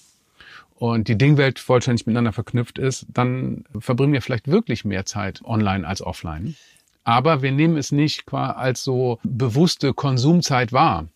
und 0.77 1.09
die 1.09 1.19
Dingwelt 1.19 1.59
vollständig 1.59 2.07
miteinander 2.07 2.33
verknüpft 2.33 2.79
ist, 2.79 3.07
dann 3.09 3.65
verbringen 3.79 4.15
wir 4.15 4.23
vielleicht 4.23 4.49
wirklich 4.49 4.85
mehr 4.85 5.05
Zeit 5.05 5.43
online 5.45 5.87
als 5.87 6.01
offline. 6.01 6.57
Aber 7.05 7.43
wir 7.43 7.53
nehmen 7.53 7.77
es 7.77 7.93
nicht 7.93 8.33
als 8.33 8.83
so 8.83 9.19
bewusste 9.23 9.93
Konsumzeit 9.93 10.73
wahr. 10.73 11.07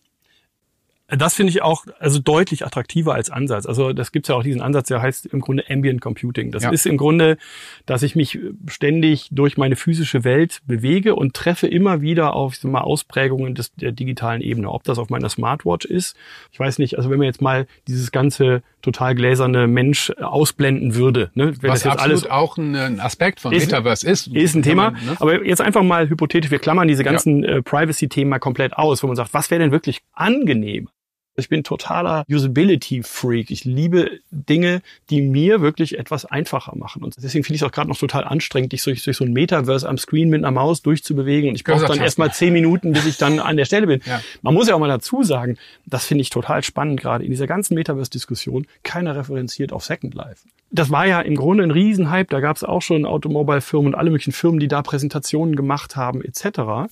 Das 1.07 1.35
finde 1.35 1.51
ich 1.51 1.61
auch 1.61 1.85
also 1.99 2.17
deutlich 2.17 2.65
attraktiver 2.65 3.13
als 3.13 3.29
Ansatz. 3.29 3.67
Also 3.67 3.93
das 3.93 4.11
gibt 4.11 4.27
ja 4.27 4.35
auch 4.35 4.41
diesen 4.41 4.61
Ansatz, 4.61 4.87
der 4.87 5.03
heißt 5.03 5.27
im 5.27 5.39
Grunde 5.39 5.63
Ambient 5.69 6.01
Computing. 6.01 6.51
Das 6.51 6.63
ja. 6.63 6.71
ist 6.71 6.87
im 6.87 6.97
Grunde, 6.97 7.37
dass 7.85 8.01
ich 8.01 8.15
mich 8.15 8.39
ständig 8.67 9.27
durch 9.31 9.55
meine 9.55 9.75
physische 9.75 10.23
Welt 10.23 10.61
bewege 10.65 11.15
und 11.15 11.35
treffe 11.35 11.67
immer 11.67 12.01
wieder 12.01 12.33
auf 12.33 12.53
ich 12.53 12.59
sag 12.59 12.71
mal, 12.71 12.81
Ausprägungen 12.81 13.53
des, 13.53 13.71
der 13.75 13.91
digitalen 13.91 14.41
Ebene. 14.41 14.71
Ob 14.71 14.83
das 14.83 14.97
auf 14.97 15.09
meiner 15.09 15.29
Smartwatch 15.29 15.85
ist, 15.85 16.15
ich 16.51 16.59
weiß 16.59 16.79
nicht. 16.79 16.97
Also 16.97 17.11
wenn 17.11 17.19
man 17.19 17.27
jetzt 17.27 17.41
mal 17.41 17.67
dieses 17.87 18.11
ganze 18.11 18.63
total 18.81 19.13
gläserne 19.13 19.67
Mensch 19.67 20.09
ausblenden 20.09 20.95
würde, 20.95 21.29
ne, 21.35 21.53
wenn 21.61 21.69
was 21.69 21.83
das 21.83 21.93
jetzt 21.93 22.01
alles 22.01 22.29
auch 22.29 22.57
ein 22.57 22.99
Aspekt 22.99 23.41
von 23.41 23.53
ist, 23.53 23.65
Metaverse 23.65 24.07
ist, 24.07 24.27
ist 24.27 24.55
ein 24.55 24.63
Thema. 24.63 24.91
Man, 24.91 25.05
ne? 25.05 25.17
Aber 25.19 25.45
jetzt 25.45 25.61
einfach 25.61 25.83
mal 25.83 26.09
hypothetisch, 26.09 26.49
wir 26.49 26.59
klammern 26.59 26.87
diese 26.87 27.03
ganzen 27.03 27.43
ja. 27.43 27.57
äh, 27.57 27.61
Privacy-Themen 27.61 28.29
mal 28.29 28.39
komplett 28.39 28.73
aus, 28.73 29.03
wo 29.03 29.07
man 29.07 29.15
sagt, 29.15 29.35
was 29.35 29.51
wäre 29.51 29.59
denn 29.59 29.71
wirklich 29.71 30.01
angenehm? 30.13 30.89
Ich 31.37 31.49
bin 31.49 31.63
totaler 31.63 32.25
Usability-Freak. 32.29 33.51
Ich 33.51 33.65
liebe 33.65 34.19
Dinge, 34.31 34.81
die 35.09 35.21
mir 35.21 35.61
wirklich 35.61 35.99
etwas 35.99 36.25
einfacher 36.25 36.77
machen. 36.77 37.03
Und 37.03 37.15
deswegen 37.17 37.43
finde 37.43 37.55
ich 37.55 37.61
es 37.61 37.67
auch 37.67 37.71
gerade 37.71 37.89
noch 37.89 37.97
total 37.97 38.23
anstrengend, 38.23 38.71
dich 38.71 38.83
durch, 38.83 39.03
durch 39.03 39.17
so 39.17 39.25
ein 39.25 39.33
Metaverse 39.33 39.87
am 39.87 39.97
Screen 39.97 40.29
mit 40.29 40.43
einer 40.43 40.51
Maus 40.51 40.81
durchzubewegen. 40.81 41.49
Und 41.49 41.55
ich 41.55 41.63
brauche 41.63 41.85
dann 41.85 41.99
erstmal 41.99 42.31
zehn 42.31 42.53
Minuten, 42.53 42.93
bis 42.93 43.05
ich 43.05 43.17
dann 43.17 43.39
an 43.39 43.57
der 43.57 43.65
Stelle 43.65 43.87
bin. 43.87 44.01
Ja. 44.05 44.21
Man 44.43 44.53
muss 44.53 44.67
ja 44.67 44.75
auch 44.75 44.79
mal 44.79 44.87
dazu 44.87 45.23
sagen, 45.23 45.57
das 45.87 46.05
finde 46.05 46.21
ich 46.21 46.29
total 46.29 46.63
spannend, 46.63 47.01
gerade 47.01 47.23
in 47.23 47.31
dieser 47.31 47.47
ganzen 47.47 47.73
Metaverse-Diskussion. 47.73 48.67
Keiner 48.83 49.15
referenziert 49.15 49.73
auf 49.73 49.83
Second 49.83 50.13
Life. 50.13 50.47
Das 50.69 50.91
war 50.91 51.07
ja 51.07 51.21
im 51.21 51.35
Grunde 51.35 51.63
ein 51.63 51.71
Riesenhype. 51.71 52.27
Da 52.29 52.39
gab 52.39 52.55
es 52.57 52.63
auch 52.63 52.81
schon 52.81 53.05
Automobile-Firmen 53.05 53.93
und 53.93 53.95
alle 53.95 54.11
möglichen 54.11 54.31
Firmen, 54.33 54.59
die 54.59 54.67
da 54.67 54.83
Präsentationen 54.83 55.55
gemacht 55.55 55.95
haben, 55.95 56.21
etc. 56.23 56.91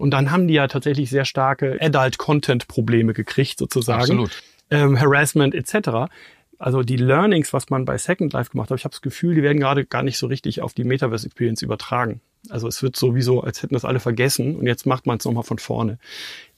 Und 0.00 0.12
dann 0.12 0.30
haben 0.30 0.48
die 0.48 0.54
ja 0.54 0.66
tatsächlich 0.66 1.10
sehr 1.10 1.26
starke 1.26 1.78
Adult-Content-Probleme 1.80 3.12
gekriegt, 3.12 3.58
sozusagen. 3.58 4.00
Absolut. 4.00 4.42
Ähm, 4.70 4.98
Harassment 4.98 5.54
etc. 5.54 6.10
Also 6.58 6.82
die 6.82 6.96
Learnings, 6.96 7.52
was 7.52 7.70
man 7.70 7.84
bei 7.84 7.98
Second 7.98 8.32
Life 8.32 8.50
gemacht 8.50 8.70
hat, 8.70 8.78
ich 8.78 8.84
habe 8.84 8.92
das 8.92 9.02
Gefühl, 9.02 9.34
die 9.34 9.42
werden 9.42 9.60
gerade 9.60 9.84
gar 9.84 10.02
nicht 10.02 10.16
so 10.16 10.26
richtig 10.26 10.62
auf 10.62 10.72
die 10.72 10.84
Metaverse 10.84 11.26
Experience 11.26 11.62
übertragen. 11.62 12.20
Also 12.48 12.66
es 12.66 12.82
wird 12.82 12.96
sowieso, 12.96 13.42
als 13.42 13.62
hätten 13.62 13.74
das 13.74 13.84
alle 13.84 14.00
vergessen 14.00 14.56
und 14.56 14.66
jetzt 14.66 14.86
macht 14.86 15.06
man 15.06 15.18
es 15.18 15.24
nochmal 15.26 15.42
von 15.42 15.58
vorne. 15.58 15.98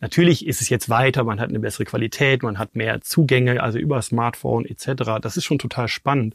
Natürlich 0.01 0.47
ist 0.47 0.61
es 0.61 0.69
jetzt 0.69 0.89
weiter, 0.89 1.25
man 1.25 1.41
hat 1.41 1.49
eine 1.49 1.59
bessere 1.59 1.85
Qualität, 1.85 2.45
man 2.45 2.59
hat 2.59 2.77
mehr 2.77 3.01
Zugänge, 3.01 3.61
also 3.61 3.79
über 3.79 4.01
Smartphone 4.03 4.67
etc. 4.67 5.21
Das 5.21 5.37
ist 5.37 5.45
schon 5.45 5.59
total 5.59 5.89
spannend. 5.89 6.35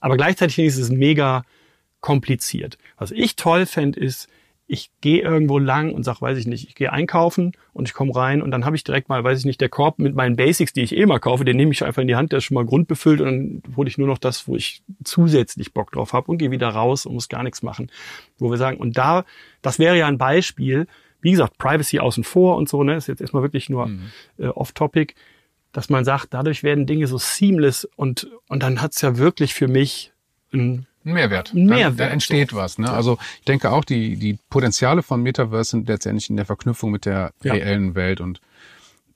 Aber 0.00 0.16
gleichzeitig 0.16 0.58
ist 0.58 0.78
es 0.78 0.90
mega 0.90 1.44
kompliziert. 2.00 2.78
Was 2.96 3.12
ich 3.12 3.36
toll 3.36 3.66
fände, 3.66 4.00
ist, 4.00 4.28
ich 4.70 4.90
gehe 5.00 5.22
irgendwo 5.22 5.58
lang 5.58 5.94
und 5.94 6.04
sag, 6.04 6.20
weiß 6.20 6.36
ich 6.36 6.46
nicht, 6.46 6.68
ich 6.68 6.74
gehe 6.74 6.92
einkaufen 6.92 7.52
und 7.72 7.88
ich 7.88 7.94
komme 7.94 8.14
rein 8.14 8.42
und 8.42 8.50
dann 8.50 8.66
habe 8.66 8.76
ich 8.76 8.84
direkt 8.84 9.08
mal, 9.08 9.24
weiß 9.24 9.38
ich 9.38 9.46
nicht, 9.46 9.62
der 9.62 9.70
Korb 9.70 9.98
mit 9.98 10.14
meinen 10.14 10.36
Basics, 10.36 10.74
die 10.74 10.82
ich 10.82 10.94
eh 10.94 11.06
mal 11.06 11.18
kaufe, 11.18 11.46
den 11.46 11.56
nehme 11.56 11.72
ich 11.72 11.82
einfach 11.84 12.02
in 12.02 12.08
die 12.08 12.16
Hand, 12.16 12.32
der 12.32 12.38
ist 12.38 12.44
schon 12.44 12.54
mal 12.54 12.66
grundbefüllt 12.66 13.22
und 13.22 13.62
dann 13.64 13.76
hole 13.76 13.88
ich 13.88 13.96
nur 13.96 14.06
noch 14.06 14.18
das, 14.18 14.46
wo 14.46 14.56
ich 14.56 14.82
zusätzlich 15.04 15.72
Bock 15.72 15.90
drauf 15.90 16.12
habe 16.12 16.30
und 16.30 16.36
gehe 16.36 16.50
wieder 16.50 16.68
raus 16.68 17.06
und 17.06 17.14
muss 17.14 17.30
gar 17.30 17.42
nichts 17.42 17.62
machen. 17.62 17.90
Wo 18.38 18.50
wir 18.50 18.58
sagen, 18.58 18.76
und 18.76 18.98
da, 18.98 19.24
das 19.62 19.78
wäre 19.78 19.96
ja 19.96 20.06
ein 20.06 20.18
Beispiel, 20.18 20.86
wie 21.22 21.30
gesagt, 21.30 21.56
Privacy 21.56 21.98
außen 21.98 22.22
vor 22.22 22.58
und 22.58 22.68
so, 22.68 22.84
ne, 22.84 22.96
ist 22.96 23.08
jetzt 23.08 23.22
erstmal 23.22 23.42
wirklich 23.42 23.70
nur 23.70 23.86
mhm. 23.86 24.02
äh, 24.36 24.48
off-topic, 24.48 25.14
dass 25.72 25.88
man 25.88 26.04
sagt, 26.04 26.34
dadurch 26.34 26.62
werden 26.62 26.84
Dinge 26.84 27.06
so 27.06 27.16
seamless 27.16 27.86
und, 27.96 28.30
und 28.48 28.62
dann 28.62 28.82
hat's 28.82 29.00
ja 29.00 29.16
wirklich 29.16 29.54
für 29.54 29.66
mich 29.66 30.12
ein 30.52 30.86
ein 31.04 31.12
Mehrwert. 31.12 31.54
Ein 31.54 31.66
Mehrwert. 31.66 32.00
Da, 32.00 32.06
da 32.06 32.10
entsteht 32.10 32.54
was. 32.54 32.78
Ne? 32.78 32.90
Also 32.90 33.18
ich 33.38 33.44
denke 33.44 33.70
auch, 33.70 33.84
die, 33.84 34.16
die 34.16 34.38
Potenziale 34.50 35.02
von 35.02 35.22
Metaverse 35.22 35.70
sind 35.70 35.88
letztendlich 35.88 36.28
in 36.30 36.36
der 36.36 36.46
Verknüpfung 36.46 36.90
mit 36.90 37.04
der 37.06 37.32
ja. 37.42 37.52
reellen 37.52 37.94
Welt 37.94 38.20
und 38.20 38.40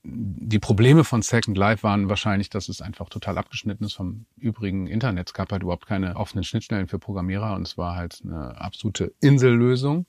die 0.05 0.59
Probleme 0.59 1.05
von 1.05 1.23
Second 1.23 1.57
Life 1.57 1.85
waren 1.85 2.09
wahrscheinlich, 2.09 2.51
dass 2.51 2.69
es 2.69 2.83
einfach 2.83 3.09
total 3.09 3.39
abgeschnitten 3.39 3.85
ist 3.85 3.93
vom 3.93 4.25
übrigen 4.37 4.89
Internet. 4.89 5.29
Es 5.29 5.35
gab 5.35 5.53
halt 5.53 5.63
überhaupt 5.63 5.87
keine 5.87 6.17
offenen 6.17 6.43
Schnittstellen 6.43 6.89
für 6.89 6.99
Programmierer 6.99 7.55
und 7.55 7.67
es 7.67 7.79
war 7.79 7.95
halt 7.95 8.21
eine 8.25 8.61
absolute 8.61 9.13
Insellösung. 9.21 10.07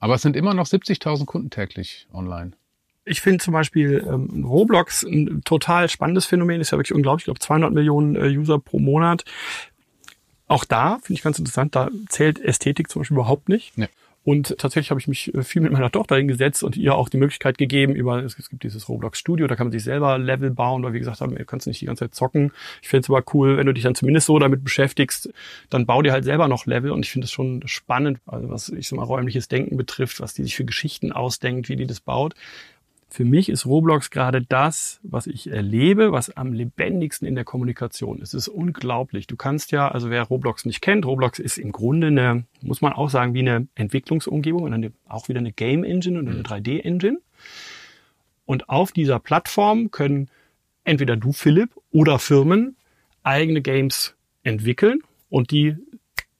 Aber 0.00 0.16
es 0.16 0.22
sind 0.22 0.34
immer 0.34 0.52
noch 0.52 0.66
70.000 0.66 1.26
Kunden 1.26 1.50
täglich 1.50 2.08
online. 2.12 2.52
Ich 3.04 3.20
finde 3.20 3.44
zum 3.44 3.52
Beispiel 3.52 4.04
ähm, 4.08 4.44
Roblox 4.44 5.04
ein 5.04 5.42
total 5.44 5.88
spannendes 5.88 6.24
Phänomen, 6.24 6.60
ist 6.60 6.72
ja 6.72 6.78
wirklich 6.78 6.94
unglaublich, 6.94 7.22
ich 7.22 7.26
glaube 7.26 7.40
200 7.40 7.72
Millionen 7.72 8.16
äh, 8.16 8.28
User 8.28 8.58
pro 8.58 8.78
Monat. 8.80 9.24
Auch 10.54 10.64
da 10.64 11.00
finde 11.02 11.14
ich 11.14 11.22
ganz 11.22 11.40
interessant, 11.40 11.74
da 11.74 11.90
zählt 12.08 12.38
Ästhetik 12.38 12.88
zum 12.88 13.00
Beispiel 13.00 13.16
überhaupt 13.16 13.48
nicht. 13.48 13.76
Nee. 13.76 13.88
Und 14.22 14.56
tatsächlich 14.56 14.90
habe 14.90 15.00
ich 15.00 15.08
mich 15.08 15.34
äh, 15.34 15.42
viel 15.42 15.60
mit 15.60 15.72
meiner 15.72 15.90
Tochter 15.90 16.14
hingesetzt 16.14 16.62
und 16.62 16.76
ihr 16.76 16.94
auch 16.94 17.08
die 17.08 17.16
Möglichkeit 17.16 17.58
gegeben, 17.58 17.92
über 17.92 18.22
es 18.22 18.36
gibt 18.36 18.62
dieses 18.62 18.88
Roblox 18.88 19.18
Studio, 19.18 19.48
da 19.48 19.56
kann 19.56 19.66
man 19.66 19.72
sich 19.72 19.82
selber 19.82 20.16
Level 20.16 20.52
bauen, 20.52 20.84
weil 20.84 20.92
wir 20.92 21.00
gesagt 21.00 21.20
haben, 21.20 21.36
ihr 21.36 21.44
kannst 21.44 21.66
nicht 21.66 21.80
die 21.80 21.86
ganze 21.86 22.04
Zeit 22.04 22.14
zocken. 22.14 22.52
Ich 22.82 22.88
finde 22.88 23.00
es 23.04 23.10
aber 23.10 23.24
cool, 23.34 23.56
wenn 23.56 23.66
du 23.66 23.74
dich 23.74 23.82
dann 23.82 23.96
zumindest 23.96 24.28
so 24.28 24.38
damit 24.38 24.62
beschäftigst, 24.62 25.28
dann 25.70 25.86
bau 25.86 26.02
dir 26.02 26.12
halt 26.12 26.22
selber 26.22 26.46
noch 26.46 26.66
Level 26.66 26.92
und 26.92 27.04
ich 27.04 27.10
finde 27.10 27.24
es 27.24 27.32
schon 27.32 27.66
spannend, 27.66 28.20
also 28.24 28.48
was 28.48 28.68
ich 28.68 28.86
so 28.86 28.94
mal 28.94 29.02
räumliches 29.02 29.48
Denken 29.48 29.76
betrifft, 29.76 30.20
was 30.20 30.34
die 30.34 30.44
sich 30.44 30.54
für 30.54 30.64
Geschichten 30.64 31.10
ausdenkt, 31.10 31.68
wie 31.68 31.74
die 31.74 31.88
das 31.88 31.98
baut 31.98 32.36
für 33.08 33.24
mich 33.24 33.48
ist 33.48 33.66
Roblox 33.66 34.10
gerade 34.10 34.42
das, 34.42 35.00
was 35.02 35.26
ich 35.26 35.50
erlebe, 35.50 36.12
was 36.12 36.36
am 36.36 36.52
lebendigsten 36.52 37.28
in 37.28 37.34
der 37.34 37.44
Kommunikation 37.44 38.20
ist. 38.20 38.34
Es 38.34 38.48
ist 38.48 38.54
unglaublich. 38.54 39.26
Du 39.26 39.36
kannst 39.36 39.70
ja, 39.72 39.88
also 39.88 40.10
wer 40.10 40.22
Roblox 40.22 40.64
nicht 40.64 40.80
kennt, 40.80 41.06
Roblox 41.06 41.38
ist 41.38 41.58
im 41.58 41.72
Grunde 41.72 42.08
eine, 42.08 42.44
muss 42.60 42.80
man 42.80 42.92
auch 42.92 43.10
sagen, 43.10 43.34
wie 43.34 43.40
eine 43.40 43.68
Entwicklungsumgebung 43.74 44.62
und 44.62 44.72
eine, 44.72 44.92
auch 45.08 45.28
wieder 45.28 45.38
eine 45.38 45.52
Game 45.52 45.84
Engine 45.84 46.18
und 46.18 46.28
eine 46.28 46.42
3D 46.42 46.74
mhm. 46.74 46.80
Engine. 46.80 47.18
Und 48.46 48.68
auf 48.68 48.92
dieser 48.92 49.18
Plattform 49.18 49.90
können 49.90 50.28
entweder 50.84 51.16
du, 51.16 51.32
Philipp, 51.32 51.70
oder 51.92 52.18
Firmen 52.18 52.76
eigene 53.22 53.62
Games 53.62 54.14
entwickeln 54.42 55.00
und 55.30 55.50
die 55.50 55.76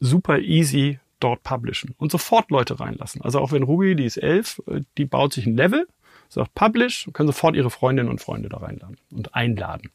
super 0.00 0.38
easy 0.38 0.98
dort 1.20 1.42
publishen 1.42 1.94
und 1.96 2.12
sofort 2.12 2.50
Leute 2.50 2.79
reinlassen. 2.79 3.22
Also 3.22 3.40
auch 3.40 3.53
wenn 3.53 3.62
Ruby, 3.62 3.96
die 3.96 4.05
ist 4.05 4.18
elf, 4.18 4.61
äh, 4.66 4.83
die 4.98 5.07
baut 5.07 5.33
sich 5.33 5.46
ein 5.46 5.57
Level 5.57 5.87
sagt 6.28 6.54
Publish 6.54 7.06
und 7.06 7.12
können 7.12 7.28
sofort 7.28 7.56
ihre 7.56 7.70
Freundinnen 7.70 8.10
und 8.10 8.20
Freunde 8.20 8.48
da 8.48 8.58
reinladen 8.58 8.96
und 9.10 9.34
einladen. 9.34 9.90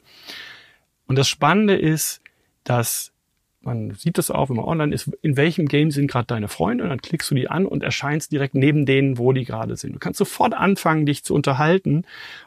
Und 1.08 1.18
das 1.18 1.28
Spannende 1.28 1.76
ist, 1.76 2.22
dass 2.64 3.12
man 3.62 3.94
sieht 3.96 4.18
das 4.18 4.32
auch, 4.32 4.50
wenn 4.50 4.56
man 4.56 4.66
online 4.66 4.94
ist, 4.94 5.12
in 5.22 5.36
welchem 5.36 5.68
Game 5.68 5.92
sind 5.92 6.10
gerade 6.10 6.28
deine 6.28 6.48
Freunde 6.48 6.84
und 6.84 6.90
dann 6.90 7.02
klickst 7.02 7.30
du 7.30 7.36
die 7.36 7.50
an 7.50 7.66
und 7.66 7.84
erscheinst 7.84 8.32
direkt 8.32 8.56
neben 8.56 8.86
denen, 8.86 9.18
wo 9.18 9.34
die 9.34 9.44
gerade 9.44 9.76
sind. 9.76 9.94
Du 9.94 10.00
kannst 10.00 10.18
sofort 10.18 10.54
anfangen, 10.54 11.06
dich 11.06 11.24
zu 11.24 11.34
unterhalten 11.34 12.06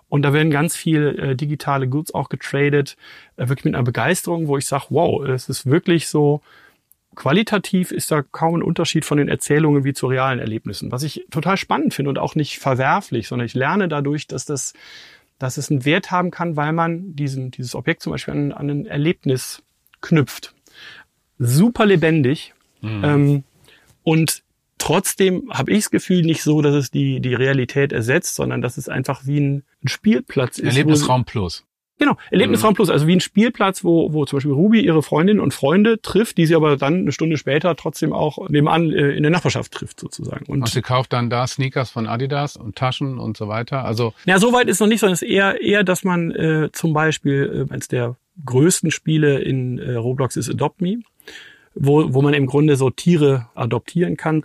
und 0.09 0.23
da 0.23 0.33
werden 0.33 0.51
ganz 0.51 0.75
viel 0.75 1.19
äh, 1.19 1.37
digitale 1.37 1.87
Goods 1.87 2.15
auch 2.15 2.31
getradet, 2.31 2.97
äh, 3.37 3.49
wirklich 3.49 3.67
mit 3.67 3.75
einer 3.75 3.85
Begeisterung, 3.85 4.49
wo 4.49 4.57
ich 4.57 4.67
sage, 4.67 4.87
wow, 4.89 5.23
es 5.27 5.49
ist 5.49 5.67
wirklich 5.67 6.09
so, 6.09 6.41
qualitativ 7.15 7.91
ist 7.91 8.11
da 8.11 8.23
kaum 8.23 8.57
ein 8.57 8.63
Unterschied 8.63 9.05
von 9.05 9.19
den 9.19 9.29
Erzählungen 9.29 9.85
wie 9.85 9.93
zu 9.93 10.07
realen 10.07 10.39
Erlebnissen, 10.39 10.93
was 10.93 11.03
ich 11.03 11.27
total 11.31 11.57
spannend 11.57 11.95
finde 11.95 12.11
und 12.11 12.19
auch 12.19 12.35
nicht 12.35 12.59
verwerflich, 12.59 13.29
sondern 13.29 13.47
ich 13.47 13.55
lerne 13.55 13.89
dadurch, 13.89 14.27
dass 14.27 14.45
das, 14.45 14.73
dass 15.39 15.57
es 15.57 15.71
einen 15.71 15.85
Wert 15.85 16.11
haben 16.11 16.31
kann, 16.31 16.57
weil 16.57 16.73
man 16.73 17.15
diesen, 17.15 17.51
dieses 17.51 17.75
Objekt 17.75 18.03
zum 18.03 18.13
Beispiel 18.13 18.35
an, 18.35 18.53
an 18.53 18.71
ein 18.71 18.87
Erlebnis 18.87 19.63
knüpft. 20.01 20.55
Super 21.39 21.87
lebendig. 21.87 22.55
Mhm. 22.81 23.05
Ähm, 23.05 23.45
und 24.03 24.43
trotzdem 24.79 25.51
habe 25.53 25.73
ich 25.73 25.85
das 25.85 25.91
Gefühl 25.91 26.23
nicht 26.23 26.43
so, 26.43 26.63
dass 26.63 26.75
es 26.75 26.91
die, 26.91 27.21
die 27.21 27.35
Realität 27.35 27.93
ersetzt, 27.93 28.35
sondern 28.35 28.63
dass 28.63 28.77
es 28.79 28.89
einfach 28.89 29.27
wie 29.27 29.41
ein, 29.41 29.65
ein 29.85 29.89
Spielplatz 29.89 30.59
ist. 30.59 30.67
Erlebnisraum 30.67 31.25
Plus. 31.25 31.65
Genau, 32.03 32.17
Erlebnisraum 32.33 32.73
mhm. 32.73 32.75
Plus, 32.75 32.91
also 32.91 33.07
wie 33.07 33.15
ein 33.15 33.21
Spielplatz, 33.21 33.85
wo, 33.85 34.13
wo 34.13 34.25
zum 34.25 34.39
Beispiel 34.39 34.51
Ruby 34.51 34.81
ihre 34.81 35.05
Freundinnen 35.05 35.39
und 35.39 35.55
Freunde 35.55 36.03
trifft, 36.03 36.37
die 36.37 36.47
sie 36.47 36.57
aber 36.57 36.77
dann 36.77 37.03
eine 37.03 37.13
Stunde 37.13 37.37
später 37.37 37.77
trotzdem 37.77 38.13
auch 38.13 38.49
nebenan 38.49 38.91
äh, 38.91 39.13
in 39.13 39.23
der 39.23 39.31
Nachbarschaft 39.31 39.71
trifft 39.71 40.01
sozusagen. 40.01 40.47
Und, 40.47 40.63
und 40.63 40.69
sie 40.69 40.83
kauft 40.83 41.13
dann 41.13 41.31
da 41.31 41.47
Sneakers 41.47 41.91
von 41.91 42.09
Adidas 42.09 42.57
und 42.57 42.75
Taschen 42.75 43.21
und 43.21 43.37
so 43.37 43.47
weiter. 43.47 43.85
Also 43.85 44.15
ja, 44.25 44.41
so 44.41 44.53
weit 44.53 44.67
ist 44.67 44.81
noch 44.81 44.89
nicht, 44.89 44.99
sondern 44.99 45.13
es 45.13 45.23
ist 45.23 45.29
eher, 45.29 45.63
eher, 45.63 45.85
dass 45.85 46.03
man 46.03 46.33
äh, 46.33 46.71
zum 46.73 46.93
Beispiel 46.93 47.69
äh, 47.71 47.73
eines 47.73 47.87
der 47.87 48.17
größten 48.47 48.91
Spiele 48.91 49.39
in 49.39 49.79
äh, 49.79 49.95
Roblox 49.95 50.35
ist 50.35 50.51
Adopt 50.51 50.81
Me, 50.81 51.03
wo, 51.77 52.13
wo 52.13 52.21
man 52.21 52.35
im 52.35 52.47
Grunde 52.47 52.75
so 52.75 52.91
Tiere 52.91 53.47
adoptieren 53.55 54.17
kann 54.17 54.45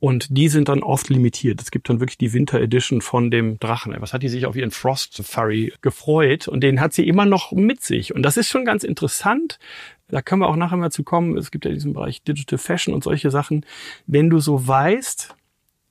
und 0.00 0.36
die 0.36 0.48
sind 0.48 0.68
dann 0.68 0.82
oft 0.82 1.08
limitiert. 1.08 1.60
Es 1.60 1.70
gibt 1.70 1.88
dann 1.88 2.00
wirklich 2.00 2.18
die 2.18 2.32
Winter 2.32 2.60
Edition 2.60 3.00
von 3.00 3.30
dem 3.30 3.58
Drachen. 3.58 3.96
Was 3.98 4.12
hat 4.12 4.22
die 4.22 4.28
sich 4.28 4.46
auf 4.46 4.54
ihren 4.54 4.70
Frost 4.70 5.20
Furry 5.24 5.72
gefreut? 5.80 6.46
Und 6.46 6.60
den 6.60 6.80
hat 6.80 6.92
sie 6.92 7.08
immer 7.08 7.24
noch 7.24 7.50
mit 7.52 7.82
sich. 7.82 8.14
Und 8.14 8.22
das 8.22 8.36
ist 8.36 8.48
schon 8.48 8.64
ganz 8.64 8.84
interessant. 8.84 9.58
Da 10.08 10.22
können 10.22 10.40
wir 10.40 10.48
auch 10.48 10.56
nachher 10.56 10.76
mal 10.76 10.92
zu 10.92 11.02
kommen. 11.02 11.36
Es 11.36 11.50
gibt 11.50 11.64
ja 11.64 11.72
diesen 11.72 11.94
Bereich 11.94 12.22
Digital 12.22 12.58
Fashion 12.58 12.94
und 12.94 13.02
solche 13.02 13.30
Sachen. 13.30 13.66
Wenn 14.06 14.30
du 14.30 14.38
so 14.38 14.66
weißt, 14.66 15.34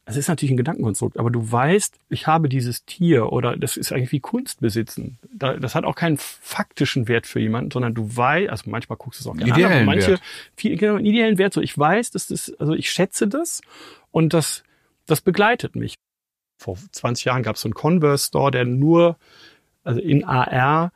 es 0.09 0.15
ist 0.15 0.29
natürlich 0.29 0.51
ein 0.51 0.57
Gedankenkonstrukt, 0.57 1.19
aber 1.19 1.29
du 1.29 1.51
weißt, 1.51 1.99
ich 2.07 2.27
habe 2.27 2.47
dieses 2.47 2.85
Tier 2.85 3.33
oder 3.33 3.57
das 3.57 3.75
ist 3.75 3.91
eigentlich 3.91 4.13
wie 4.13 4.21
Kunst 4.21 4.61
besitzen. 4.61 5.19
Das 5.33 5.75
hat 5.75 5.83
auch 5.83 5.95
keinen 5.95 6.17
faktischen 6.17 7.09
Wert 7.09 7.27
für 7.27 7.41
jemanden, 7.41 7.71
sondern 7.71 7.93
du 7.93 8.15
weißt, 8.15 8.49
also 8.49 8.69
manchmal 8.69 8.97
guckst 8.97 9.19
du 9.19 9.23
es 9.23 9.27
auch 9.27 9.35
gerne 9.35 9.51
ideellen 9.51 9.79
an, 9.79 9.85
manche, 9.85 10.11
Wert. 10.11 10.21
Viel, 10.55 10.77
genau, 10.77 10.95
einen 10.95 11.05
ideellen 11.05 11.37
Wert. 11.37 11.53
So, 11.53 11.59
ich 11.59 11.77
weiß, 11.77 12.11
dass 12.11 12.27
das, 12.27 12.53
also 12.57 12.73
ich 12.73 12.89
schätze 12.89 13.27
das 13.27 13.59
und 14.11 14.33
das, 14.33 14.63
das 15.07 15.19
begleitet 15.19 15.75
mich. 15.75 15.95
Vor 16.57 16.77
20 16.77 17.25
Jahren 17.25 17.43
gab 17.43 17.57
es 17.57 17.61
so 17.61 17.67
einen 17.67 17.73
Converse 17.73 18.27
Store, 18.27 18.49
der 18.49 18.63
nur 18.63 19.17
also 19.83 19.99
in 19.99 20.23
AR 20.23 20.93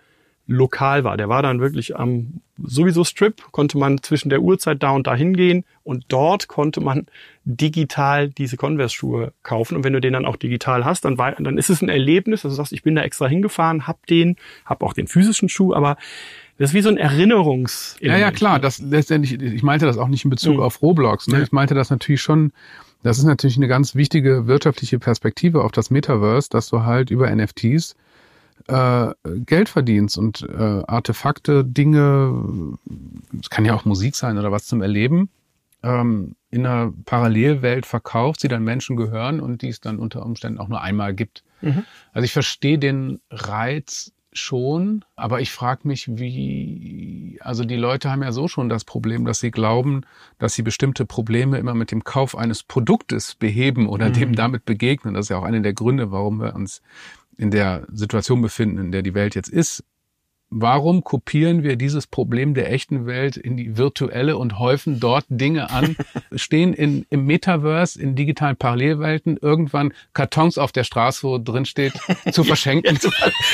lokal 0.47 1.03
war. 1.03 1.17
Der 1.17 1.27
war 1.27 1.43
dann 1.43 1.59
wirklich 1.59 1.97
am 1.97 2.39
sowieso 2.65 3.03
Strip, 3.03 3.41
konnte 3.51 3.77
man 3.77 4.01
zwischen 4.01 4.29
der 4.29 4.41
Uhrzeit 4.41 4.81
da 4.81 4.91
und 4.91 5.07
da 5.07 5.15
hingehen 5.15 5.63
und 5.83 6.05
dort 6.09 6.47
konnte 6.47 6.81
man 6.81 7.07
digital 7.43 8.29
diese 8.29 8.57
Converse-Schuhe 8.57 9.33
kaufen. 9.43 9.75
Und 9.75 9.83
wenn 9.83 9.93
du 9.93 10.01
den 10.01 10.13
dann 10.13 10.25
auch 10.25 10.35
digital 10.35 10.85
hast, 10.85 11.05
dann, 11.05 11.17
war, 11.17 11.33
dann 11.33 11.57
ist 11.57 11.69
es 11.69 11.81
ein 11.81 11.89
Erlebnis, 11.89 12.41
dass 12.43 12.51
du 12.51 12.55
sagst, 12.55 12.73
ich 12.73 12.83
bin 12.83 12.95
da 12.95 13.01
extra 13.01 13.27
hingefahren, 13.27 13.87
hab 13.87 14.05
den, 14.07 14.35
hab 14.65 14.83
auch 14.83 14.93
den 14.93 15.07
physischen 15.07 15.49
Schuh, 15.49 15.73
aber 15.73 15.97
das 16.57 16.69
ist 16.69 16.73
wie 16.75 16.81
so 16.81 16.89
ein 16.89 16.97
Erinnerungs. 16.97 17.97
Ja, 18.01 18.17
ja, 18.17 18.29
klar. 18.29 18.59
Das 18.59 18.79
letztendlich, 18.79 19.41
ich 19.41 19.63
meinte 19.63 19.87
das 19.87 19.97
auch 19.97 20.07
nicht 20.07 20.23
in 20.25 20.29
Bezug 20.29 20.57
mhm. 20.57 20.59
auf 20.61 20.81
Roblox. 20.83 21.27
Ne? 21.27 21.41
Ich 21.41 21.51
meinte 21.51 21.73
das 21.73 21.89
natürlich 21.89 22.21
schon, 22.21 22.51
das 23.01 23.17
ist 23.17 23.23
natürlich 23.23 23.57
eine 23.57 23.67
ganz 23.67 23.95
wichtige 23.95 24.45
wirtschaftliche 24.45 24.99
Perspektive 24.99 25.63
auf 25.63 25.71
das 25.71 25.89
Metaverse, 25.89 26.49
dass 26.51 26.69
du 26.69 26.83
halt 26.83 27.09
über 27.09 27.33
NFTs 27.35 27.95
äh, 28.67 29.13
Geld 29.45 29.69
verdienst 29.69 30.17
und 30.17 30.41
äh, 30.41 30.83
Artefakte, 30.87 31.63
Dinge, 31.65 32.77
es 33.39 33.49
kann 33.49 33.65
ja 33.65 33.73
auch 33.73 33.85
Musik 33.85 34.15
sein 34.15 34.37
oder 34.37 34.51
was 34.51 34.65
zum 34.65 34.81
Erleben, 34.81 35.29
ähm, 35.83 36.35
in 36.49 36.65
einer 36.65 36.93
Parallelwelt 37.05 37.85
verkauft, 37.85 38.41
sie 38.41 38.47
dann 38.47 38.63
Menschen 38.63 38.95
gehören 38.97 39.39
und 39.39 39.61
die 39.61 39.69
es 39.69 39.81
dann 39.81 39.99
unter 39.99 40.25
Umständen 40.25 40.59
auch 40.59 40.67
nur 40.67 40.81
einmal 40.81 41.13
gibt. 41.13 41.43
Mhm. 41.61 41.83
Also 42.13 42.25
ich 42.25 42.33
verstehe 42.33 42.77
den 42.77 43.19
Reiz 43.29 44.11
schon, 44.33 45.03
aber 45.15 45.41
ich 45.41 45.51
frage 45.51 45.87
mich, 45.87 46.07
wie, 46.17 47.37
also 47.41 47.65
die 47.65 47.75
Leute 47.75 48.09
haben 48.09 48.23
ja 48.23 48.31
so 48.31 48.47
schon 48.47 48.69
das 48.69 48.85
Problem, 48.85 49.25
dass 49.25 49.39
sie 49.39 49.51
glauben, 49.51 50.01
dass 50.39 50.53
sie 50.53 50.61
bestimmte 50.61 51.05
Probleme 51.05 51.57
immer 51.57 51.73
mit 51.73 51.91
dem 51.91 52.03
Kauf 52.03 52.37
eines 52.37 52.63
Produktes 52.63 53.35
beheben 53.35 53.87
oder 53.87 54.09
mhm. 54.09 54.13
dem 54.13 54.35
damit 54.35 54.65
begegnen. 54.65 55.13
Das 55.13 55.25
ist 55.25 55.29
ja 55.29 55.37
auch 55.37 55.43
einer 55.43 55.59
der 55.59 55.73
Gründe, 55.73 56.11
warum 56.11 56.39
wir 56.39 56.55
uns 56.55 56.81
in 57.41 57.49
der 57.49 57.87
Situation 57.91 58.41
befinden, 58.41 58.77
in 58.77 58.91
der 58.91 59.01
die 59.01 59.15
Welt 59.15 59.33
jetzt 59.33 59.49
ist, 59.49 59.83
warum 60.51 61.03
kopieren 61.03 61.63
wir 61.63 61.75
dieses 61.75 62.05
Problem 62.05 62.53
der 62.53 62.71
echten 62.71 63.07
Welt 63.07 63.35
in 63.37 63.57
die 63.57 63.77
virtuelle 63.77 64.37
und 64.37 64.59
häufen 64.59 64.99
dort 64.99 65.25
Dinge 65.29 65.71
an, 65.71 65.95
stehen 66.35 66.73
in, 66.73 67.07
im 67.09 67.25
Metaverse, 67.25 67.99
in 67.99 68.15
digitalen 68.15 68.57
Parallelwelten, 68.57 69.37
irgendwann 69.41 69.91
Kartons 70.13 70.59
auf 70.59 70.71
der 70.71 70.83
Straße, 70.83 71.23
wo 71.23 71.39
drin 71.39 71.65
steht, 71.65 71.93
zu 72.31 72.43
verschenken. 72.43 72.99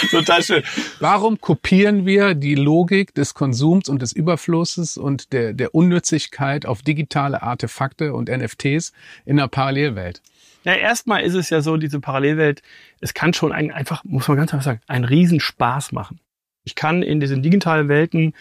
Total 0.09 0.43
schön. 0.43 0.63
Warum 0.99 1.39
kopieren 1.39 2.05
wir 2.05 2.33
die 2.33 2.55
Logik 2.55 3.13
des 3.13 3.35
Konsums 3.35 3.87
und 3.87 4.01
des 4.01 4.11
Überflusses 4.11 4.97
und 4.97 5.31
der, 5.31 5.53
der 5.53 5.73
Unnützigkeit 5.73 6.65
auf 6.65 6.81
digitale 6.81 7.41
Artefakte 7.41 8.13
und 8.13 8.27
NFTs 8.27 8.91
in 9.23 9.39
einer 9.39 9.47
Parallelwelt? 9.47 10.21
Ja, 10.67 10.73
erstmal 10.73 11.21
ist 11.21 11.33
es 11.33 11.49
ja 11.49 11.61
so, 11.61 11.77
diese 11.77 12.01
Parallelwelt, 12.01 12.61
es 12.99 13.13
kann 13.13 13.33
schon 13.33 13.53
ein, 13.53 13.71
einfach, 13.71 14.03
muss 14.03 14.27
man 14.27 14.35
ganz 14.35 14.53
einfach 14.53 14.65
sagen, 14.65 14.81
einen 14.87 15.05
Riesenspaß 15.05 15.93
machen. 15.93 16.19
Ich 16.65 16.75
kann 16.75 17.03
in 17.03 17.21
diesen 17.21 17.41
digitalen 17.41 17.87
Welten 17.87 18.33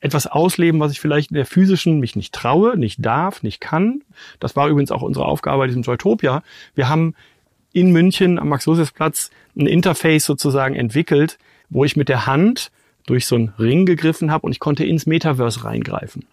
etwas 0.00 0.26
ausleben, 0.26 0.80
was 0.80 0.90
ich 0.90 1.00
vielleicht 1.00 1.32
in 1.32 1.34
der 1.34 1.44
physischen 1.44 2.00
mich 2.00 2.16
nicht 2.16 2.32
traue, 2.32 2.78
nicht 2.78 3.04
darf, 3.04 3.42
nicht 3.42 3.60
kann. 3.60 4.02
Das 4.38 4.56
war 4.56 4.68
übrigens 4.68 4.90
auch 4.90 5.02
unsere 5.02 5.26
Aufgabe 5.26 5.58
bei 5.58 5.66
diesem 5.66 5.82
Joytopia. 5.82 6.42
Wir 6.74 6.88
haben 6.88 7.14
in 7.74 7.92
München 7.92 8.38
am 8.38 8.48
Max-Josefs-Platz 8.48 9.30
ein 9.54 9.66
Interface 9.66 10.24
sozusagen 10.24 10.76
entwickelt, 10.76 11.38
wo 11.68 11.84
ich 11.84 11.94
mit 11.94 12.08
der 12.08 12.24
Hand 12.24 12.70
durch 13.04 13.26
so 13.26 13.36
einen 13.36 13.52
Ring 13.58 13.84
gegriffen 13.84 14.30
habe 14.30 14.46
und 14.46 14.52
ich 14.52 14.60
konnte 14.60 14.86
ins 14.86 15.04
Metaverse 15.04 15.62
reingreifen. 15.62 16.24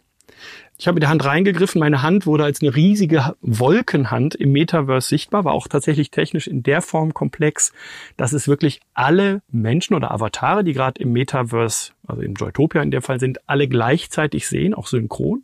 Ich 0.79 0.87
habe 0.87 0.95
mit 0.95 1.03
der 1.03 1.09
Hand 1.09 1.25
reingegriffen, 1.25 1.79
meine 1.79 2.03
Hand 2.03 2.27
wurde 2.27 2.43
als 2.43 2.61
eine 2.61 2.75
riesige 2.75 3.35
Wolkenhand 3.41 4.35
im 4.35 4.51
Metaverse 4.51 5.09
sichtbar, 5.09 5.43
war 5.43 5.53
auch 5.53 5.67
tatsächlich 5.67 6.11
technisch 6.11 6.45
in 6.47 6.61
der 6.61 6.83
Form 6.83 7.15
komplex, 7.15 7.73
dass 8.15 8.31
es 8.31 8.47
wirklich 8.47 8.81
alle 8.93 9.41
Menschen 9.51 9.95
oder 9.95 10.11
Avatare, 10.11 10.63
die 10.63 10.73
gerade 10.73 11.01
im 11.01 11.13
Metaverse, 11.13 11.93
also 12.05 12.21
in 12.21 12.35
Joytopia 12.35 12.83
in 12.83 12.91
dem 12.91 13.01
Fall 13.01 13.19
sind, 13.19 13.49
alle 13.49 13.67
gleichzeitig 13.67 14.47
sehen, 14.47 14.75
auch 14.75 14.85
synchron. 14.85 15.43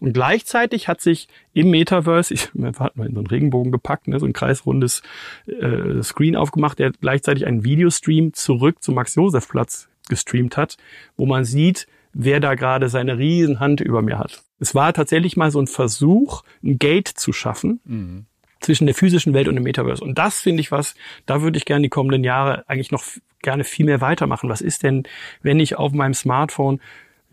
Und 0.00 0.14
gleichzeitig 0.14 0.88
hat 0.88 1.02
sich 1.02 1.28
im 1.52 1.70
Metaverse, 1.70 2.32
ich 2.32 2.50
hat 2.78 2.96
mal 2.96 3.06
in 3.06 3.14
so 3.14 3.20
einen 3.20 3.26
Regenbogen 3.26 3.72
gepackt, 3.72 4.08
ne, 4.08 4.18
so 4.18 4.26
ein 4.26 4.32
kreisrundes 4.32 5.02
äh, 5.46 6.02
Screen 6.02 6.34
aufgemacht, 6.34 6.78
der 6.78 6.92
gleichzeitig 6.92 7.46
einen 7.46 7.62
Videostream 7.62 8.32
zurück 8.32 8.82
zum 8.82 8.94
Max-Josef-Platz 8.94 9.88
gestreamt 10.08 10.56
hat, 10.56 10.78
wo 11.16 11.26
man 11.26 11.44
sieht, 11.44 11.86
wer 12.12 12.40
da 12.40 12.54
gerade 12.54 12.88
seine 12.88 13.18
Riesenhand 13.18 13.80
über 13.80 14.02
mir 14.02 14.18
hat. 14.18 14.42
Es 14.58 14.74
war 14.74 14.92
tatsächlich 14.92 15.36
mal 15.36 15.50
so 15.50 15.60
ein 15.60 15.66
Versuch, 15.66 16.42
ein 16.62 16.78
Gate 16.78 17.08
zu 17.08 17.32
schaffen. 17.32 17.80
Mhm 17.84 18.26
zwischen 18.60 18.86
der 18.86 18.94
physischen 18.94 19.34
Welt 19.34 19.48
und 19.48 19.56
dem 19.56 19.64
Metaverse. 19.64 20.04
Und 20.04 20.18
das 20.18 20.40
finde 20.40 20.60
ich 20.60 20.70
was, 20.70 20.94
da 21.26 21.42
würde 21.42 21.58
ich 21.58 21.64
gerne 21.64 21.82
die 21.82 21.88
kommenden 21.88 22.22
Jahre 22.22 22.62
eigentlich 22.68 22.92
noch 22.92 23.02
gerne 23.42 23.64
viel 23.64 23.84
mehr 23.84 24.00
weitermachen. 24.00 24.48
Was 24.48 24.60
ist 24.60 24.84
denn, 24.84 25.02
wenn 25.42 25.58
ich 25.58 25.76
auf 25.76 25.90
meinem 25.90 26.14
Smartphone 26.14 26.80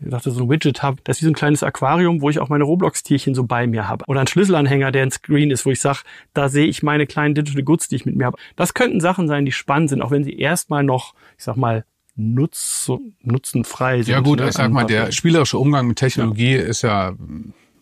ich 0.02 0.10
dachte, 0.10 0.30
so 0.30 0.44
ein 0.44 0.50
Widget 0.50 0.82
habe, 0.82 0.96
das 1.04 1.18
ist 1.18 1.22
wie 1.22 1.26
so 1.26 1.30
ein 1.32 1.34
kleines 1.34 1.62
Aquarium, 1.62 2.22
wo 2.22 2.30
ich 2.30 2.38
auch 2.38 2.48
meine 2.48 2.64
Roblox-Tierchen 2.64 3.34
so 3.34 3.44
bei 3.44 3.66
mir 3.66 3.86
habe. 3.86 4.04
Oder 4.06 4.20
ein 4.20 4.26
Schlüsselanhänger, 4.26 4.92
der 4.92 5.02
ein 5.02 5.10
Screen 5.10 5.50
ist, 5.50 5.66
wo 5.66 5.70
ich 5.70 5.80
sage, 5.80 6.00
da 6.32 6.48
sehe 6.48 6.66
ich 6.66 6.82
meine 6.82 7.06
kleinen 7.06 7.34
Digital 7.34 7.62
Goods, 7.62 7.88
die 7.88 7.96
ich 7.96 8.06
mit 8.06 8.16
mir 8.16 8.24
habe. 8.24 8.38
Das 8.56 8.72
könnten 8.72 9.00
Sachen 9.00 9.28
sein, 9.28 9.44
die 9.44 9.52
spannend 9.52 9.90
sind, 9.90 10.00
auch 10.00 10.10
wenn 10.10 10.24
sie 10.24 10.38
erstmal 10.38 10.84
noch, 10.84 11.14
ich 11.36 11.44
sag 11.44 11.56
mal, 11.56 11.84
nutz, 12.20 12.90
nutzenfrei 13.22 14.02
sind. 14.02 14.12
Ja 14.12 14.20
gut, 14.20 14.40
ne? 14.40 14.48
ich 14.48 14.54
sag 14.54 14.70
mal, 14.70 14.84
der 14.84 15.12
spielerische 15.12 15.58
Umgang 15.58 15.86
mit 15.86 15.98
Technologie 15.98 16.56
ja. 16.56 16.62
ist 16.62 16.82
ja 16.82 17.14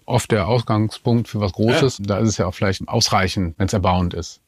oft 0.07 0.31
der 0.31 0.49
Ausgangspunkt 0.49 1.29
für 1.29 1.41
was 1.41 1.53
Großes. 1.53 1.99
Ja. 1.99 2.05
Da 2.07 2.19
ist 2.19 2.29
es 2.31 2.39
ja 2.39 2.47
auch 2.47 2.55
vielleicht 2.55 2.89
ausreichend, 2.89 3.55
wenn 3.59 3.67
es 3.67 3.73
erbauend 3.73 4.15
ist. 4.15 4.41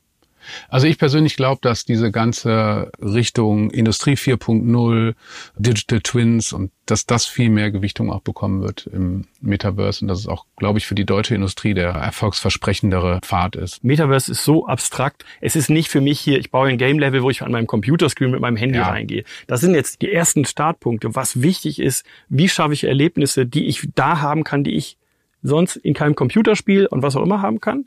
Also 0.68 0.86
ich 0.86 0.98
persönlich 0.98 1.36
glaube, 1.36 1.60
dass 1.62 1.84
diese 1.84 2.10
ganze 2.10 2.90
Richtung 3.00 3.70
Industrie 3.70 4.14
4.0, 4.14 5.14
Digital 5.56 6.00
Twins 6.00 6.52
und 6.52 6.70
dass 6.86 7.06
das 7.06 7.26
viel 7.26 7.50
mehr 7.50 7.70
Gewichtung 7.70 8.10
auch 8.10 8.20
bekommen 8.20 8.62
wird 8.62 8.88
im 8.92 9.26
Metaverse 9.40 10.04
und 10.04 10.08
dass 10.08 10.18
es 10.18 10.26
auch, 10.26 10.46
glaube 10.56 10.78
ich, 10.78 10.86
für 10.86 10.94
die 10.94 11.04
deutsche 11.04 11.34
Industrie 11.34 11.74
der 11.74 11.90
erfolgsversprechendere 11.90 13.20
Pfad 13.22 13.56
ist. 13.56 13.84
Metaverse 13.84 14.32
ist 14.32 14.44
so 14.44 14.66
abstrakt. 14.66 15.24
Es 15.40 15.56
ist 15.56 15.70
nicht 15.70 15.88
für 15.88 16.00
mich 16.00 16.20
hier, 16.20 16.38
ich 16.38 16.50
baue 16.50 16.68
ein 16.68 16.78
Game-Level, 16.78 17.22
wo 17.22 17.30
ich 17.30 17.42
an 17.42 17.52
meinem 17.52 17.66
Computerscreen 17.66 18.30
mit 18.30 18.40
meinem 18.40 18.56
Handy 18.56 18.78
ja. 18.78 18.88
reingehe. 18.88 19.24
Das 19.46 19.60
sind 19.60 19.74
jetzt 19.74 20.02
die 20.02 20.12
ersten 20.12 20.44
Startpunkte. 20.44 21.14
Was 21.14 21.42
wichtig 21.42 21.78
ist, 21.78 22.04
wie 22.28 22.48
schaffe 22.48 22.72
ich 22.72 22.84
Erlebnisse, 22.84 23.46
die 23.46 23.66
ich 23.66 23.88
da 23.94 24.20
haben 24.20 24.44
kann, 24.44 24.64
die 24.64 24.74
ich 24.74 24.96
sonst 25.42 25.76
in 25.76 25.94
keinem 25.94 26.14
Computerspiel 26.14 26.86
und 26.86 27.02
was 27.02 27.16
auch 27.16 27.22
immer 27.22 27.40
haben 27.40 27.60
kann 27.60 27.86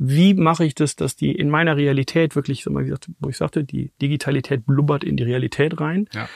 wie 0.00 0.34
mache 0.34 0.64
ich 0.64 0.76
das, 0.76 0.94
dass 0.94 1.16
die 1.16 1.32
in 1.32 1.50
meiner 1.50 1.76
Realität 1.76 2.36
wirklich, 2.36 2.62
so 2.62 2.70
mal 2.70 2.84
gesagt, 2.84 3.10
wo 3.18 3.28
ich 3.30 3.36
sagte, 3.36 3.64
die 3.64 3.90
Digitalität 4.00 4.64
blubbert 4.64 5.02
in 5.02 5.16
die 5.16 5.24
Realität 5.24 5.80
rein. 5.80 6.08
Ja. 6.14 6.28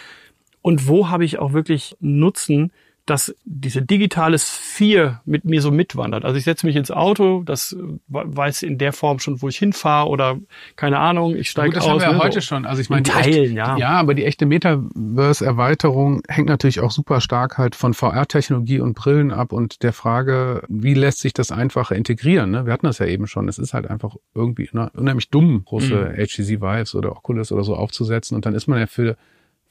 Und 0.63 0.89
wo 0.89 1.11
habe 1.11 1.25
ich 1.25 1.39
auch 1.39 1.53
wirklich 1.53 1.97
Nutzen, 2.01 2.73
dass 3.07 3.35
diese 3.45 3.83
digitale 3.83 4.39
Sphäre 4.39 5.21
mit 5.25 5.45
mir 5.45 5.61
so 5.61 5.73
mitwandert. 5.73 6.25
Also 6.25 6.37
ich 6.37 6.45
setze 6.45 6.67
mich 6.67 6.77
ins 6.77 6.93
Auto, 6.93 7.43
das 7.45 7.77
weiß 8.07 8.63
in 8.63 8.79
der 8.79 8.93
Form 8.93 9.19
schon, 9.19 9.43
wo 9.43 9.49
ich 9.49 9.59
hinfahre 9.59 10.09
oder 10.09 10.39
keine 10.77 11.01
Ahnung, 11.01 11.35
ich 11.35 11.51
steige 11.51 11.79
aus. 11.79 11.85
Das 11.85 11.89
haben 11.89 12.01
wir 12.01 12.07
ja 12.07 12.13
ne, 12.13 12.19
heute 12.21 12.41
so 12.41 12.47
schon. 12.47 12.65
Also 12.65 12.81
ich 12.81 12.91
meine, 12.91 13.03
Teilen, 13.03 13.45
echte, 13.45 13.55
ja. 13.55 13.77
Ja, 13.77 13.91
aber 13.91 14.15
die 14.15 14.25
echte 14.25 14.47
Metaverse-Erweiterung 14.47 16.23
hängt 16.29 16.49
natürlich 16.49 16.79
auch 16.79 16.93
super 16.93 17.21
stark 17.21 17.59
halt 17.59 17.75
von 17.75 17.93
VR-Technologie 17.93 18.79
und 18.79 18.95
Brillen 18.95 19.33
ab 19.33 19.53
und 19.53 19.83
der 19.83 19.93
Frage, 19.93 20.63
wie 20.69 20.95
lässt 20.95 21.19
sich 21.19 21.33
das 21.33 21.51
einfacher 21.51 21.97
integrieren? 21.97 22.53
Ne? 22.53 22.67
Wir 22.67 22.73
hatten 22.73 22.87
das 22.87 22.99
ja 22.99 23.07
eben 23.07 23.27
schon. 23.27 23.49
Es 23.49 23.59
ist 23.59 23.75
halt 23.75 23.89
einfach 23.89 24.15
irgendwie 24.33 24.69
ne, 24.73 24.93
unheimlich 24.95 25.29
dumm, 25.29 25.65
große 25.65 26.15
mhm. 26.17 26.25
HTC 26.25 26.61
Vives 26.61 26.95
oder 26.95 27.17
Oculus 27.17 27.51
oder 27.51 27.65
so 27.65 27.75
aufzusetzen 27.75 28.37
und 28.37 28.47
dann 28.47 28.55
ist 28.55 28.69
man 28.69 28.79
ja 28.79 28.87
für 28.87 29.17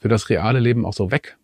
für 0.01 0.09
das 0.09 0.29
reale 0.29 0.59
Leben 0.59 0.85
auch 0.85 0.93
so 0.93 1.11
weg. 1.11 1.37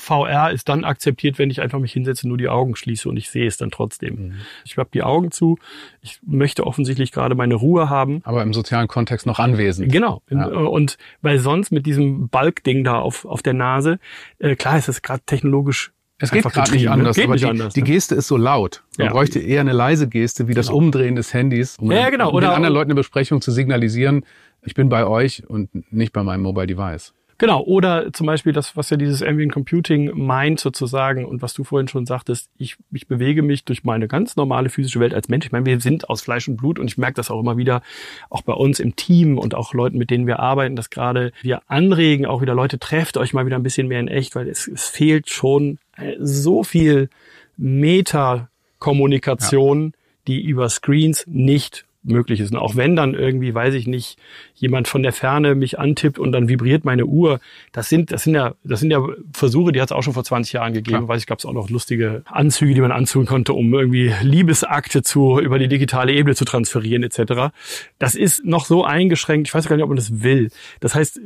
VR 0.00 0.50
ist 0.50 0.68
dann 0.68 0.84
akzeptiert, 0.84 1.38
wenn 1.38 1.50
ich 1.50 1.60
einfach 1.60 1.78
mich 1.78 1.92
hinsetze, 1.92 2.26
nur 2.26 2.38
die 2.38 2.48
Augen 2.48 2.76
schließe 2.76 3.08
und 3.08 3.16
ich 3.16 3.30
sehe 3.30 3.46
es 3.46 3.56
dann 3.56 3.70
trotzdem. 3.70 4.14
Mhm. 4.14 4.34
Ich 4.64 4.76
habe 4.76 4.90
die 4.92 5.02
Augen 5.02 5.30
zu. 5.30 5.58
Ich 6.00 6.18
möchte 6.26 6.66
offensichtlich 6.66 7.12
gerade 7.12 7.34
meine 7.34 7.54
Ruhe 7.54 7.88
haben. 7.88 8.20
Aber 8.24 8.42
im 8.42 8.52
sozialen 8.52 8.88
Kontext 8.88 9.26
noch 9.26 9.38
anwesend. 9.38 9.92
Genau. 9.92 10.22
Ja. 10.30 10.46
Und 10.46 10.98
weil 11.22 11.38
sonst 11.38 11.70
mit 11.70 11.86
diesem 11.86 12.28
Balkding 12.28 12.84
da 12.84 12.98
auf, 12.98 13.24
auf 13.24 13.42
der 13.42 13.54
Nase, 13.54 13.98
äh, 14.38 14.56
klar 14.56 14.78
ist 14.78 14.88
es 14.88 15.02
gerade 15.02 15.22
technologisch 15.24 15.92
es 16.22 16.30
geht 16.30 16.44
gerade 16.44 16.72
nicht 16.72 16.90
anders, 16.90 17.16
geht 17.16 17.24
aber 17.24 17.34
nicht 17.34 17.44
die, 17.44 17.48
anders, 17.48 17.72
die 17.72 17.82
Geste 17.82 18.14
ist 18.14 18.28
so 18.28 18.36
laut. 18.36 18.82
Man 18.98 19.06
ja. 19.06 19.12
bräuchte 19.12 19.38
eher 19.38 19.62
eine 19.62 19.72
leise 19.72 20.06
Geste, 20.06 20.48
wie 20.48 20.54
das 20.54 20.66
genau. 20.66 20.78
Umdrehen 20.78 21.16
des 21.16 21.32
Handys, 21.32 21.78
um, 21.78 21.90
ja, 21.90 22.10
genau. 22.10 22.30
Oder 22.32 22.48
den 22.48 22.56
anderen 22.56 22.74
Leuten 22.74 22.90
eine 22.90 22.96
Besprechung 22.96 23.40
zu 23.40 23.50
signalisieren, 23.50 24.26
ich 24.62 24.74
bin 24.74 24.90
bei 24.90 25.06
euch 25.06 25.48
und 25.48 25.70
nicht 25.90 26.12
bei 26.12 26.22
meinem 26.22 26.42
Mobile 26.42 26.66
Device. 26.66 27.14
Genau, 27.40 27.62
oder 27.62 28.12
zum 28.12 28.26
Beispiel 28.26 28.52
das, 28.52 28.76
was 28.76 28.90
ja 28.90 28.98
dieses 28.98 29.22
Ambient 29.22 29.50
Computing 29.50 30.10
meint 30.14 30.60
sozusagen 30.60 31.24
und 31.24 31.40
was 31.40 31.54
du 31.54 31.64
vorhin 31.64 31.88
schon 31.88 32.04
sagtest, 32.04 32.50
ich, 32.58 32.76
ich 32.92 33.06
bewege 33.06 33.40
mich 33.40 33.64
durch 33.64 33.82
meine 33.82 34.08
ganz 34.08 34.36
normale 34.36 34.68
physische 34.68 35.00
Welt 35.00 35.14
als 35.14 35.30
Mensch. 35.30 35.46
Ich 35.46 35.52
meine, 35.52 35.64
wir 35.64 35.80
sind 35.80 36.10
aus 36.10 36.20
Fleisch 36.20 36.48
und 36.48 36.58
Blut 36.58 36.78
und 36.78 36.88
ich 36.88 36.98
merke 36.98 37.14
das 37.14 37.30
auch 37.30 37.40
immer 37.40 37.56
wieder, 37.56 37.80
auch 38.28 38.42
bei 38.42 38.52
uns 38.52 38.78
im 38.78 38.94
Team 38.94 39.38
und 39.38 39.54
auch 39.54 39.72
Leuten, 39.72 39.96
mit 39.96 40.10
denen 40.10 40.26
wir 40.26 40.38
arbeiten, 40.38 40.76
dass 40.76 40.90
gerade 40.90 41.32
wir 41.40 41.62
anregen, 41.66 42.26
auch 42.26 42.42
wieder 42.42 42.54
Leute, 42.54 42.78
trefft 42.78 43.16
euch 43.16 43.32
mal 43.32 43.46
wieder 43.46 43.56
ein 43.56 43.62
bisschen 43.62 43.88
mehr 43.88 44.00
in 44.00 44.08
echt, 44.08 44.36
weil 44.36 44.46
es, 44.46 44.68
es 44.68 44.90
fehlt 44.90 45.30
schon 45.30 45.78
äh, 45.96 46.16
so 46.18 46.62
viel 46.62 47.08
Meta-Kommunikation, 47.56 49.84
ja. 49.84 49.90
die 50.26 50.42
über 50.42 50.68
Screens 50.68 51.24
nicht 51.26 51.86
möglich 52.02 52.40
ist. 52.40 52.52
Und 52.52 52.58
auch 52.58 52.76
wenn 52.76 52.96
dann 52.96 53.14
irgendwie, 53.14 53.54
weiß 53.54 53.74
ich 53.74 53.86
nicht, 53.86 54.18
jemand 54.54 54.88
von 54.88 55.02
der 55.02 55.12
Ferne 55.12 55.54
mich 55.54 55.78
antippt 55.78 56.18
und 56.18 56.32
dann 56.32 56.48
vibriert 56.48 56.84
meine 56.84 57.06
Uhr, 57.06 57.40
das 57.72 57.88
sind, 57.88 58.12
das 58.12 58.24
sind 58.24 58.34
ja, 58.34 58.54
das 58.64 58.80
sind 58.80 58.90
ja 58.90 59.06
Versuche, 59.32 59.72
die 59.72 59.80
hat 59.80 59.88
es 59.88 59.92
auch 59.92 60.02
schon 60.02 60.14
vor 60.14 60.24
20 60.24 60.52
Jahren 60.52 60.72
gegeben. 60.72 61.08
Weiß 61.08 61.20
ich, 61.20 61.26
gab 61.26 61.38
es 61.38 61.44
auch 61.44 61.52
noch 61.52 61.68
lustige 61.68 62.22
Anzüge, 62.26 62.74
die 62.74 62.80
man 62.80 62.92
anziehen 62.92 63.26
konnte, 63.26 63.52
um 63.52 63.72
irgendwie 63.72 64.12
Liebesakte 64.22 65.02
zu 65.02 65.40
über 65.40 65.58
die 65.58 65.68
digitale 65.68 66.12
Ebene 66.12 66.34
zu 66.34 66.44
transferieren 66.44 67.02
etc. 67.02 67.52
Das 67.98 68.14
ist 68.14 68.44
noch 68.44 68.64
so 68.64 68.84
eingeschränkt. 68.84 69.48
Ich 69.48 69.54
weiß 69.54 69.68
gar 69.68 69.76
nicht, 69.76 69.82
ob 69.82 69.90
man 69.90 69.96
das 69.96 70.22
will. 70.22 70.50
Das 70.80 70.94
heißt, 70.94 71.20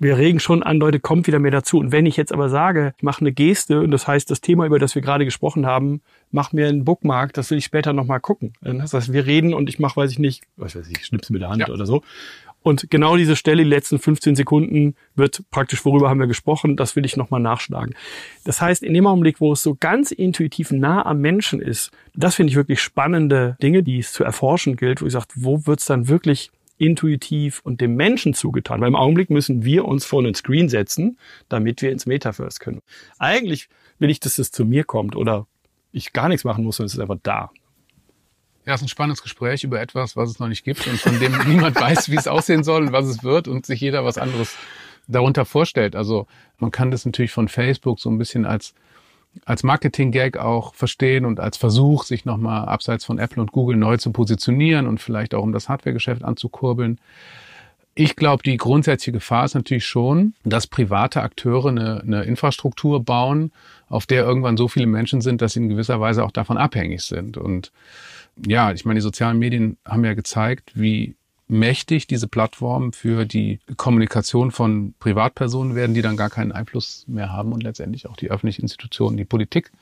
wir 0.00 0.16
regen 0.16 0.40
schon 0.40 0.62
an, 0.62 0.78
Leute, 0.78 0.98
kommt 0.98 1.26
wieder 1.26 1.38
mehr 1.38 1.50
dazu. 1.50 1.78
Und 1.78 1.92
wenn 1.92 2.06
ich 2.06 2.16
jetzt 2.16 2.32
aber 2.32 2.48
sage, 2.48 2.94
ich 2.96 3.02
mache 3.02 3.20
eine 3.20 3.32
Geste, 3.32 3.80
und 3.80 3.90
das 3.90 4.08
heißt, 4.08 4.30
das 4.30 4.40
Thema, 4.40 4.64
über 4.66 4.78
das 4.78 4.94
wir 4.94 5.02
gerade 5.02 5.26
gesprochen 5.26 5.66
haben, 5.66 6.00
mach 6.30 6.52
mir 6.52 6.68
einen 6.68 6.84
Bookmark, 6.84 7.34
das 7.34 7.50
will 7.50 7.58
ich 7.58 7.66
später 7.66 7.92
nochmal 7.92 8.18
gucken. 8.18 8.54
Das 8.62 8.94
heißt, 8.94 9.12
wir 9.12 9.26
reden 9.26 9.52
und 9.52 9.68
ich 9.68 9.78
mache, 9.78 9.96
weiß 9.96 10.10
ich 10.10 10.18
nicht, 10.18 10.42
was 10.56 10.74
weiß 10.74 10.88
ich, 10.88 11.04
schnipse 11.04 11.32
mit 11.32 11.42
der 11.42 11.50
Hand 11.50 11.60
ja. 11.60 11.68
oder 11.68 11.84
so. 11.84 12.02
Und 12.62 12.90
genau 12.90 13.16
diese 13.16 13.36
Stelle, 13.36 13.62
die 13.62 13.68
letzten 13.68 13.98
15 13.98 14.36
Sekunden, 14.36 14.94
wird 15.14 15.42
praktisch, 15.50 15.84
worüber 15.84 16.10
haben 16.10 16.20
wir 16.20 16.26
gesprochen, 16.26 16.76
das 16.76 16.94
will 16.94 17.06
ich 17.06 17.16
nochmal 17.16 17.40
nachschlagen. 17.40 17.94
Das 18.44 18.60
heißt, 18.60 18.82
in 18.82 18.92
dem 18.92 19.06
Augenblick, 19.06 19.40
wo 19.40 19.52
es 19.52 19.62
so 19.62 19.76
ganz 19.78 20.10
intuitiv 20.10 20.70
nah 20.70 21.04
am 21.06 21.20
Menschen 21.20 21.60
ist, 21.60 21.90
das 22.14 22.34
finde 22.34 22.50
ich 22.50 22.56
wirklich 22.56 22.80
spannende 22.80 23.56
Dinge, 23.62 23.82
die 23.82 23.98
es 23.98 24.12
zu 24.12 24.24
erforschen 24.24 24.76
gilt, 24.76 25.00
wo 25.00 25.06
ich 25.06 25.12
sage, 25.12 25.26
wo 25.36 25.66
wird's 25.66 25.86
dann 25.86 26.08
wirklich 26.08 26.50
intuitiv 26.80 27.60
und 27.62 27.80
dem 27.80 27.94
Menschen 27.94 28.32
zugetan. 28.32 28.80
Weil 28.80 28.88
im 28.88 28.96
Augenblick 28.96 29.28
müssen 29.28 29.64
wir 29.64 29.84
uns 29.84 30.06
vor 30.06 30.20
einen 30.20 30.34
Screen 30.34 30.68
setzen, 30.68 31.18
damit 31.48 31.82
wir 31.82 31.92
ins 31.92 32.06
Metaverse 32.06 32.58
können. 32.58 32.80
Eigentlich 33.18 33.68
will 33.98 34.08
ich, 34.08 34.18
dass 34.18 34.38
es 34.38 34.50
zu 34.50 34.64
mir 34.64 34.84
kommt 34.84 35.14
oder 35.14 35.46
ich 35.92 36.12
gar 36.12 36.28
nichts 36.28 36.44
machen 36.44 36.64
muss, 36.64 36.76
sondern 36.76 36.86
es 36.86 36.94
ist 36.94 37.00
einfach 37.00 37.18
da. 37.22 37.50
Ja, 38.64 38.74
es 38.74 38.80
ist 38.80 38.86
ein 38.86 38.88
spannendes 38.88 39.22
Gespräch 39.22 39.62
über 39.62 39.80
etwas, 39.80 40.16
was 40.16 40.30
es 40.30 40.38
noch 40.38 40.48
nicht 40.48 40.64
gibt 40.64 40.86
und 40.86 40.98
von 40.98 41.18
dem 41.20 41.36
niemand 41.48 41.78
weiß, 41.78 42.10
wie 42.10 42.16
es 42.16 42.26
aussehen 42.26 42.64
soll 42.64 42.86
und 42.86 42.92
was 42.92 43.06
es 43.06 43.22
wird 43.22 43.46
und 43.46 43.66
sich 43.66 43.80
jeder 43.80 44.04
was 44.04 44.16
anderes 44.16 44.56
darunter 45.06 45.44
vorstellt. 45.44 45.94
Also 45.94 46.26
man 46.58 46.70
kann 46.70 46.90
das 46.90 47.04
natürlich 47.04 47.32
von 47.32 47.48
Facebook 47.48 48.00
so 48.00 48.08
ein 48.08 48.16
bisschen 48.16 48.46
als 48.46 48.74
als 49.44 49.62
Marketing-Gag 49.62 50.36
auch 50.38 50.74
verstehen 50.74 51.24
und 51.24 51.40
als 51.40 51.56
Versuch, 51.56 52.04
sich 52.04 52.24
nochmal 52.24 52.66
abseits 52.66 53.04
von 53.04 53.18
Apple 53.18 53.40
und 53.42 53.52
Google 53.52 53.76
neu 53.76 53.96
zu 53.96 54.10
positionieren 54.12 54.86
und 54.86 55.00
vielleicht 55.00 55.34
auch 55.34 55.42
um 55.42 55.52
das 55.52 55.68
Hardware-Geschäft 55.68 56.24
anzukurbeln. 56.24 56.98
Ich 57.94 58.16
glaube, 58.16 58.42
die 58.42 58.56
grundsätzliche 58.56 59.12
Gefahr 59.12 59.44
ist 59.44 59.54
natürlich 59.54 59.86
schon, 59.86 60.34
dass 60.44 60.66
private 60.66 61.22
Akteure 61.22 61.68
eine, 61.68 62.00
eine, 62.00 62.22
Infrastruktur 62.22 63.04
bauen, 63.04 63.52
auf 63.88 64.06
der 64.06 64.24
irgendwann 64.24 64.56
so 64.56 64.68
viele 64.68 64.86
Menschen 64.86 65.20
sind, 65.20 65.42
dass 65.42 65.54
sie 65.54 65.60
in 65.60 65.68
gewisser 65.68 66.00
Weise 66.00 66.24
auch 66.24 66.30
davon 66.30 66.56
abhängig 66.56 67.02
sind. 67.02 67.36
Und 67.36 67.72
ja, 68.46 68.72
ich 68.72 68.84
meine, 68.84 68.98
die 68.98 69.02
sozialen 69.02 69.38
Medien 69.38 69.76
haben 69.84 70.04
ja 70.04 70.14
gezeigt, 70.14 70.72
wie 70.74 71.16
mächtig, 71.50 72.06
diese 72.06 72.28
Plattformen 72.28 72.92
für 72.92 73.24
die 73.24 73.58
Kommunikation 73.76 74.50
von 74.50 74.94
Privatpersonen 74.98 75.74
werden, 75.74 75.94
die 75.94 76.02
dann 76.02 76.16
gar 76.16 76.30
keinen 76.30 76.52
Einfluss 76.52 77.04
mehr 77.08 77.32
haben 77.32 77.52
und 77.52 77.62
letztendlich 77.62 78.08
auch 78.08 78.16
die 78.16 78.30
öffentlichen 78.30 78.62
Institutionen, 78.62 79.16
die 79.16 79.24
Politik 79.24 79.72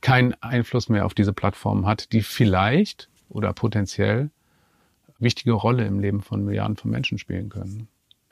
keinen 0.00 0.34
Einfluss 0.42 0.88
mehr 0.88 1.06
auf 1.06 1.14
diese 1.14 1.32
Plattformen 1.32 1.86
hat, 1.86 2.12
die 2.12 2.22
vielleicht 2.22 3.08
oder 3.28 3.52
potenziell 3.52 4.30
wichtige 5.18 5.52
Rolle 5.52 5.84
im 5.84 5.98
Leben 5.98 6.22
von 6.22 6.44
Milliarden 6.44 6.76
von 6.76 6.90
Menschen 6.90 7.18
spielen 7.18 7.48
können. 7.48 7.88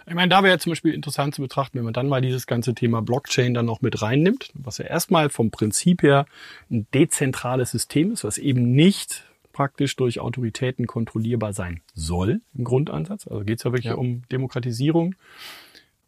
Ich 0.08 0.14
meine, 0.14 0.28
da 0.28 0.44
wäre 0.44 0.58
zum 0.60 0.70
Beispiel 0.70 0.94
interessant 0.94 1.34
zu 1.34 1.42
betrachten, 1.42 1.78
wenn 1.78 1.84
man 1.84 1.92
dann 1.92 2.08
mal 2.08 2.20
dieses 2.20 2.46
ganze 2.46 2.74
Thema 2.74 3.02
Blockchain 3.02 3.54
dann 3.54 3.66
noch 3.66 3.80
mit 3.80 4.00
reinnimmt, 4.02 4.50
was 4.54 4.78
ja 4.78 4.84
erstmal 4.84 5.30
vom 5.30 5.50
Prinzip 5.50 6.02
her 6.02 6.26
ein 6.70 6.86
dezentrales 6.94 7.72
System 7.72 8.12
ist, 8.12 8.22
was 8.22 8.38
eben 8.38 8.70
nicht 8.70 9.24
praktisch 9.56 9.96
durch 9.96 10.20
Autoritäten 10.20 10.86
kontrollierbar 10.86 11.54
sein 11.54 11.80
soll, 11.94 12.42
im 12.52 12.64
Grundansatz. 12.64 13.26
Also 13.26 13.42
geht 13.42 13.56
es 13.56 13.64
ja 13.64 13.72
wirklich 13.72 13.86
ja. 13.86 13.94
um 13.94 14.20
Demokratisierung. 14.30 15.14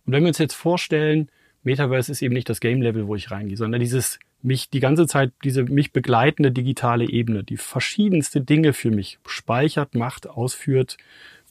Und 0.04 0.12
wenn 0.12 0.22
wir 0.22 0.28
uns 0.28 0.36
jetzt 0.36 0.52
vorstellen, 0.52 1.30
Metaverse 1.62 2.12
ist 2.12 2.20
eben 2.20 2.34
nicht 2.34 2.50
das 2.50 2.60
Game-Level, 2.60 3.06
wo 3.06 3.14
ich 3.14 3.30
reingehe, 3.30 3.56
sondern 3.56 3.80
dieses 3.80 4.18
mich 4.42 4.68
die 4.68 4.80
ganze 4.80 5.06
Zeit, 5.06 5.32
diese 5.44 5.62
mich 5.64 5.92
begleitende 5.92 6.52
digitale 6.52 7.08
Ebene, 7.08 7.42
die 7.42 7.56
verschiedenste 7.56 8.42
Dinge 8.42 8.74
für 8.74 8.90
mich 8.90 9.18
speichert, 9.26 9.94
macht, 9.94 10.28
ausführt, 10.28 10.98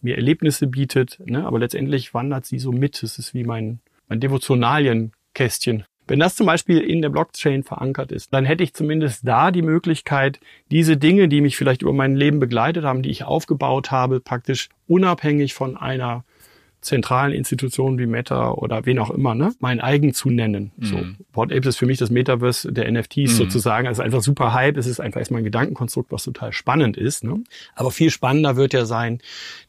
mir 0.04 0.18
Erlebnisse 0.18 0.68
bietet, 0.68 1.20
ne? 1.26 1.48
aber 1.48 1.58
letztendlich 1.58 2.14
wandert 2.14 2.46
sie 2.46 2.60
so 2.60 2.72
mit. 2.72 3.02
Es 3.02 3.18
ist 3.18 3.34
wie 3.34 3.44
mein, 3.44 3.80
mein 4.08 4.20
Devotionalienkästchen, 4.20 5.86
wenn 6.08 6.20
das 6.20 6.36
zum 6.36 6.46
Beispiel 6.46 6.80
in 6.80 7.02
der 7.02 7.10
Blockchain 7.10 7.64
verankert 7.64 8.12
ist, 8.12 8.34
dann 8.34 8.46
hätte 8.46 8.64
ich 8.64 8.74
zumindest 8.74 9.28
da 9.28 9.52
die 9.52 9.62
Möglichkeit, 9.62 10.40
diese 10.72 10.98
Dinge, 10.98 11.28
die 11.28 11.42
mich 11.42 11.58
vielleicht 11.58 11.82
über 11.82 11.94
mein 11.94 12.16
Leben 12.16 12.40
begleitet 12.40 12.84
haben, 12.86 13.02
die 13.02 13.10
ich 13.10 13.24
aufgebaut 13.24 13.92
habe, 13.92 14.20
praktisch 14.20 14.70
unabhängig 14.88 15.54
von 15.54 15.78
einer 15.78 16.24
zentralen 16.82 17.34
Institutionen 17.34 17.98
wie 17.98 18.06
Meta 18.06 18.52
oder 18.52 18.86
wen 18.86 19.00
auch 19.00 19.10
immer, 19.10 19.36
ne, 19.36 19.54
mein 19.60 19.80
eigen 19.80 20.14
zu 20.14 20.30
nennen. 20.30 20.72
Mhm. 20.78 20.86
So, 20.86 21.00
Board 21.34 21.52
Apes 21.52 21.68
ist 21.68 21.78
für 21.78 21.86
mich 21.86 21.98
das 21.98 22.10
Metaverse 22.10 22.72
der 22.72 22.90
NFTs 22.92 23.18
mhm. 23.18 23.28
sozusagen. 23.28 23.88
Also 23.88 24.04
einfach 24.04 24.22
super 24.22 24.54
Hype. 24.54 24.78
Es 24.78 24.88
ist 24.88 25.00
einfach 25.00 25.20
erstmal 25.20 25.42
ein 25.42 25.46
Gedankenkonstrukt, 25.46 26.12
was 26.12 26.24
total 26.24 26.54
spannend 26.54 26.96
ist. 26.96 27.24
Ne? 27.24 27.44
Aber 27.76 27.92
viel 27.92 28.12
spannender 28.12 28.56
wird 28.56 28.74
ja 28.74 28.86
sein, 28.86 29.20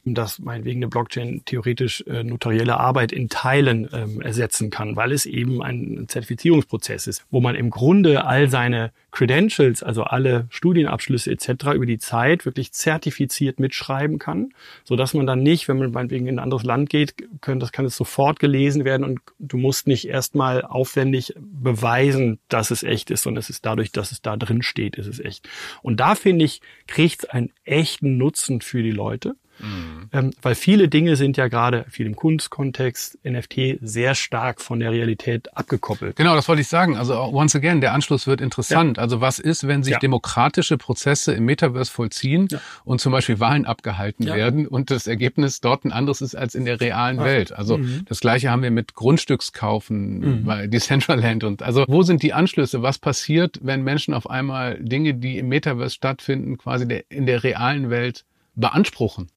dass 0.05 0.39
meinetwegen 0.39 0.79
eine 0.79 0.87
Blockchain 0.87 1.41
theoretisch 1.45 2.03
äh, 2.07 2.23
notarielle 2.23 2.79
Arbeit 2.79 3.11
in 3.11 3.29
Teilen 3.29 3.89
ähm, 3.91 4.21
ersetzen 4.21 4.69
kann, 4.69 4.95
weil 4.95 5.11
es 5.11 5.25
eben 5.25 5.61
ein 5.61 6.05
Zertifizierungsprozess 6.07 7.07
ist, 7.07 7.25
wo 7.31 7.41
man 7.41 7.55
im 7.55 7.69
Grunde 7.69 8.25
all 8.25 8.49
seine 8.49 8.91
Credentials, 9.11 9.81
also 9.83 10.03
alle 10.03 10.45
Studienabschlüsse 10.49 11.31
etc. 11.31 11.73
über 11.73 11.85
die 11.85 11.97
Zeit 11.97 12.45
wirklich 12.45 12.71
zertifiziert 12.71 13.59
mitschreiben 13.59 14.19
kann, 14.19 14.53
so 14.83 14.95
dass 14.95 15.13
man 15.13 15.25
dann 15.25 15.41
nicht, 15.41 15.67
wenn 15.67 15.79
man 15.79 15.91
meinetwegen 15.91 16.27
in 16.27 16.35
ein 16.35 16.43
anderes 16.43 16.63
Land 16.63 16.89
geht, 16.89 17.15
können, 17.41 17.59
das 17.59 17.71
kann 17.71 17.85
es 17.85 17.95
sofort 17.95 18.39
gelesen 18.39 18.85
werden 18.85 19.03
und 19.03 19.19
du 19.39 19.57
musst 19.57 19.87
nicht 19.87 20.07
erstmal 20.07 20.63
aufwendig 20.63 21.33
beweisen, 21.37 22.39
dass 22.49 22.71
es 22.71 22.83
echt 22.83 23.09
ist, 23.09 23.23
sondern 23.23 23.39
es 23.39 23.49
ist 23.49 23.65
dadurch, 23.65 23.91
dass 23.91 24.11
es 24.11 24.21
da 24.21 24.37
drin 24.37 24.61
steht, 24.61 24.95
ist 24.95 25.07
es 25.07 25.19
echt. 25.19 25.47
Und 25.81 25.99
da 25.99 26.15
finde 26.15 26.45
ich, 26.45 26.61
kriegt 26.87 27.23
es 27.23 27.29
einen 27.29 27.51
echten 27.63 28.17
Nutzen 28.17 28.61
für 28.61 28.83
die 28.83 28.91
Leute. 28.91 29.35
Mhm. 29.59 30.09
Ähm, 30.11 30.31
weil 30.41 30.55
viele 30.55 30.87
Dinge 30.87 31.15
sind 31.15 31.37
ja 31.37 31.47
gerade, 31.47 31.85
viel 31.89 32.05
im 32.05 32.15
Kunstkontext, 32.15 33.19
NFT 33.23 33.79
sehr 33.81 34.15
stark 34.15 34.61
von 34.61 34.79
der 34.79 34.91
Realität 34.91 35.55
abgekoppelt. 35.55 36.15
Genau, 36.15 36.35
das 36.35 36.47
wollte 36.47 36.61
ich 36.61 36.67
sagen. 36.67 36.97
Also 36.97 37.15
once 37.15 37.55
again, 37.55 37.81
der 37.81 37.93
Anschluss 37.93 38.27
wird 38.27 38.41
interessant. 38.41 38.97
Ja. 38.97 39.03
Also 39.03 39.21
was 39.21 39.39
ist, 39.39 39.67
wenn 39.67 39.83
sich 39.83 39.93
ja. 39.93 39.99
demokratische 39.99 40.77
Prozesse 40.77 41.33
im 41.33 41.45
Metaverse 41.45 41.91
vollziehen 41.91 42.47
ja. 42.49 42.59
und 42.83 43.01
zum 43.01 43.11
Beispiel 43.11 43.39
Wahlen 43.39 43.65
abgehalten 43.65 44.25
werden 44.25 44.67
und 44.67 44.91
das 44.91 45.07
Ergebnis 45.07 45.61
dort 45.61 45.85
ein 45.85 45.91
anderes 45.91 46.21
ist 46.21 46.35
als 46.35 46.55
in 46.55 46.65
der 46.65 46.81
realen 46.81 47.19
Welt? 47.19 47.51
Also 47.51 47.77
mhm. 47.77 48.05
das 48.07 48.19
Gleiche 48.19 48.49
haben 48.49 48.63
wir 48.63 48.71
mit 48.71 48.95
Grundstückskaufen 48.95 50.19
mhm. 50.19 50.43
bei 50.45 50.67
Decentraland 50.67 51.43
und 51.43 51.63
also 51.63 51.85
wo 51.87 52.03
sind 52.03 52.23
die 52.23 52.33
Anschlüsse? 52.33 52.81
Was 52.81 52.97
passiert, 52.97 53.59
wenn 53.61 53.83
Menschen 53.83 54.13
auf 54.13 54.29
einmal 54.29 54.77
Dinge, 54.79 55.13
die 55.13 55.37
im 55.37 55.49
Metaverse 55.49 55.95
stattfinden, 55.95 56.57
quasi 56.57 57.03
in 57.09 57.25
der 57.25 57.43
realen 57.43 57.89
Welt 57.89 58.25
beanspruchen? 58.55 59.29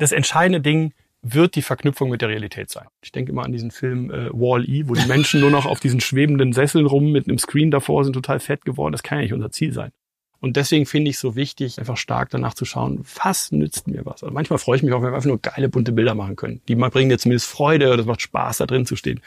Das 0.00 0.12
entscheidende 0.12 0.60
Ding 0.60 0.92
wird 1.22 1.54
die 1.54 1.62
Verknüpfung 1.62 2.08
mit 2.08 2.22
der 2.22 2.30
Realität 2.30 2.70
sein. 2.70 2.86
Ich 3.02 3.12
denke 3.12 3.32
immer 3.32 3.44
an 3.44 3.52
diesen 3.52 3.70
Film 3.70 4.10
äh, 4.10 4.30
Wall-E, 4.32 4.88
wo 4.88 4.94
die 4.94 5.06
Menschen 5.06 5.40
nur 5.40 5.50
noch 5.50 5.66
auf 5.66 5.78
diesen 5.78 6.00
schwebenden 6.00 6.52
Sesseln 6.54 6.86
rum 6.86 7.12
mit 7.12 7.28
einem 7.28 7.38
Screen 7.38 7.70
davor 7.70 8.04
sind 8.04 8.14
total 8.14 8.40
fett 8.40 8.64
geworden. 8.64 8.92
Das 8.92 9.02
kann 9.02 9.18
ja 9.18 9.22
nicht 9.22 9.34
unser 9.34 9.50
Ziel 9.50 9.72
sein. 9.72 9.92
Und 10.40 10.56
deswegen 10.56 10.86
finde 10.86 11.10
ich 11.10 11.16
es 11.16 11.20
so 11.20 11.36
wichtig, 11.36 11.78
einfach 11.78 11.98
stark 11.98 12.30
danach 12.30 12.54
zu 12.54 12.64
schauen, 12.64 13.04
was 13.22 13.52
nützt 13.52 13.86
mir 13.86 14.06
was. 14.06 14.22
Also 14.22 14.32
manchmal 14.32 14.58
freue 14.58 14.76
ich 14.76 14.82
mich 14.82 14.94
auch, 14.94 15.02
wenn 15.02 15.10
wir 15.10 15.16
einfach 15.16 15.28
nur 15.28 15.40
geile 15.40 15.68
bunte 15.68 15.92
Bilder 15.92 16.14
machen 16.14 16.36
können. 16.36 16.62
Die 16.66 16.74
bringen 16.74 17.10
dir 17.10 17.18
zumindest 17.18 17.46
Freude 17.46 17.92
oder 17.92 18.00
es 18.00 18.06
macht 18.06 18.22
Spaß, 18.22 18.56
da 18.56 18.66
drin 18.66 18.86
zu 18.86 18.96
stehen. 18.96 19.20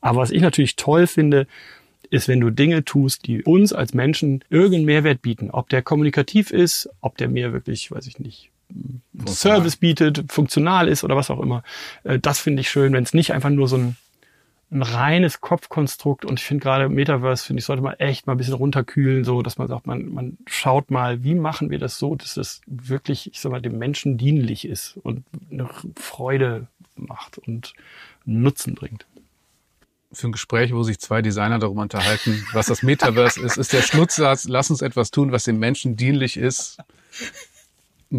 Aber 0.00 0.18
was 0.18 0.32
ich 0.32 0.42
natürlich 0.42 0.74
toll 0.74 1.06
finde, 1.06 1.46
ist, 2.10 2.26
wenn 2.26 2.40
du 2.40 2.50
Dinge 2.50 2.84
tust, 2.84 3.26
die 3.26 3.44
uns 3.44 3.72
als 3.72 3.94
Menschen 3.94 4.44
irgendeinen 4.50 4.84
Mehrwert 4.84 5.22
bieten. 5.22 5.50
Ob 5.50 5.68
der 5.68 5.82
kommunikativ 5.82 6.50
ist, 6.50 6.90
ob 7.00 7.16
der 7.16 7.28
mir 7.28 7.52
wirklich, 7.52 7.92
weiß 7.92 8.08
ich 8.08 8.18
nicht, 8.18 8.50
Service 9.26 9.76
bietet, 9.76 10.24
funktional 10.28 10.88
ist 10.88 11.04
oder 11.04 11.16
was 11.16 11.30
auch 11.30 11.40
immer. 11.40 11.62
Äh, 12.04 12.18
das 12.18 12.40
finde 12.40 12.60
ich 12.60 12.70
schön, 12.70 12.92
wenn 12.92 13.04
es 13.04 13.14
nicht 13.14 13.32
einfach 13.32 13.50
nur 13.50 13.68
so 13.68 13.76
ein, 13.76 13.96
ein 14.70 14.82
reines 14.82 15.40
Kopfkonstrukt 15.40 16.24
und 16.24 16.40
ich 16.40 16.46
finde 16.46 16.62
gerade 16.62 16.88
Metaverse, 16.88 17.44
finde 17.44 17.60
ich, 17.60 17.66
sollte 17.66 17.82
man 17.82 17.94
echt 17.94 18.26
mal 18.26 18.34
ein 18.34 18.38
bisschen 18.38 18.54
runterkühlen, 18.54 19.24
so 19.24 19.42
dass 19.42 19.58
man 19.58 19.68
sagt, 19.68 19.86
man, 19.86 20.12
man 20.12 20.38
schaut 20.46 20.90
mal, 20.90 21.22
wie 21.22 21.34
machen 21.34 21.70
wir 21.70 21.78
das 21.78 21.98
so, 21.98 22.14
dass 22.14 22.34
das 22.34 22.62
wirklich, 22.66 23.30
ich 23.30 23.40
sag 23.40 23.52
mal, 23.52 23.60
dem 23.60 23.78
Menschen 23.78 24.16
dienlich 24.16 24.66
ist 24.66 24.98
und 25.02 25.24
eine 25.50 25.68
Freude 25.96 26.68
macht 26.96 27.38
und 27.38 27.74
Nutzen 28.24 28.74
bringt 28.74 29.06
für 30.14 30.28
ein 30.28 30.32
Gespräch, 30.32 30.74
wo 30.74 30.82
sich 30.82 30.98
zwei 31.00 31.22
Designer 31.22 31.58
darüber 31.58 31.80
unterhalten, 31.80 32.44
was 32.52 32.66
das 32.66 32.82
Metaverse 32.82 33.40
ist, 33.40 33.56
ist 33.56 33.72
der 33.72 33.80
Schlusssatz, 33.80 34.46
lass 34.46 34.70
uns 34.70 34.82
etwas 34.82 35.10
tun, 35.10 35.32
was 35.32 35.44
dem 35.44 35.58
Menschen 35.58 35.96
dienlich 35.96 36.36
ist 36.36 36.78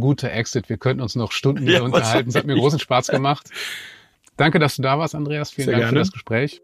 guter 0.01 0.31
Exit. 0.31 0.69
Wir 0.69 0.77
könnten 0.77 1.01
uns 1.01 1.15
noch 1.15 1.31
Stunden 1.31 1.67
ja, 1.67 1.81
unterhalten. 1.81 2.29
Es 2.29 2.35
hat 2.35 2.45
mir 2.45 2.55
großen 2.55 2.79
Spaß 2.79 3.07
gemacht. 3.07 3.49
Danke, 4.37 4.59
dass 4.59 4.77
du 4.77 4.81
da 4.81 4.97
warst, 4.97 5.15
Andreas. 5.15 5.51
Vielen 5.51 5.65
Sehr 5.65 5.73
Dank 5.73 5.83
gerne. 5.83 5.91
für 5.91 5.99
das 5.99 6.11
Gespräch. 6.11 6.61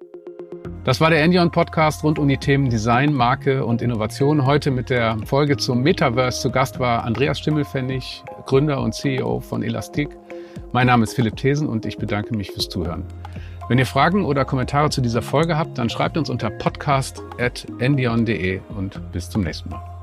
Das 0.83 0.99
war 1.01 1.09
der 1.09 1.21
Endion 1.21 1.51
Podcast 1.51 2.03
rund 2.03 2.19
um 2.19 2.27
die 2.27 2.37
Themen 2.37 2.69
Design, 2.69 3.13
Marke 3.13 3.65
und 3.65 3.81
Innovation. 3.81 4.45
Heute 4.45 4.69
mit 4.71 4.89
der 4.89 5.17
Folge 5.25 5.57
zum 5.57 5.83
Metaverse. 5.83 6.41
Zu 6.41 6.51
Gast 6.51 6.79
war 6.79 7.03
Andreas 7.03 7.39
Stimmelfennig, 7.39 8.23
Gründer 8.45 8.81
und 8.81 8.95
CEO 8.95 9.41
von 9.41 9.61
Elastic. 9.61 10.09
Mein 10.71 10.87
Name 10.87 11.03
ist 11.03 11.13
Philipp 11.13 11.35
Thesen 11.35 11.67
und 11.67 11.85
ich 11.85 11.97
bedanke 11.97 12.33
mich 12.35 12.51
fürs 12.51 12.69
Zuhören. 12.69 13.03
Wenn 13.67 13.77
ihr 13.77 13.85
Fragen 13.85 14.23
oder 14.25 14.45
Kommentare 14.45 14.89
zu 14.89 15.01
dieser 15.01 15.21
Folge 15.21 15.57
habt, 15.57 15.77
dann 15.77 15.89
schreibt 15.89 16.17
uns 16.17 16.29
unter 16.29 16.49
podcast.endion.de 16.49 18.61
und 18.75 19.11
bis 19.11 19.29
zum 19.29 19.43
nächsten 19.43 19.69
Mal. 19.69 19.98